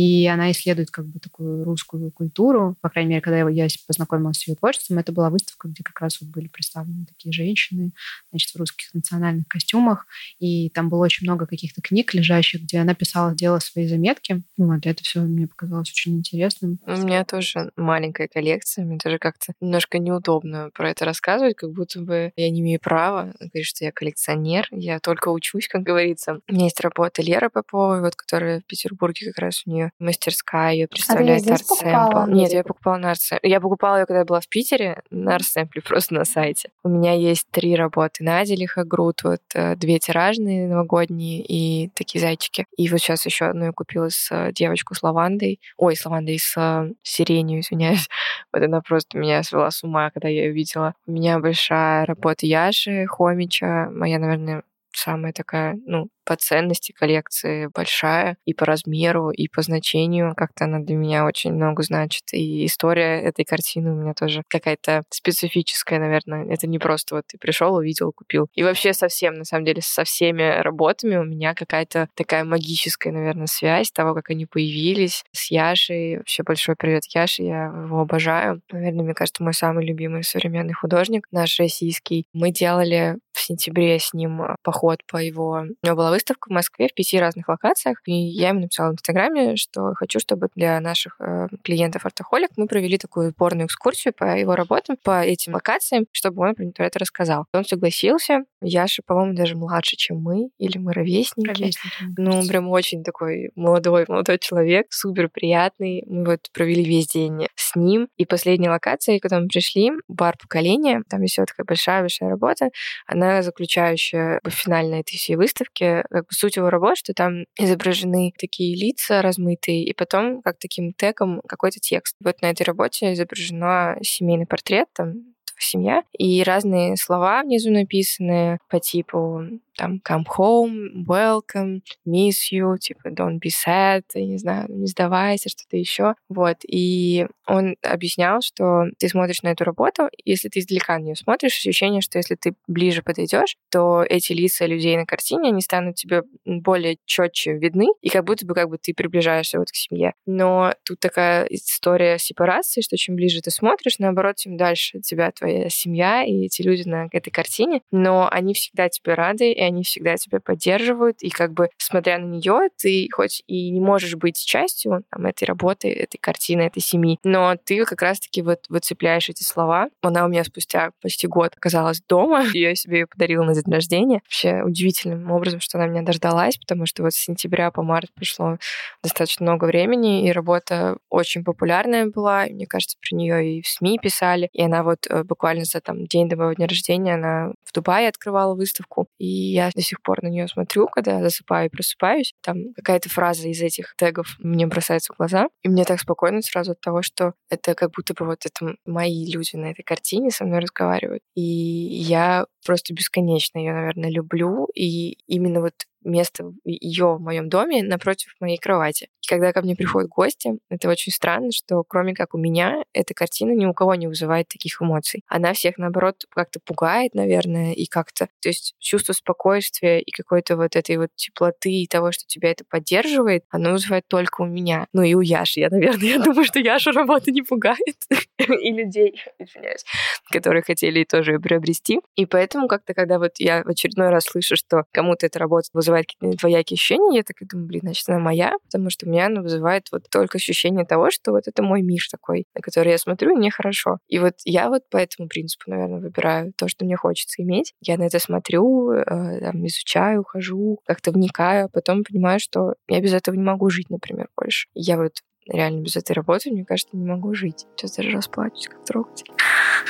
И 0.00 0.26
она 0.26 0.50
исследует 0.50 0.90
как 0.90 1.04
бы 1.04 1.20
такую 1.20 1.62
русскую 1.62 2.10
культуру. 2.10 2.74
По 2.80 2.88
крайней 2.88 3.10
мере, 3.10 3.20
когда 3.20 3.46
я 3.50 3.68
познакомилась 3.86 4.38
с 4.38 4.48
ее 4.48 4.54
творчеством, 4.54 4.96
это 4.96 5.12
была 5.12 5.28
выставка, 5.28 5.68
где 5.68 5.82
как 5.82 6.00
раз 6.00 6.22
вот 6.22 6.30
были 6.30 6.48
представлены 6.48 7.04
такие 7.04 7.32
женщины, 7.32 7.92
значит, 8.30 8.54
в 8.54 8.56
русских 8.56 8.94
национальных 8.94 9.46
костюмах, 9.46 10.06
и 10.38 10.70
там 10.70 10.88
было 10.88 11.04
очень 11.04 11.26
много 11.26 11.44
каких-то 11.44 11.82
книг 11.82 12.14
лежащих, 12.14 12.62
где 12.62 12.78
она 12.78 12.94
писала, 12.94 13.34
делала 13.34 13.58
свои 13.58 13.86
заметки. 13.86 14.42
Вот, 14.56 14.86
это 14.86 15.02
все 15.04 15.20
мне 15.20 15.46
показалось 15.46 15.90
очень 15.90 16.16
интересным. 16.16 16.78
У 16.86 16.92
меня 16.92 17.26
тоже 17.26 17.70
маленькая 17.76 18.28
коллекция, 18.28 18.86
мне 18.86 18.96
тоже 18.96 19.18
как-то 19.18 19.52
немножко 19.60 19.98
неудобно 19.98 20.70
про 20.72 20.88
это 20.88 21.04
рассказывать, 21.04 21.56
как 21.56 21.72
будто 21.72 22.00
бы 22.00 22.32
я 22.36 22.48
не 22.48 22.60
имею 22.60 22.80
права 22.80 23.34
говорить, 23.38 23.66
что 23.66 23.84
я 23.84 23.92
коллекционер, 23.92 24.66
я 24.70 24.98
только 24.98 25.28
учусь, 25.28 25.68
как 25.68 25.82
говорится. 25.82 26.40
У 26.48 26.54
меня 26.54 26.64
есть 26.64 26.80
работа 26.80 27.20
Леры 27.20 27.50
Поповой, 27.50 28.00
вот, 28.00 28.14
которая 28.14 28.60
в 28.60 28.64
Петербурге 28.64 29.26
как 29.26 29.38
раз 29.40 29.62
у 29.66 29.70
нее 29.70 29.89
мастерская, 29.98 30.72
ее 30.72 30.88
представляет 30.88 31.46
а 31.46 31.54
Art 31.54 32.30
Нет, 32.30 32.52
я 32.52 32.62
покупала 32.62 32.96
на 32.96 33.12
Art 33.12 33.38
Я 33.42 33.60
покупала 33.60 33.98
ее, 33.98 34.06
когда 34.06 34.20
я 34.20 34.24
была 34.24 34.40
в 34.40 34.48
Питере, 34.48 35.02
на 35.10 35.36
Art 35.36 35.68
просто 35.88 36.14
на 36.14 36.24
сайте. 36.24 36.70
У 36.82 36.88
меня 36.88 37.12
есть 37.12 37.46
три 37.50 37.74
работы. 37.76 38.24
Надя 38.24 38.54
Лихогруд, 38.54 39.22
вот 39.24 39.42
э, 39.54 39.76
две 39.76 39.98
тиражные 39.98 40.68
новогодние 40.68 41.42
и 41.42 41.88
такие 41.94 42.20
зайчики. 42.20 42.66
И 42.76 42.88
вот 42.88 42.98
сейчас 42.98 43.26
еще 43.26 43.46
одну 43.46 43.66
я 43.66 43.72
купила 43.72 44.08
с 44.08 44.28
э, 44.30 44.52
девочку 44.52 44.94
с 44.94 45.02
лавандой. 45.02 45.60
Ой, 45.76 45.96
с 45.96 46.04
лавандой, 46.04 46.38
с 46.38 46.54
э, 46.56 46.92
сиренью, 47.02 47.60
извиняюсь. 47.60 48.08
Вот 48.52 48.62
она 48.62 48.80
просто 48.80 49.16
меня 49.16 49.42
свела 49.44 49.70
с 49.70 49.84
ума, 49.84 50.10
когда 50.10 50.28
я 50.28 50.44
ее 50.44 50.52
видела. 50.52 50.94
У 51.06 51.12
меня 51.12 51.38
большая 51.38 52.04
работа 52.04 52.46
Яши 52.46 53.06
Хомича, 53.06 53.88
моя, 53.92 54.18
наверное, 54.18 54.64
самая 54.92 55.32
такая, 55.32 55.78
ну, 55.86 56.08
по 56.30 56.36
ценности 56.36 56.92
коллекции 56.92 57.68
большая 57.74 58.36
и 58.44 58.54
по 58.54 58.64
размеру, 58.64 59.30
и 59.30 59.48
по 59.48 59.62
значению. 59.62 60.34
Как-то 60.36 60.66
она 60.66 60.78
для 60.78 60.94
меня 60.94 61.26
очень 61.26 61.52
много 61.52 61.82
значит. 61.82 62.22
И 62.32 62.66
история 62.66 63.20
этой 63.20 63.44
картины 63.44 63.90
у 63.90 63.96
меня 63.96 64.14
тоже 64.14 64.44
какая-то 64.46 65.02
специфическая, 65.10 65.98
наверное. 65.98 66.46
Это 66.46 66.68
не 66.68 66.78
просто 66.78 67.16
вот 67.16 67.24
ты 67.26 67.36
пришел, 67.36 67.74
увидел, 67.74 68.12
купил. 68.12 68.46
И 68.54 68.62
вообще 68.62 68.92
совсем, 68.92 69.34
на 69.34 69.44
самом 69.44 69.64
деле, 69.64 69.82
со 69.82 70.04
всеми 70.04 70.62
работами 70.62 71.16
у 71.16 71.24
меня 71.24 71.52
какая-то 71.52 72.08
такая 72.14 72.44
магическая, 72.44 73.12
наверное, 73.12 73.48
связь 73.48 73.90
того, 73.90 74.14
как 74.14 74.30
они 74.30 74.46
появились 74.46 75.24
с 75.32 75.50
Яшей. 75.50 76.18
Вообще 76.18 76.44
большой 76.44 76.76
привет 76.76 77.02
Яше, 77.12 77.42
я 77.42 77.64
его 77.64 78.02
обожаю. 78.02 78.62
Наверное, 78.70 79.02
мне 79.02 79.14
кажется, 79.14 79.42
мой 79.42 79.52
самый 79.54 79.84
любимый 79.84 80.22
современный 80.22 80.74
художник, 80.74 81.26
наш 81.32 81.58
российский. 81.58 82.26
Мы 82.32 82.52
делали 82.52 83.16
в 83.32 83.40
сентябре 83.40 83.98
с 83.98 84.12
ним 84.12 84.42
поход 84.62 85.00
по 85.10 85.16
его... 85.16 85.64
У 85.82 85.86
него 85.86 85.96
была 85.96 86.10
выставка 86.20 86.48
в 86.48 86.52
Москве 86.52 86.88
в 86.88 86.94
пяти 86.94 87.18
разных 87.18 87.48
локациях, 87.48 87.98
и 88.06 88.12
я 88.12 88.50
ему 88.50 88.60
написала 88.60 88.90
в 88.90 88.94
Инстаграме, 88.94 89.56
что 89.56 89.94
хочу, 89.94 90.20
чтобы 90.20 90.48
для 90.54 90.78
наших 90.80 91.16
э, 91.18 91.48
клиентов 91.64 92.04
Артохолик 92.04 92.50
мы 92.56 92.66
провели 92.66 92.98
такую 92.98 93.30
сборную 93.30 93.66
экскурсию 93.66 94.12
по 94.12 94.36
его 94.36 94.54
работам, 94.54 94.96
по 95.02 95.22
этим 95.22 95.54
локациям, 95.54 96.06
чтобы 96.12 96.42
он 96.42 96.72
про 96.72 96.86
это 96.86 96.98
рассказал. 96.98 97.46
Он 97.54 97.64
согласился. 97.64 98.44
Яша, 98.60 99.02
по-моему, 99.04 99.34
даже 99.34 99.56
младше, 99.56 99.96
чем 99.96 100.18
мы, 100.18 100.50
или 100.58 100.76
мы 100.76 100.92
ровесники. 100.92 101.48
ровесники 101.48 101.90
ну, 102.18 102.46
прям 102.46 102.68
очень 102.68 103.02
такой 103.02 103.50
молодой, 103.54 104.04
молодой 104.08 104.38
человек, 104.38 104.86
супер 104.90 105.28
приятный. 105.28 106.02
Мы 106.06 106.24
вот 106.24 106.48
провели 106.52 106.84
весь 106.84 107.08
день 107.08 107.48
с 107.54 107.74
ним. 107.76 108.08
И 108.18 108.26
последняя 108.26 108.70
локация, 108.70 109.18
когда 109.18 109.40
мы 109.40 109.48
пришли, 109.48 109.90
бар 110.08 110.36
поколения, 110.36 111.02
там 111.08 111.22
еще 111.22 111.44
такая 111.44 111.64
большая-большая 111.64 112.28
работа, 112.28 112.70
она 113.06 113.42
заключающая 113.42 114.40
финальной 114.46 115.00
этой 115.00 115.16
всей 115.16 115.36
выставки, 115.36 115.99
как 116.10 116.22
бы 116.26 116.32
суть 116.32 116.56
его 116.56 116.70
работы, 116.70 116.96
что 116.96 117.14
там 117.14 117.44
изображены 117.58 118.32
такие 118.38 118.76
лица 118.76 119.22
размытые, 119.22 119.84
и 119.84 119.92
потом 119.92 120.42
как 120.42 120.58
таким 120.58 120.92
тегом 120.92 121.40
какой-то 121.46 121.80
текст. 121.80 122.16
Вот 122.22 122.40
на 122.42 122.50
этой 122.50 122.62
работе 122.62 123.12
изображено 123.12 123.96
семейный 124.02 124.46
портрет, 124.46 124.88
там 124.94 125.34
семья, 125.62 126.02
и 126.18 126.42
разные 126.42 126.96
слова 126.96 127.42
внизу 127.42 127.70
написаны 127.70 128.58
по 128.68 128.80
типу 128.80 129.44
там 129.80 130.00
come 130.06 130.24
home, 130.38 131.06
welcome, 131.06 131.80
miss 132.06 132.52
you, 132.52 132.76
типа 132.78 133.08
don't 133.08 133.38
be 133.38 133.48
sad, 133.48 134.02
я 134.14 134.26
не 134.26 134.36
знаю, 134.36 134.66
не 134.68 134.86
сдавайся, 134.86 135.48
что-то 135.48 135.78
еще. 135.78 136.14
Вот. 136.28 136.58
И 136.68 137.26
он 137.46 137.76
объяснял, 137.82 138.42
что 138.42 138.84
ты 138.98 139.08
смотришь 139.08 139.42
на 139.42 139.48
эту 139.48 139.64
работу, 139.64 140.10
если 140.24 140.50
ты 140.50 140.60
издалека 140.60 140.98
на 140.98 141.04
нее 141.04 141.16
смотришь, 141.16 141.56
ощущение, 141.56 142.02
что 142.02 142.18
если 142.18 142.34
ты 142.34 142.54
ближе 142.68 143.02
подойдешь, 143.02 143.56
то 143.70 144.04
эти 144.06 144.32
лица 144.32 144.66
людей 144.66 144.96
на 144.98 145.06
картине, 145.06 145.48
они 145.48 145.62
станут 145.62 145.96
тебе 145.96 146.24
более 146.44 146.98
четче 147.06 147.54
видны, 147.54 147.86
и 148.02 148.10
как 148.10 148.24
будто 148.24 148.44
бы 148.44 148.54
как 148.54 148.68
бы 148.68 148.76
ты 148.76 148.92
приближаешься 148.92 149.58
вот 149.58 149.70
к 149.70 149.74
семье. 149.74 150.12
Но 150.26 150.74
тут 150.84 151.00
такая 151.00 151.46
история 151.46 152.18
сепарации, 152.18 152.82
что 152.82 152.98
чем 152.98 153.16
ближе 153.16 153.40
ты 153.40 153.50
смотришь, 153.50 153.98
наоборот, 153.98 154.36
тем 154.36 154.58
дальше 154.58 154.98
от 154.98 155.04
тебя 155.04 155.30
твоя 155.32 155.70
семья 155.70 156.22
и 156.22 156.44
эти 156.44 156.60
люди 156.60 156.86
на 156.86 157.08
этой 157.10 157.30
картине, 157.30 157.80
но 157.90 158.28
они 158.30 158.52
всегда 158.52 158.90
тебе 158.90 159.14
рады, 159.14 159.52
и 159.52 159.60
они 159.70 159.82
всегда 159.82 160.16
тебя 160.16 160.40
поддерживают, 160.40 161.22
и 161.22 161.30
как 161.30 161.52
бы 161.52 161.68
смотря 161.78 162.18
на 162.18 162.24
нее, 162.24 162.68
ты 162.76 163.08
хоть 163.12 163.42
и 163.46 163.70
не 163.70 163.80
можешь 163.80 164.16
быть 164.16 164.44
частью 164.44 165.04
там, 165.10 165.26
этой 165.26 165.44
работы, 165.44 165.90
этой 165.90 166.18
картины, 166.18 166.62
этой 166.62 166.80
семьи, 166.80 167.18
но 167.24 167.56
ты 167.64 167.84
как 167.84 168.02
раз-таки 168.02 168.42
вот 168.42 168.60
выцепляешь 168.68 169.28
эти 169.28 169.42
слова. 169.42 169.88
Она 170.02 170.24
у 170.24 170.28
меня 170.28 170.44
спустя 170.44 170.90
почти 171.02 171.26
год 171.26 171.52
оказалась 171.56 172.00
дома, 172.08 172.44
я 172.54 172.74
себе 172.74 173.00
ее 173.00 173.06
подарила 173.06 173.44
на 173.44 173.54
день 173.54 173.72
рождения. 173.72 174.20
Вообще 174.24 174.62
удивительным 174.62 175.30
образом, 175.30 175.60
что 175.60 175.78
она 175.78 175.86
меня 175.86 176.02
дождалась, 176.02 176.56
потому 176.56 176.86
что 176.86 177.02
вот 177.02 177.12
с 177.12 177.16
сентября 177.16 177.70
по 177.70 177.82
март 177.82 178.12
прошло 178.14 178.58
достаточно 179.02 179.44
много 179.44 179.64
времени, 179.64 180.26
и 180.26 180.32
работа 180.32 180.98
очень 181.08 181.44
популярная 181.44 182.06
была, 182.06 182.46
и 182.46 182.52
мне 182.52 182.66
кажется, 182.66 182.96
про 183.00 183.16
нее 183.16 183.58
и 183.58 183.62
в 183.62 183.68
СМИ 183.68 183.98
писали, 184.02 184.48
и 184.52 184.62
она 184.62 184.82
вот 184.82 185.06
э, 185.08 185.24
буквально 185.24 185.64
за 185.64 185.80
там 185.80 186.06
день 186.06 186.28
до 186.28 186.36
моего 186.36 186.52
дня 186.52 186.66
рождения 186.66 187.14
она 187.14 187.52
в 187.64 187.72
Дубае 187.72 188.08
открывала 188.08 188.54
выставку, 188.54 189.06
и 189.18 189.58
я 189.66 189.70
до 189.74 189.82
сих 189.82 190.02
пор 190.02 190.22
на 190.22 190.28
нее 190.28 190.48
смотрю, 190.48 190.86
когда 190.88 191.20
засыпаю 191.20 191.66
и 191.66 191.70
просыпаюсь. 191.70 192.34
Там 192.42 192.72
какая-то 192.74 193.08
фраза 193.08 193.48
из 193.48 193.60
этих 193.60 193.94
тегов 193.96 194.36
мне 194.38 194.66
бросается 194.66 195.12
в 195.12 195.16
глаза. 195.16 195.48
И 195.62 195.68
мне 195.68 195.84
так 195.84 196.00
спокойно 196.00 196.42
сразу 196.42 196.72
от 196.72 196.80
того, 196.80 197.02
что 197.02 197.34
это 197.48 197.74
как 197.74 197.90
будто 197.92 198.14
бы 198.14 198.26
вот 198.26 198.46
это 198.46 198.74
мои 198.86 199.30
люди 199.30 199.56
на 199.56 199.70
этой 199.70 199.82
картине 199.82 200.30
со 200.30 200.44
мной 200.44 200.60
разговаривают. 200.60 201.22
И 201.34 201.42
я 201.42 202.46
просто 202.64 202.94
бесконечно 202.94 203.58
ее, 203.58 203.72
наверное, 203.72 204.10
люблю. 204.10 204.68
И 204.74 205.18
именно 205.26 205.60
вот 205.60 205.74
место 206.02 206.52
ее 206.64 207.16
в 207.16 207.20
моем 207.20 207.48
доме 207.48 207.82
напротив 207.82 208.34
моей 208.40 208.58
кровати. 208.58 209.08
И 209.22 209.28
когда 209.28 209.52
ко 209.52 209.62
мне 209.62 209.76
приходят 209.76 210.08
гости, 210.08 210.58
это 210.68 210.88
очень 210.88 211.12
странно, 211.12 211.50
что 211.52 211.82
кроме 211.86 212.14
как 212.14 212.34
у 212.34 212.38
меня, 212.38 212.82
эта 212.92 213.14
картина 213.14 213.52
ни 213.52 213.66
у 213.66 213.74
кого 213.74 213.94
не 213.94 214.06
вызывает 214.06 214.48
таких 214.48 214.80
эмоций. 214.80 215.22
Она 215.28 215.52
всех, 215.52 215.78
наоборот, 215.78 216.24
как-то 216.30 216.60
пугает, 216.64 217.14
наверное, 217.14 217.72
и 217.72 217.86
как-то... 217.86 218.28
То 218.40 218.48
есть 218.48 218.74
чувство 218.78 219.12
спокойствия 219.12 220.00
и 220.00 220.10
какой-то 220.10 220.56
вот 220.56 220.76
этой 220.76 220.96
вот 220.96 221.10
теплоты 221.14 221.70
и 221.72 221.86
того, 221.86 222.12
что 222.12 222.24
тебя 222.26 222.50
это 222.50 222.64
поддерживает, 222.68 223.44
оно 223.50 223.72
вызывает 223.72 224.06
только 224.08 224.42
у 224.42 224.46
меня. 224.46 224.86
Ну 224.92 225.02
и 225.02 225.14
у 225.14 225.20
Яши. 225.20 225.60
Я, 225.60 225.70
наверное, 225.70 226.08
я 226.08 226.18
думаю, 226.18 226.44
что 226.44 226.58
Яшу 226.58 226.92
работа 226.92 227.30
не 227.30 227.42
пугает. 227.42 227.78
и 228.38 228.72
людей, 228.72 229.22
извиняюсь, 229.38 229.84
которые 230.30 230.62
хотели 230.62 231.04
тоже 231.04 231.32
ее 231.32 231.40
приобрести. 231.40 232.00
И 232.16 232.26
поэтому 232.26 232.68
как-то, 232.68 232.94
когда 232.94 233.18
вот 233.18 233.32
я 233.38 233.62
в 233.62 233.68
очередной 233.68 234.08
раз 234.08 234.24
слышу, 234.24 234.56
что 234.56 234.84
кому-то 234.92 235.26
эта 235.26 235.38
работа 235.38 235.68
вызывает 235.72 235.89
вызывает 235.90 236.06
какие-то 236.06 236.38
двоякие 236.38 236.76
ощущения, 236.76 237.16
я 237.16 237.22
так 237.22 237.40
и 237.40 237.44
думаю, 237.44 237.68
блин, 237.68 237.80
значит, 237.82 238.08
она 238.08 238.18
моя, 238.18 238.54
потому 238.64 238.90
что 238.90 239.06
у 239.06 239.10
меня 239.10 239.26
она 239.26 239.42
вызывает 239.42 239.88
вот 239.92 240.08
только 240.10 240.38
ощущение 240.38 240.84
того, 240.84 241.10
что 241.10 241.32
вот 241.32 241.46
это 241.46 241.62
мой 241.62 241.82
мир 241.82 242.00
такой, 242.10 242.46
на 242.54 242.60
который 242.60 242.92
я 242.92 242.98
смотрю, 242.98 243.32
и 243.32 243.36
мне 243.36 243.50
хорошо. 243.50 243.98
И 244.08 244.18
вот 244.18 244.34
я 244.44 244.68
вот 244.68 244.88
по 244.90 244.96
этому 244.96 245.28
принципу, 245.28 245.70
наверное, 245.70 246.00
выбираю 246.00 246.52
то, 246.56 246.68
что 246.68 246.84
мне 246.84 246.96
хочется 246.96 247.42
иметь. 247.42 247.74
Я 247.80 247.96
на 247.98 248.04
это 248.04 248.18
смотрю, 248.18 248.92
э, 248.92 249.40
там, 249.40 249.66
изучаю, 249.66 250.24
хожу, 250.24 250.80
как-то 250.86 251.10
вникаю, 251.10 251.66
а 251.66 251.68
потом 251.68 252.04
понимаю, 252.04 252.40
что 252.40 252.74
я 252.88 253.00
без 253.00 253.12
этого 253.12 253.34
не 253.34 253.42
могу 253.42 253.70
жить, 253.70 253.90
например, 253.90 254.28
больше. 254.36 254.68
Я 254.74 254.96
вот 254.96 255.12
реально 255.48 255.80
без 255.80 255.96
этой 255.96 256.12
работы, 256.12 256.50
мне 256.50 256.64
кажется, 256.64 256.96
не 256.96 257.04
могу 257.04 257.34
жить. 257.34 257.66
Сейчас 257.76 257.96
даже 257.96 258.10
расплачусь, 258.10 258.68
как 258.68 258.84
трогательно. 258.84 259.36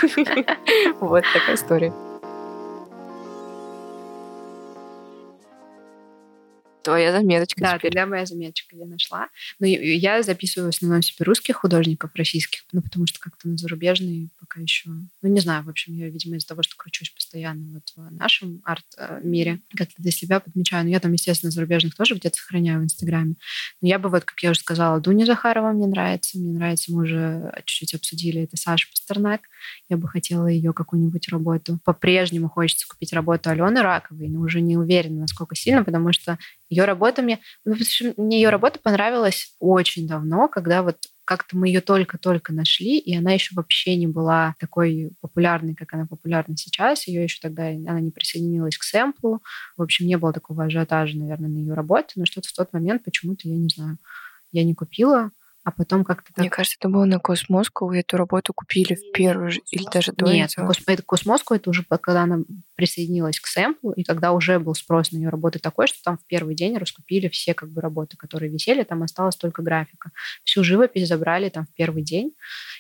Вот 1.00 1.24
такая 1.34 1.56
история. 1.56 1.92
Твоя 6.82 7.12
заметочка. 7.12 7.60
Да, 7.60 7.78
теперь. 7.78 8.04
моя 8.06 8.26
заметочка 8.26 8.76
я 8.76 8.86
нашла. 8.86 9.28
Но 9.58 9.66
я 9.66 10.22
записываю 10.22 10.72
в 10.72 10.74
основном 10.74 11.02
себе 11.02 11.24
русских 11.24 11.56
художников, 11.56 12.10
российских, 12.14 12.60
ну, 12.72 12.82
потому 12.82 13.06
что 13.06 13.18
как-то 13.20 13.48
на 13.48 13.56
зарубежные 13.56 14.28
пока 14.38 14.60
еще. 14.60 14.88
Ну, 14.88 15.28
не 15.28 15.40
знаю, 15.40 15.64
в 15.64 15.68
общем, 15.68 15.94
я, 15.94 16.08
видимо, 16.08 16.36
из-за 16.36 16.48
того, 16.48 16.62
что 16.62 16.74
кручусь 16.76 17.10
постоянно 17.10 17.64
вот 17.74 17.82
в 17.96 18.12
нашем 18.14 18.62
арт-мире, 18.64 19.60
как-то 19.76 19.94
для 19.98 20.10
себя 20.10 20.40
подмечаю. 20.40 20.84
Но 20.84 20.90
я 20.90 21.00
там, 21.00 21.12
естественно, 21.12 21.50
зарубежных 21.50 21.94
тоже 21.94 22.14
где-то 22.14 22.36
сохраняю 22.36 22.80
в 22.80 22.84
Инстаграме. 22.84 23.34
Но 23.80 23.88
я 23.88 23.98
бы 23.98 24.08
вот, 24.08 24.24
как 24.24 24.42
я 24.42 24.50
уже 24.50 24.60
сказала, 24.60 25.00
Дуня 25.00 25.26
Захарова 25.26 25.72
мне 25.72 25.86
нравится. 25.86 26.38
Мне 26.38 26.52
нравится, 26.52 26.92
мы 26.92 27.02
уже 27.02 27.52
чуть-чуть 27.64 27.94
обсудили, 27.94 28.42
это 28.42 28.56
Саша 28.56 28.88
Пастернак. 28.88 29.42
Я 29.88 29.96
бы 29.96 30.08
хотела 30.08 30.46
ее 30.46 30.72
какую-нибудь 30.72 31.28
работу. 31.28 31.78
По-прежнему 31.84 32.48
хочется 32.48 32.86
купить 32.88 33.12
работу 33.12 33.50
Алены 33.50 33.82
Раковой, 33.82 34.28
но 34.28 34.40
уже 34.40 34.60
не 34.60 34.76
уверена, 34.76 35.20
насколько 35.20 35.54
сильно, 35.54 35.84
потому 35.84 36.12
что 36.12 36.38
ее 36.70 36.85
работа 36.85 37.20
мне... 37.20 37.40
Ну, 37.64 37.74
мне 38.16 38.40
ее 38.40 38.48
работа 38.48 38.78
понравилась 38.83 39.54
очень 39.59 40.06
давно, 40.06 40.48
когда 40.48 40.83
вот 40.83 40.96
как-то 41.24 41.56
мы 41.56 41.68
ее 41.68 41.80
только-только 41.80 42.52
нашли, 42.52 42.98
и 42.98 43.16
она 43.16 43.33
еще 43.33 43.54
вообще 43.54 43.96
не 43.96 44.06
была 44.06 44.54
такой 44.59 45.12
популярной, 45.20 45.74
как 45.74 45.92
она 45.94 46.06
популярна 46.06 46.56
сейчас. 46.56 47.06
Ее 47.06 47.24
еще 47.24 47.38
тогда 47.40 47.68
она 47.68 48.00
не 48.00 48.11
присоединилась 48.11 48.78
к 48.78 48.83
сэмплу. 48.83 49.42
В 49.76 49.83
общем, 49.83 50.06
не 50.06 50.16
было 50.16 50.33
такого 50.33 50.64
ажиотажа, 50.64 51.18
наверное, 51.18 51.50
на 51.50 51.59
ее 51.59 51.74
работе, 51.74 52.14
но 52.16 52.24
что-то 52.24 52.48
в 52.48 52.52
тот 52.52 52.72
момент 52.72 53.04
почему-то, 53.04 53.48
я 53.48 53.56
не 53.56 53.68
знаю, 53.68 53.98
я 54.52 54.64
не 54.64 54.74
купила 54.74 55.30
а 55.70 55.72
потом 55.72 56.04
как-то 56.04 56.33
так... 56.33 56.38
Мне 56.38 56.50
кажется, 56.50 56.76
это 56.80 56.88
было 56.88 57.04
на 57.04 57.20
Cosmoscow, 57.20 57.87
вы 57.87 58.00
эту 58.00 58.16
работу 58.16 58.52
купили 58.52 58.94
в 58.94 59.12
первую 59.12 59.52
же, 59.52 59.61
или 59.70 59.85
даже 59.92 60.12
до 60.12 60.26
Нет, 60.26 60.52
этого? 60.52 60.72
Нет, 60.88 61.02
Cosmoscow 61.06 61.54
это 61.54 61.70
уже 61.70 61.85
когда 61.85 62.24
она 62.24 62.40
присоединилась 62.74 63.38
к 63.38 63.46
Sample 63.46 63.77
'у, 63.77 63.92
и 63.92 64.02
когда 64.02 64.33
уже 64.33 64.59
был 64.59 64.74
спрос 64.74 65.12
на 65.12 65.18
ее 65.18 65.28
работы 65.28 65.59
такой, 65.59 65.87
что 65.87 66.02
там 66.02 66.18
в 66.18 66.26
первый 66.26 66.54
день 66.54 66.76
раскупили 66.76 67.28
все 67.28 67.54
как 67.54 67.70
бы 67.70 67.80
работы, 67.80 68.16
которые 68.16 68.50
висели, 68.50 68.83
там 68.83 69.02
осталась 69.02 69.37
только 69.37 69.62
графика. 69.62 70.11
Всю 70.44 70.64
живопись 70.64 71.06
забрали 71.06 71.48
там 71.48 71.66
в 71.66 71.74
первый 71.74 72.02
день. 72.02 72.35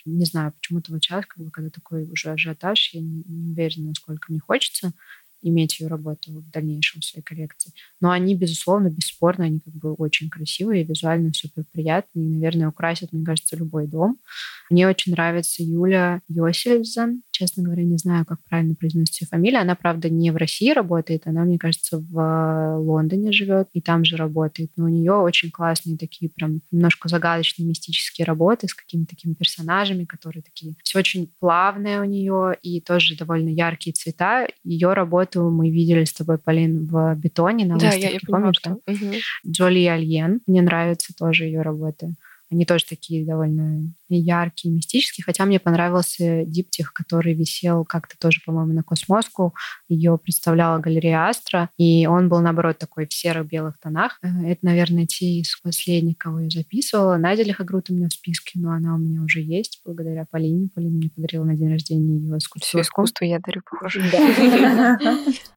Не 0.04 0.24
знаю, 0.24 0.52
почему-то 0.52 0.92
вот 0.92 1.02
сейчас, 1.02 1.26
как 1.26 1.44
бы, 1.44 1.50
когда 1.50 1.70
такой 1.70 2.04
уже 2.10 2.30
ажиотаж, 2.30 2.90
я 2.92 3.00
не, 3.00 3.22
не 3.26 3.52
уверена, 3.52 3.88
насколько 3.88 4.32
мне 4.32 4.40
хочется 4.40 4.92
иметь 5.42 5.80
ее 5.80 5.88
работу 5.88 6.32
в 6.32 6.50
дальнейшем 6.50 7.00
в 7.00 7.04
своей 7.04 7.24
коллекции. 7.24 7.72
Но 8.00 8.10
они, 8.10 8.34
безусловно, 8.34 8.88
бесспорно, 8.88 9.44
они 9.44 9.60
как 9.60 9.74
бы 9.74 9.94
очень 9.94 10.28
красивые, 10.28 10.84
визуально 10.84 11.32
супер 11.32 11.64
приятные, 11.72 12.28
наверное, 12.28 12.68
украсят, 12.68 13.12
мне 13.12 13.24
кажется, 13.24 13.56
любой 13.56 13.86
дом. 13.86 14.18
Мне 14.70 14.88
очень 14.88 15.12
нравится 15.12 15.62
Юля 15.62 16.20
Йосельзен. 16.28 17.22
Честно 17.30 17.62
говоря, 17.62 17.84
не 17.84 17.96
знаю, 17.96 18.24
как 18.26 18.38
правильно 18.44 18.74
произносится 18.74 19.24
ее 19.24 19.28
фамилия. 19.28 19.58
Она, 19.58 19.74
правда, 19.74 20.10
не 20.10 20.30
в 20.30 20.36
России 20.36 20.72
работает, 20.72 21.26
она, 21.26 21.44
мне 21.44 21.58
кажется, 21.58 21.98
в 21.98 22.78
Лондоне 22.78 23.32
живет 23.32 23.68
и 23.72 23.80
там 23.80 24.04
же 24.04 24.16
работает. 24.16 24.70
Но 24.76 24.84
у 24.84 24.88
нее 24.88 25.12
очень 25.12 25.50
классные 25.50 25.96
такие 25.96 26.30
прям 26.30 26.60
немножко 26.70 27.08
загадочные 27.08 27.66
мистические 27.66 28.26
работы 28.26 28.68
с 28.68 28.74
какими-то 28.74 29.16
такими 29.16 29.34
персонажами, 29.34 30.04
которые 30.04 30.42
такие... 30.42 30.74
Все 30.82 30.98
очень 30.98 31.32
плавное 31.40 32.00
у 32.00 32.04
нее 32.04 32.56
и 32.62 32.80
тоже 32.80 33.16
довольно 33.16 33.48
яркие 33.48 33.94
цвета. 33.94 34.48
Ее 34.64 34.92
работа 34.92 35.29
работу 35.36 35.50
мы 35.50 35.70
видели 35.70 36.04
с 36.04 36.12
тобой, 36.12 36.38
Полин, 36.38 36.86
в 36.86 37.14
бетоне 37.16 37.64
на 37.66 37.78
да, 37.78 37.86
выставке, 37.86 38.06
я, 38.06 38.12
я 38.12 38.20
помнишь, 38.26 38.60
да? 38.64 38.72
Угу. 38.72 39.14
Джоли 39.46 39.86
Альен, 39.86 40.40
мне 40.46 40.62
нравятся 40.62 41.14
тоже 41.16 41.44
ее 41.44 41.62
работы. 41.62 42.14
Они 42.50 42.64
тоже 42.64 42.84
такие 42.84 43.24
довольно 43.24 43.92
яркие, 44.08 44.74
мистические. 44.74 45.24
Хотя 45.24 45.44
мне 45.44 45.60
понравился 45.60 46.44
диптих, 46.44 46.92
который 46.92 47.34
висел 47.34 47.84
как-то 47.84 48.16
тоже, 48.18 48.40
по-моему, 48.44 48.72
на 48.72 48.82
Космоску. 48.82 49.54
Ее 49.88 50.18
представляла 50.18 50.78
галерея 50.78 51.28
Астра. 51.28 51.70
И 51.78 52.06
он 52.06 52.28
был, 52.28 52.40
наоборот, 52.40 52.78
такой 52.78 53.06
в 53.06 53.12
серо-белых 53.12 53.78
тонах. 53.78 54.18
Э, 54.22 54.28
это, 54.46 54.64
наверное, 54.64 55.06
те 55.06 55.26
из 55.26 55.56
последних, 55.60 56.18
кого 56.18 56.40
я 56.40 56.50
записывала. 56.50 57.16
Надя 57.16 57.42
Лихогрут 57.42 57.90
у 57.90 57.94
меня 57.94 58.08
в 58.08 58.12
списке, 58.12 58.58
но 58.58 58.72
она 58.72 58.94
у 58.94 58.98
меня 58.98 59.22
уже 59.22 59.40
есть 59.40 59.80
благодаря 59.84 60.26
Полине. 60.30 60.68
Полина 60.74 60.96
мне 60.96 61.10
подарила 61.10 61.44
на 61.44 61.56
день 61.56 61.70
рождения 61.70 62.18
ее 62.18 62.40
скульптуру. 62.40 62.68
Все 62.68 62.80
искусство 62.80 63.24
я 63.24 63.38
дарю, 63.38 63.62
похоже. 63.68 64.00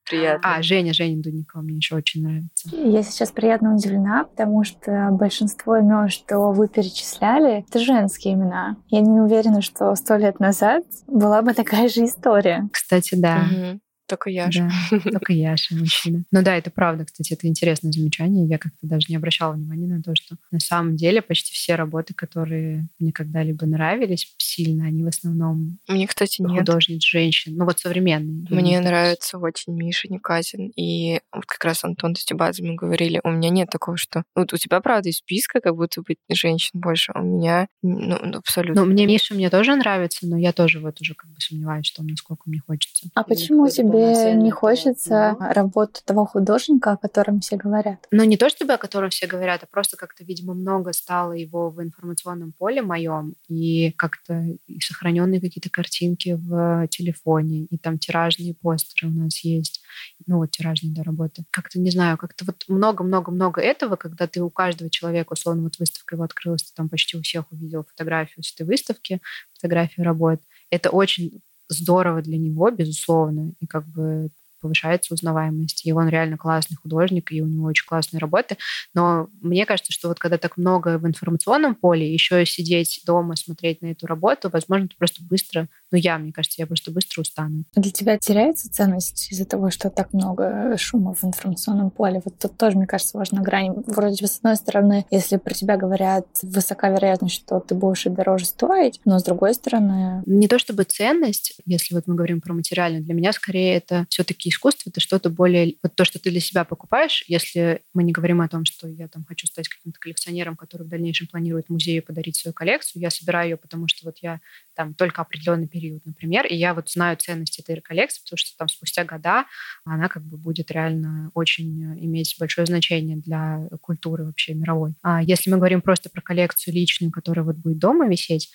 Приятно. 0.09 0.55
А, 0.55 0.61
Женя, 0.61 0.93
Женя 0.93 1.21
Дудникова 1.21 1.61
мне 1.61 1.77
еще 1.77 1.95
очень 1.95 2.23
нравится. 2.23 2.69
Я 2.71 3.01
сейчас 3.03 3.31
приятно 3.31 3.75
удивлена, 3.75 4.25
потому 4.25 4.63
что 4.63 5.09
большинство 5.11 5.77
имен, 5.77 6.09
что 6.09 6.51
вы 6.51 6.67
перечисляли, 6.83 7.59
это 7.67 7.79
женские 7.79 8.33
имена. 8.33 8.75
Я 8.89 9.01
не 9.01 9.19
уверена, 9.19 9.61
что 9.61 9.95
сто 9.95 10.15
лет 10.15 10.39
назад 10.39 10.83
была 11.07 11.41
бы 11.41 11.53
такая 11.53 11.87
же 11.87 12.05
история. 12.05 12.67
Кстати, 12.71 13.15
да. 13.15 13.45
Угу. 13.49 13.79
Только 14.13 14.29
Яша. 14.29 14.69
Да, 14.91 14.99
только 15.11 15.33
Яша 15.33 15.73
мужчина. 15.75 16.23
Ну 16.31 16.43
да, 16.43 16.55
это 16.55 16.69
правда, 16.69 17.03
кстати, 17.03 17.33
это 17.33 17.47
интересное 17.47 17.91
замечание. 17.91 18.45
Я 18.45 18.59
как-то 18.59 18.85
даже 18.85 19.07
не 19.09 19.15
обращала 19.15 19.53
внимания 19.53 19.87
на 19.87 20.03
то, 20.03 20.13
что 20.13 20.35
на 20.51 20.59
самом 20.59 20.95
деле 20.95 21.23
почти 21.23 21.51
все 21.51 21.73
работы, 21.73 22.13
которые 22.13 22.87
мне 22.99 23.11
когда-либо 23.11 23.65
нравились 23.65 24.31
сильно, 24.37 24.85
они 24.85 25.03
в 25.03 25.07
основном 25.07 25.79
Мне, 25.87 26.05
кстати, 26.05 26.43
нет. 26.43 26.59
художниц 26.59 27.03
женщин. 27.03 27.55
Ну 27.55 27.65
вот 27.65 27.79
современные. 27.79 28.45
Мне 28.51 28.79
нравится 28.81 29.39
очень 29.39 29.73
Миша 29.73 30.07
Никатин. 30.09 30.71
И 30.75 31.19
вот 31.31 31.45
как 31.47 31.63
раз 31.63 31.83
Антон 31.83 32.13
Тостебадзе 32.13 32.63
мы 32.63 32.75
говорили, 32.75 33.19
у 33.23 33.31
меня 33.31 33.49
нет 33.49 33.69
такого, 33.71 33.97
что... 33.97 34.23
Вот 34.35 34.53
у 34.53 34.57
тебя, 34.57 34.79
правда, 34.79 35.09
из 35.09 35.17
списка 35.17 35.59
как 35.59 35.75
будто 35.75 36.03
бы 36.03 36.15
женщин 36.29 36.79
больше, 36.79 37.11
а 37.15 37.21
у 37.21 37.23
меня 37.23 37.67
ну, 37.81 38.19
ну 38.21 38.37
абсолютно. 38.37 38.83
Ну, 38.83 38.91
мне 38.91 39.07
Миша 39.07 39.33
мне 39.33 39.49
тоже 39.49 39.75
нравится, 39.75 40.27
но 40.27 40.37
я 40.37 40.53
тоже 40.53 40.79
вот 40.79 41.01
уже 41.01 41.15
как 41.15 41.31
бы 41.31 41.39
сомневаюсь, 41.39 41.87
что 41.87 42.03
насколько 42.03 42.43
мне 42.45 42.61
хочется. 42.65 43.07
А 43.15 43.23
почему 43.23 43.67
тебе 43.69 44.02
тебе 44.03 44.33
не 44.33 44.51
хочется 44.51 45.37
да. 45.39 45.53
работу 45.53 46.01
того 46.05 46.25
художника, 46.25 46.91
о 46.91 46.97
котором 46.97 47.39
все 47.39 47.55
говорят? 47.55 48.07
Ну, 48.11 48.23
не 48.23 48.37
то 48.37 48.49
чтобы 48.49 48.73
о 48.73 48.77
котором 48.77 49.09
все 49.09 49.27
говорят, 49.27 49.63
а 49.63 49.67
просто 49.67 49.97
как-то, 49.97 50.23
видимо, 50.23 50.53
много 50.53 50.93
стало 50.93 51.33
его 51.33 51.69
в 51.69 51.81
информационном 51.81 52.51
поле 52.53 52.81
моем, 52.81 53.35
и 53.47 53.91
как-то 53.91 54.43
сохраненные 54.79 55.41
какие-то 55.41 55.69
картинки 55.69 56.37
в 56.39 56.87
телефоне, 56.87 57.65
и 57.65 57.77
там 57.77 57.97
тиражные 57.97 58.53
постеры 58.53 59.11
у 59.11 59.15
нас 59.15 59.43
есть, 59.43 59.81
ну, 60.25 60.37
вот 60.37 60.51
тиражные 60.51 60.93
да, 60.93 61.03
работы. 61.03 61.45
Как-то, 61.51 61.79
не 61.79 61.91
знаю, 61.91 62.17
как-то 62.17 62.45
вот 62.45 62.63
много-много-много 62.67 63.61
этого, 63.61 63.95
когда 63.95 64.27
ты 64.27 64.41
у 64.41 64.49
каждого 64.49 64.89
человека, 64.89 65.33
условно, 65.33 65.63
вот 65.63 65.77
выставка 65.79 66.15
его 66.15 66.23
открылась, 66.23 66.63
ты 66.63 66.71
там 66.75 66.89
почти 66.89 67.17
у 67.17 67.21
всех 67.21 67.51
увидел 67.51 67.83
фотографию 67.83 68.43
с 68.43 68.53
этой 68.53 68.65
выставки, 68.65 69.21
фотографию 69.53 70.05
работ. 70.05 70.39
Это 70.69 70.89
очень 70.89 71.41
здорово 71.73 72.21
для 72.21 72.37
него, 72.37 72.69
безусловно, 72.71 73.53
и 73.59 73.65
как 73.67 73.85
бы 73.87 74.29
повышается 74.63 75.13
узнаваемость. 75.13 75.85
И 75.85 75.91
он 75.91 76.07
реально 76.07 76.37
классный 76.37 76.77
художник, 76.77 77.31
и 77.31 77.41
у 77.41 77.45
него 77.45 77.65
очень 77.65 77.85
классные 77.85 78.19
работы. 78.19 78.57
Но 78.93 79.27
мне 79.41 79.65
кажется, 79.65 79.91
что 79.91 80.07
вот 80.07 80.19
когда 80.19 80.37
так 80.37 80.55
много 80.55 80.97
в 80.97 81.05
информационном 81.05 81.75
поле, 81.75 82.11
еще 82.11 82.45
сидеть 82.45 83.01
дома, 83.05 83.35
смотреть 83.35 83.81
на 83.81 83.87
эту 83.87 84.07
работу, 84.07 84.49
возможно, 84.49 84.87
ты 84.87 84.95
просто 84.97 85.21
быстро, 85.21 85.67
ну 85.93 85.99
я, 85.99 86.17
мне 86.17 86.33
кажется, 86.33 86.59
я 86.59 86.65
просто 86.65 86.89
быстро 86.89 87.21
устану. 87.21 87.65
Для 87.75 87.91
тебя 87.91 88.17
теряется 88.17 88.69
ценность 88.69 89.31
из-за 89.31 89.45
того, 89.45 89.69
что 89.69 89.91
так 89.91 90.11
много 90.11 90.75
шума 90.75 91.13
в 91.13 91.23
информационном 91.23 91.91
поле? 91.91 92.19
Вот 92.25 92.39
тут 92.39 92.57
тоже, 92.57 92.77
мне 92.77 92.87
кажется, 92.87 93.15
важна 93.15 93.43
грань. 93.43 93.75
Вроде 93.85 94.19
бы, 94.23 94.27
с 94.27 94.37
одной 94.37 94.55
стороны, 94.55 95.05
если 95.11 95.37
про 95.37 95.53
тебя 95.53 95.77
говорят, 95.77 96.25
высока 96.41 96.89
вероятность, 96.89 97.35
что 97.35 97.59
ты 97.59 97.75
будешь 97.75 98.07
и 98.07 98.09
дороже 98.09 98.45
стоить, 98.45 98.99
но 99.05 99.19
с 99.19 99.23
другой 99.23 99.53
стороны... 99.53 100.23
Не 100.25 100.47
то 100.47 100.57
чтобы 100.57 100.83
ценность, 100.83 101.61
если 101.65 101.93
вот 101.93 102.07
мы 102.07 102.15
говорим 102.15 102.41
про 102.41 102.53
материальную, 102.53 103.03
для 103.03 103.13
меня 103.13 103.31
скорее 103.31 103.75
это 103.75 104.07
все-таки 104.09 104.49
искусство 104.49 104.89
это 104.89 104.99
что-то 104.99 105.29
более... 105.29 105.75
Вот 105.83 105.93
то, 105.93 106.05
что 106.05 106.17
ты 106.17 106.31
для 106.31 106.39
себя 106.39 106.63
покупаешь, 106.63 107.23
если 107.27 107.81
мы 107.93 108.03
не 108.03 108.13
говорим 108.13 108.41
о 108.41 108.47
том, 108.47 108.65
что 108.65 108.87
я 108.87 109.07
там 109.07 109.25
хочу 109.25 109.45
стать 109.45 109.67
каким-то 109.67 109.99
коллекционером, 109.99 110.55
который 110.55 110.87
в 110.87 110.89
дальнейшем 110.89 111.27
планирует 111.27 111.69
музею 111.69 112.01
подарить 112.01 112.37
свою 112.37 112.53
коллекцию, 112.53 113.03
я 113.03 113.11
собираю 113.11 113.51
ее, 113.51 113.57
потому 113.57 113.87
что 113.87 114.07
вот 114.07 114.17
я 114.23 114.39
там 114.75 114.93
только 114.93 115.21
определенный 115.21 115.67
период, 115.67 116.05
например, 116.05 116.45
и 116.45 116.55
я 116.55 116.73
вот 116.73 116.89
знаю 116.89 117.17
ценность 117.17 117.59
этой 117.59 117.81
коллекции, 117.81 118.21
потому 118.23 118.37
что 118.37 118.57
там 118.57 118.67
спустя 118.67 119.03
года 119.03 119.45
она 119.85 120.09
как 120.09 120.23
бы 120.23 120.37
будет 120.37 120.71
реально 120.71 121.31
очень 121.33 121.99
иметь 122.03 122.35
большое 122.39 122.65
значение 122.65 123.17
для 123.17 123.67
культуры 123.81 124.25
вообще 124.25 124.53
мировой. 124.53 124.95
А 125.01 125.21
если 125.21 125.49
мы 125.49 125.57
говорим 125.57 125.81
просто 125.81 126.09
про 126.09 126.21
коллекцию 126.21 126.73
личную, 126.73 127.11
которая 127.11 127.45
вот 127.45 127.57
будет 127.57 127.77
дома 127.77 128.07
висеть, 128.07 128.51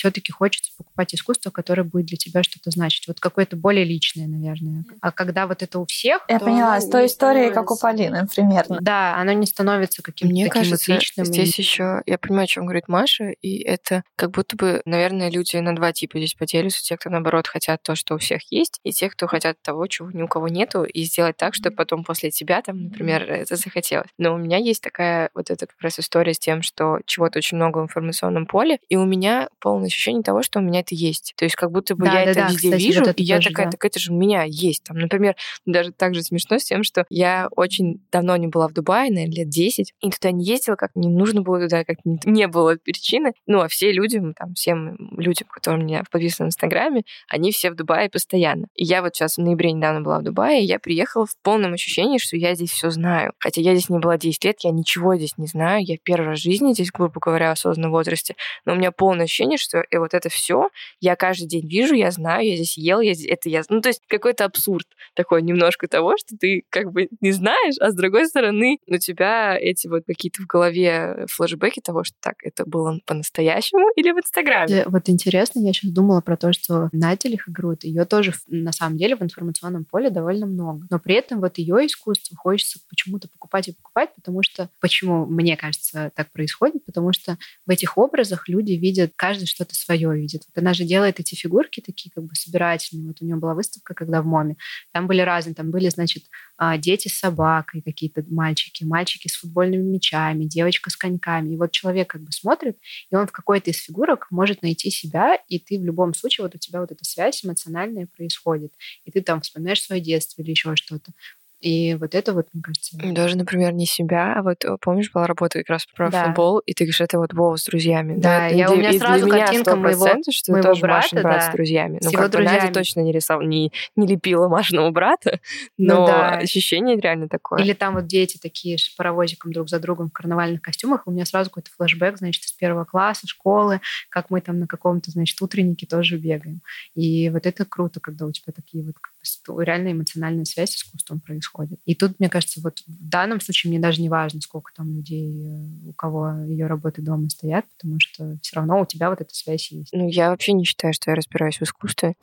все-таки 0.00 0.32
хочется 0.32 0.72
покупать 0.78 1.14
искусство, 1.14 1.50
которое 1.50 1.82
будет 1.82 2.06
для 2.06 2.16
тебя 2.16 2.42
что-то 2.42 2.70
значить. 2.70 3.06
Вот 3.06 3.20
какое-то 3.20 3.56
более 3.56 3.84
личное, 3.84 4.26
наверное. 4.26 4.84
А 5.02 5.12
когда 5.12 5.46
вот 5.46 5.62
это 5.62 5.78
у 5.78 5.84
всех... 5.84 6.24
Я 6.26 6.38
поняла, 6.38 6.80
с 6.80 6.88
той 6.88 7.04
историей, 7.04 7.52
как 7.52 7.70
у 7.70 7.78
Полины, 7.78 8.26
примерно. 8.34 8.78
Да, 8.80 9.16
оно 9.16 9.32
не 9.32 9.44
становится 9.44 10.02
каким-то 10.02 10.32
Мне 10.32 10.46
таким 10.46 10.62
кажется, 10.62 10.94
личным. 10.94 11.26
здесь 11.26 11.58
и... 11.58 11.62
еще... 11.62 12.02
Я 12.06 12.16
понимаю, 12.16 12.44
о 12.44 12.46
чем 12.46 12.64
говорит 12.64 12.88
Маша, 12.88 13.32
и 13.42 13.62
это 13.62 14.02
как 14.16 14.30
будто 14.30 14.56
бы, 14.56 14.80
наверное, 14.86 15.30
люди 15.30 15.56
на 15.56 15.76
два 15.76 15.92
типа 15.92 16.16
здесь 16.16 16.32
поделятся. 16.32 16.82
Те, 16.82 16.96
кто, 16.96 17.10
наоборот, 17.10 17.46
хотят 17.46 17.82
то, 17.82 17.94
что 17.94 18.14
у 18.14 18.18
всех 18.18 18.50
есть, 18.50 18.80
и 18.82 18.92
те, 18.92 19.10
кто 19.10 19.26
хотят 19.26 19.60
того, 19.60 19.86
чего 19.86 20.10
ни 20.10 20.22
у 20.22 20.28
кого 20.28 20.48
нету, 20.48 20.84
и 20.84 21.02
сделать 21.02 21.36
так, 21.36 21.54
чтобы 21.54 21.76
потом 21.76 22.04
после 22.04 22.30
тебя, 22.30 22.62
там, 22.62 22.84
например, 22.84 23.30
это 23.30 23.56
захотелось. 23.56 24.08
Но 24.16 24.32
у 24.32 24.38
меня 24.38 24.56
есть 24.56 24.82
такая 24.82 25.28
вот 25.34 25.50
эта 25.50 25.66
как 25.66 25.80
раз 25.82 25.98
история 25.98 26.32
с 26.32 26.38
тем, 26.38 26.62
что 26.62 27.00
чего-то 27.04 27.38
очень 27.38 27.58
много 27.58 27.80
в 27.80 27.82
информационном 27.82 28.46
поле, 28.46 28.78
и 28.88 28.96
у 28.96 29.04
меня 29.04 29.50
полностью 29.60 29.89
ощущение 29.90 30.22
того, 30.22 30.42
что 30.42 30.60
у 30.60 30.62
меня 30.62 30.80
это 30.80 30.94
есть. 30.94 31.34
То 31.36 31.44
есть 31.44 31.56
как 31.56 31.70
будто 31.70 31.94
бы 31.94 32.06
да, 32.06 32.20
я 32.20 32.24
да, 32.24 32.30
это 32.30 32.40
да, 32.40 32.46
везде 32.48 32.68
кстати, 32.70 32.82
вижу, 32.82 33.04
вот 33.04 33.20
и 33.20 33.22
я 33.22 33.40
такая, 33.40 33.66
да. 33.66 33.72
так 33.72 33.84
это 33.84 33.98
же 33.98 34.12
у 34.12 34.16
меня 34.16 34.44
есть. 34.44 34.84
Там, 34.84 34.98
например, 34.98 35.36
даже 35.66 35.92
так 35.92 36.14
же 36.14 36.22
смешно 36.22 36.58
с 36.58 36.64
тем, 36.64 36.82
что 36.82 37.04
я 37.10 37.48
очень 37.56 38.02
давно 38.10 38.36
не 38.36 38.46
была 38.46 38.68
в 38.68 38.72
Дубае, 38.72 39.10
наверное, 39.10 39.36
лет 39.36 39.48
10, 39.48 39.94
и 40.00 40.10
туда 40.10 40.30
не 40.30 40.44
ездила, 40.44 40.76
как 40.76 40.90
не 40.94 41.08
нужно 41.08 41.42
было 41.42 41.60
туда, 41.60 41.84
как 41.84 41.98
не, 42.04 42.18
не 42.24 42.46
было 42.46 42.76
причины. 42.76 43.32
Ну, 43.46 43.60
а 43.60 43.68
все 43.68 43.92
люди, 43.92 44.20
там, 44.36 44.54
всем 44.54 44.96
людям, 45.16 45.48
которые 45.48 45.82
у 45.82 45.86
меня 45.86 46.04
подписаны 46.10 46.46
в 46.46 46.50
Инстаграме, 46.50 47.02
они 47.28 47.52
все 47.52 47.70
в 47.70 47.74
Дубае 47.74 48.08
постоянно. 48.10 48.66
И 48.74 48.84
я 48.84 49.02
вот 49.02 49.14
сейчас 49.14 49.36
в 49.36 49.40
ноябре 49.40 49.72
недавно 49.72 50.00
была 50.00 50.20
в 50.20 50.22
Дубае, 50.22 50.62
и 50.62 50.66
я 50.66 50.78
приехала 50.78 51.26
в 51.26 51.36
полном 51.42 51.74
ощущении, 51.74 52.18
что 52.18 52.36
я 52.36 52.54
здесь 52.54 52.70
все 52.70 52.90
знаю. 52.90 53.32
Хотя 53.38 53.60
я 53.60 53.74
здесь 53.74 53.88
не 53.88 53.98
была 53.98 54.16
10 54.18 54.44
лет, 54.44 54.56
я 54.60 54.70
ничего 54.70 55.16
здесь 55.16 55.36
не 55.36 55.46
знаю, 55.46 55.84
я 55.84 55.96
первый 56.02 56.28
раз 56.28 56.40
в 56.40 56.42
жизни 56.42 56.72
здесь, 56.72 56.90
грубо 56.90 57.20
говоря, 57.20 57.50
в 57.50 57.52
осознанном 57.52 57.92
возрасте, 57.92 58.34
но 58.64 58.72
у 58.72 58.76
меня 58.76 58.92
полное 58.92 59.24
ощущение, 59.24 59.58
что 59.58 59.79
и 59.90 59.96
вот 59.96 60.14
это 60.14 60.28
все 60.28 60.68
я 61.00 61.16
каждый 61.16 61.46
день 61.46 61.68
вижу, 61.68 61.94
я 61.94 62.10
знаю, 62.10 62.46
я 62.46 62.56
здесь 62.56 62.76
ел, 62.76 63.00
я 63.00 63.14
здесь, 63.14 63.28
это 63.28 63.48
я... 63.48 63.62
Ну, 63.68 63.80
то 63.80 63.88
есть 63.88 64.02
какой-то 64.08 64.44
абсурд 64.44 64.86
такой 65.14 65.42
немножко 65.42 65.88
того, 65.88 66.16
что 66.18 66.36
ты 66.36 66.62
как 66.70 66.92
бы 66.92 67.08
не 67.20 67.32
знаешь, 67.32 67.76
а 67.80 67.90
с 67.90 67.94
другой 67.94 68.26
стороны 68.26 68.78
у 68.86 68.96
тебя 68.96 69.56
эти 69.58 69.86
вот 69.86 70.04
какие-то 70.06 70.42
в 70.42 70.46
голове 70.46 71.26
флешбеки 71.28 71.80
того, 71.80 72.04
что 72.04 72.16
так, 72.20 72.34
это 72.42 72.64
было 72.64 72.98
по-настоящему 73.06 73.90
или 73.96 74.12
в 74.12 74.18
Инстаграме. 74.18 74.84
Вот 74.86 75.08
интересно, 75.08 75.60
я 75.60 75.72
сейчас 75.72 75.90
думала 75.92 76.20
про 76.20 76.36
то, 76.36 76.52
что 76.52 76.88
Надя 76.92 77.28
Лихогруд, 77.28 77.84
ее 77.84 78.04
тоже 78.04 78.32
на 78.48 78.72
самом 78.72 78.96
деле 78.96 79.16
в 79.16 79.22
информационном 79.22 79.84
поле 79.84 80.10
довольно 80.10 80.46
много. 80.46 80.86
Но 80.90 80.98
при 80.98 81.14
этом 81.14 81.40
вот 81.40 81.58
ее 81.58 81.86
искусство 81.86 82.36
хочется 82.36 82.80
почему-то 82.88 83.28
покупать 83.28 83.68
и 83.68 83.72
покупать, 83.72 84.10
потому 84.14 84.42
что... 84.42 84.68
Почему, 84.80 85.26
мне 85.26 85.56
кажется, 85.56 86.10
так 86.14 86.32
происходит? 86.32 86.84
Потому 86.84 87.12
что 87.12 87.38
в 87.66 87.70
этих 87.70 87.98
образах 87.98 88.48
люди 88.48 88.72
видят, 88.72 89.12
каждый 89.14 89.46
что-то 89.60 89.74
свое 89.74 90.16
видит. 90.16 90.42
Вот 90.46 90.58
она 90.60 90.72
же 90.72 90.84
делает 90.84 91.20
эти 91.20 91.34
фигурки 91.34 91.80
такие 91.80 92.10
как 92.10 92.24
бы 92.24 92.34
собирательные. 92.34 93.08
Вот 93.08 93.18
у 93.20 93.24
нее 93.26 93.36
была 93.36 93.54
выставка, 93.54 93.92
когда 93.92 94.22
в 94.22 94.26
МОМе. 94.26 94.56
Там 94.92 95.06
были 95.06 95.20
разные, 95.20 95.54
там 95.54 95.70
были, 95.70 95.90
значит, 95.90 96.24
а, 96.56 96.78
дети 96.78 97.08
с 97.08 97.18
собакой, 97.18 97.82
какие-то 97.82 98.24
мальчики, 98.30 98.84
мальчики 98.84 99.28
с 99.28 99.36
футбольными 99.36 99.82
мячами, 99.82 100.44
девочка 100.44 100.88
с 100.88 100.96
коньками. 100.96 101.54
И 101.54 101.56
вот 101.56 101.72
человек 101.72 102.08
как 102.08 102.22
бы 102.22 102.32
смотрит, 102.32 102.78
и 103.10 103.16
он 103.16 103.26
в 103.26 103.32
какой-то 103.32 103.70
из 103.70 103.76
фигурок 103.76 104.28
может 104.30 104.62
найти 104.62 104.90
себя, 104.90 105.36
и 105.48 105.58
ты 105.58 105.78
в 105.78 105.84
любом 105.84 106.14
случае, 106.14 106.46
вот 106.46 106.54
у 106.54 106.58
тебя 106.58 106.80
вот 106.80 106.90
эта 106.90 107.04
связь 107.04 107.44
эмоциональная 107.44 108.06
происходит. 108.06 108.72
И 109.04 109.10
ты 109.10 109.20
там 109.20 109.42
вспоминаешь 109.42 109.82
свое 109.82 110.00
детство 110.00 110.40
или 110.40 110.50
еще 110.50 110.74
что-то. 110.74 111.12
И 111.60 111.94
вот 111.94 112.14
это 112.14 112.32
вот, 112.32 112.48
мне 112.52 112.62
кажется... 112.62 112.96
Даже, 113.12 113.36
например, 113.36 113.72
не 113.72 113.86
себя, 113.86 114.34
а 114.36 114.42
вот 114.42 114.64
помнишь, 114.80 115.10
была 115.12 115.26
работа 115.26 115.58
как 115.58 115.68
раз 115.68 115.86
про 115.94 116.10
да. 116.10 116.24
футбол, 116.24 116.58
и 116.60 116.72
ты 116.72 116.84
говоришь, 116.84 117.00
это 117.00 117.18
вот 117.18 117.34
Вова 117.34 117.56
с 117.56 117.64
друзьями. 117.64 118.14
Да, 118.16 118.38
да 118.38 118.46
я, 118.46 118.66
для, 118.66 118.70
у 118.70 118.76
меня 118.76 118.92
сразу 118.94 119.26
для 119.26 119.44
картинка 119.46 119.72
меня 119.72 119.82
моего, 119.82 120.22
что 120.30 120.52
моего 120.52 120.68
тоже 120.68 120.80
брата, 120.80 121.20
брат 121.20 121.40
да, 121.40 121.40
с 121.40 121.52
друзьями. 121.52 121.98
Ну, 122.02 122.08
с 122.08 122.12
его 122.12 122.28
друзьями. 122.28 122.60
Надя 122.60 122.72
точно 122.72 123.00
не 123.00 123.12
рисовала, 123.12 123.46
не, 123.46 123.72
не 123.96 124.06
лепила 124.06 124.48
Машиного 124.48 124.90
брата, 124.90 125.40
ну 125.78 125.90
но 125.90 126.00
ну, 126.00 126.06
да. 126.06 126.38
ощущение 126.38 126.98
реально 126.98 127.28
такое. 127.28 127.62
Или 127.62 127.72
там 127.72 127.94
вот 127.94 128.06
дети 128.06 128.38
такие 128.38 128.78
с 128.78 128.88
паровозиком 128.88 129.52
друг 129.52 129.68
за 129.68 129.80
другом 129.80 130.08
в 130.08 130.12
карнавальных 130.12 130.62
костюмах, 130.62 131.02
у 131.06 131.10
меня 131.10 131.26
сразу 131.26 131.50
какой-то 131.50 131.70
флешбэк, 131.76 132.16
значит, 132.16 132.44
из 132.44 132.52
первого 132.52 132.84
класса, 132.84 133.26
школы, 133.26 133.80
как 134.08 134.30
мы 134.30 134.40
там 134.40 134.60
на 134.60 134.66
каком-то, 134.66 135.10
значит, 135.10 135.40
утреннике 135.42 135.86
тоже 135.86 136.16
бегаем. 136.16 136.62
И 136.94 137.28
вот 137.30 137.46
это 137.46 137.64
круто, 137.64 138.00
когда 138.00 138.26
у 138.26 138.32
тебя 138.32 138.52
такие 138.54 138.84
вот 138.84 138.94
как 139.00 139.12
бы, 139.12 139.19
реально 139.58 139.92
эмоциональная 139.92 140.44
связь 140.44 140.70
с 140.70 140.76
искусством 140.76 141.20
происходит. 141.20 141.80
И 141.84 141.94
тут 141.94 142.18
мне 142.18 142.28
кажется, 142.28 142.60
вот 142.62 142.80
в 142.80 143.08
данном 143.08 143.40
случае 143.40 143.70
мне 143.70 143.80
даже 143.80 144.00
не 144.00 144.08
важно, 144.08 144.40
сколько 144.40 144.72
там 144.74 144.94
людей, 144.94 145.46
э, 145.46 145.88
у 145.88 145.92
кого 145.92 146.44
ее 146.44 146.66
работы 146.66 147.02
дома 147.02 147.28
стоят, 147.28 147.66
потому 147.76 147.98
что 147.98 148.38
все 148.42 148.56
равно 148.56 148.80
у 148.80 148.86
тебя 148.86 149.10
вот 149.10 149.20
эта 149.20 149.34
связь 149.34 149.70
есть. 149.70 149.92
Ну, 149.92 150.08
я 150.08 150.30
вообще 150.30 150.52
не 150.52 150.64
считаю, 150.64 150.92
что 150.92 151.10
я 151.10 151.14
разбираюсь 151.14 151.58
в 151.58 151.62
искусстве. 151.62 152.14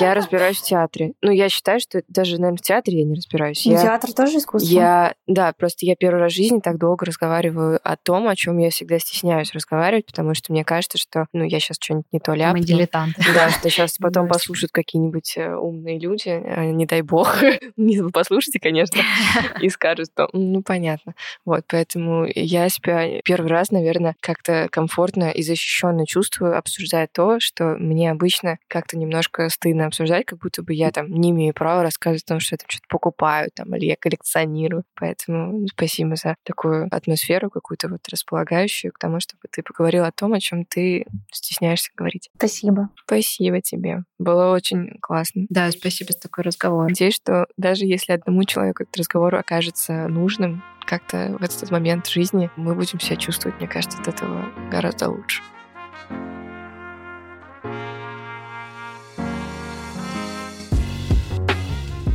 Я 0.00 0.14
разбираюсь 0.14 0.58
в 0.58 0.64
театре. 0.64 1.12
Ну, 1.22 1.30
я 1.30 1.48
считаю, 1.48 1.80
что 1.80 2.02
даже, 2.08 2.38
наверное, 2.38 2.58
в 2.58 2.62
театре 2.62 2.98
я 2.98 3.04
не 3.04 3.14
разбираюсь. 3.14 3.64
Ну, 3.64 3.72
я, 3.72 3.82
театр 3.82 4.12
тоже 4.12 4.38
искусство? 4.38 4.68
Я, 4.68 5.14
да, 5.26 5.52
просто 5.52 5.86
я 5.86 5.96
первый 5.96 6.20
раз 6.20 6.32
в 6.32 6.36
жизни 6.36 6.60
так 6.60 6.78
долго 6.78 7.06
разговариваю 7.06 7.80
о 7.82 7.96
том, 7.96 8.28
о 8.28 8.36
чем 8.36 8.58
я 8.58 8.70
всегда 8.70 8.98
стесняюсь 8.98 9.52
разговаривать, 9.54 10.06
потому 10.06 10.34
что 10.34 10.52
мне 10.52 10.64
кажется, 10.64 10.98
что, 10.98 11.26
ну, 11.32 11.44
я 11.44 11.58
сейчас 11.60 11.78
что-нибудь 11.80 12.06
не 12.12 12.20
то 12.20 12.34
ляпну. 12.34 12.58
Мы 12.58 12.64
дилетанты. 12.64 13.22
Да, 13.34 13.50
что 13.50 13.70
сейчас 13.70 13.96
потом 13.98 14.28
послушают 14.28 14.72
какие-нибудь 14.72 15.34
э, 15.36 15.54
умные 15.54 15.98
люди, 15.98 16.27
э, 16.28 16.70
не 16.70 16.86
дай 16.86 17.02
бог. 17.02 17.36
Не 17.76 18.08
послушайте, 18.10 18.60
конечно, 18.60 19.00
и 19.60 19.68
скажут, 19.68 20.08
что, 20.12 20.28
ну, 20.32 20.62
понятно. 20.62 21.14
Вот, 21.44 21.64
поэтому 21.68 22.26
я 22.34 22.68
себя 22.68 23.20
первый 23.22 23.48
раз, 23.48 23.70
наверное, 23.70 24.14
как-то 24.20 24.68
комфортно 24.70 25.30
и 25.30 25.42
защищенно 25.42 26.06
чувствую, 26.06 26.56
обсуждая 26.56 27.08
то, 27.12 27.40
что 27.40 27.76
мне 27.78 28.10
обычно 28.10 28.58
как-то 28.68 28.96
немножко 28.96 29.48
стыдно 29.48 29.86
обсуждать, 29.86 30.26
как 30.26 30.40
будто 30.40 30.62
бы 30.62 30.74
я 30.74 30.90
там 30.90 31.10
не 31.10 31.30
имею 31.30 31.54
права 31.54 31.82
рассказывать 31.82 32.24
о 32.24 32.28
том, 32.28 32.40
что 32.40 32.54
я 32.54 32.58
там 32.58 32.68
что-то 32.68 32.86
покупаю, 32.88 33.50
там, 33.54 33.74
или 33.76 33.86
я 33.86 33.96
коллекционирую. 33.96 34.84
Поэтому 34.94 35.66
спасибо 35.68 36.16
за 36.16 36.36
такую 36.44 36.88
атмосферу 36.90 37.50
какую-то 37.50 37.88
вот 37.88 38.00
располагающую 38.08 38.92
к 38.92 38.98
тому, 38.98 39.20
чтобы 39.20 39.42
ты 39.50 39.62
поговорил 39.62 40.04
о 40.04 40.12
том, 40.12 40.32
о 40.32 40.40
чем 40.40 40.64
ты 40.64 41.06
стесняешься 41.32 41.90
говорить. 41.96 42.30
Спасибо. 42.36 42.90
Спасибо 43.04 43.60
тебе. 43.60 44.04
Было 44.18 44.52
очень 44.52 44.98
классно. 45.00 45.46
Да, 45.48 45.70
спасибо 45.70 46.12
за 46.18 46.22
такой 46.22 46.44
разговор. 46.44 46.88
Надеюсь, 46.88 47.14
что 47.14 47.46
даже 47.56 47.84
если 47.84 48.12
одному 48.12 48.44
человеку 48.44 48.82
этот 48.82 48.96
разговор 48.96 49.34
окажется 49.36 50.08
нужным, 50.08 50.62
как-то 50.84 51.36
в 51.38 51.42
этот 51.42 51.70
момент 51.70 52.06
жизни 52.06 52.50
мы 52.56 52.74
будем 52.74 52.98
себя 53.00 53.16
чувствовать, 53.16 53.58
мне 53.58 53.68
кажется, 53.68 53.98
от 54.00 54.08
этого 54.08 54.46
гораздо 54.70 55.10
лучше. 55.10 55.42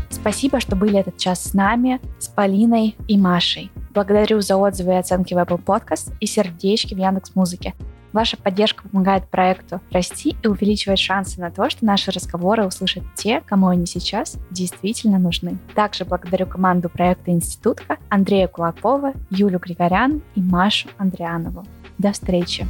Спасибо, 0.10 0.60
что 0.60 0.76
были 0.76 0.98
этот 0.98 1.18
час 1.18 1.44
с 1.44 1.54
нами, 1.54 2.00
с 2.18 2.30
Полиной 2.30 2.96
и 3.08 3.18
Машей. 3.18 3.72
Благодарю 3.94 4.42
за 4.42 4.56
отзывы 4.56 4.94
и 4.94 4.96
оценки 4.96 5.34
в 5.34 5.38
Apple 5.38 5.64
Podcast 5.64 6.14
и 6.20 6.26
сердечки 6.26 6.94
в 6.94 6.98
Яндекс 6.98 7.36
Музыке. 7.36 7.74
Ваша 8.14 8.38
поддержка 8.38 8.88
помогает 8.88 9.28
проекту 9.28 9.82
расти 9.92 10.38
и 10.42 10.48
увеличивает 10.48 11.00
шансы 11.00 11.42
на 11.42 11.52
то, 11.52 11.70
что 11.70 11.84
наши 11.84 12.12
разговоры 12.12 12.66
услышат 12.66 13.04
те, 13.16 13.42
кому 13.42 13.68
они 13.68 13.88
сейчас 13.88 14.38
действительно 14.52 15.18
нужны. 15.18 15.58
Также 15.74 16.06
благодарю 16.06 16.46
команду 16.46 16.90
проекта 16.90 17.32
«Институтка» 17.32 17.98
Андрея 18.10 18.48
Кулакова, 18.48 19.14
Юлю 19.32 19.60
Григорян 19.60 20.22
и 20.36 20.42
Машу 20.42 20.90
Андрианову. 20.98 21.66
До 21.98 22.12
встречи! 22.12 22.66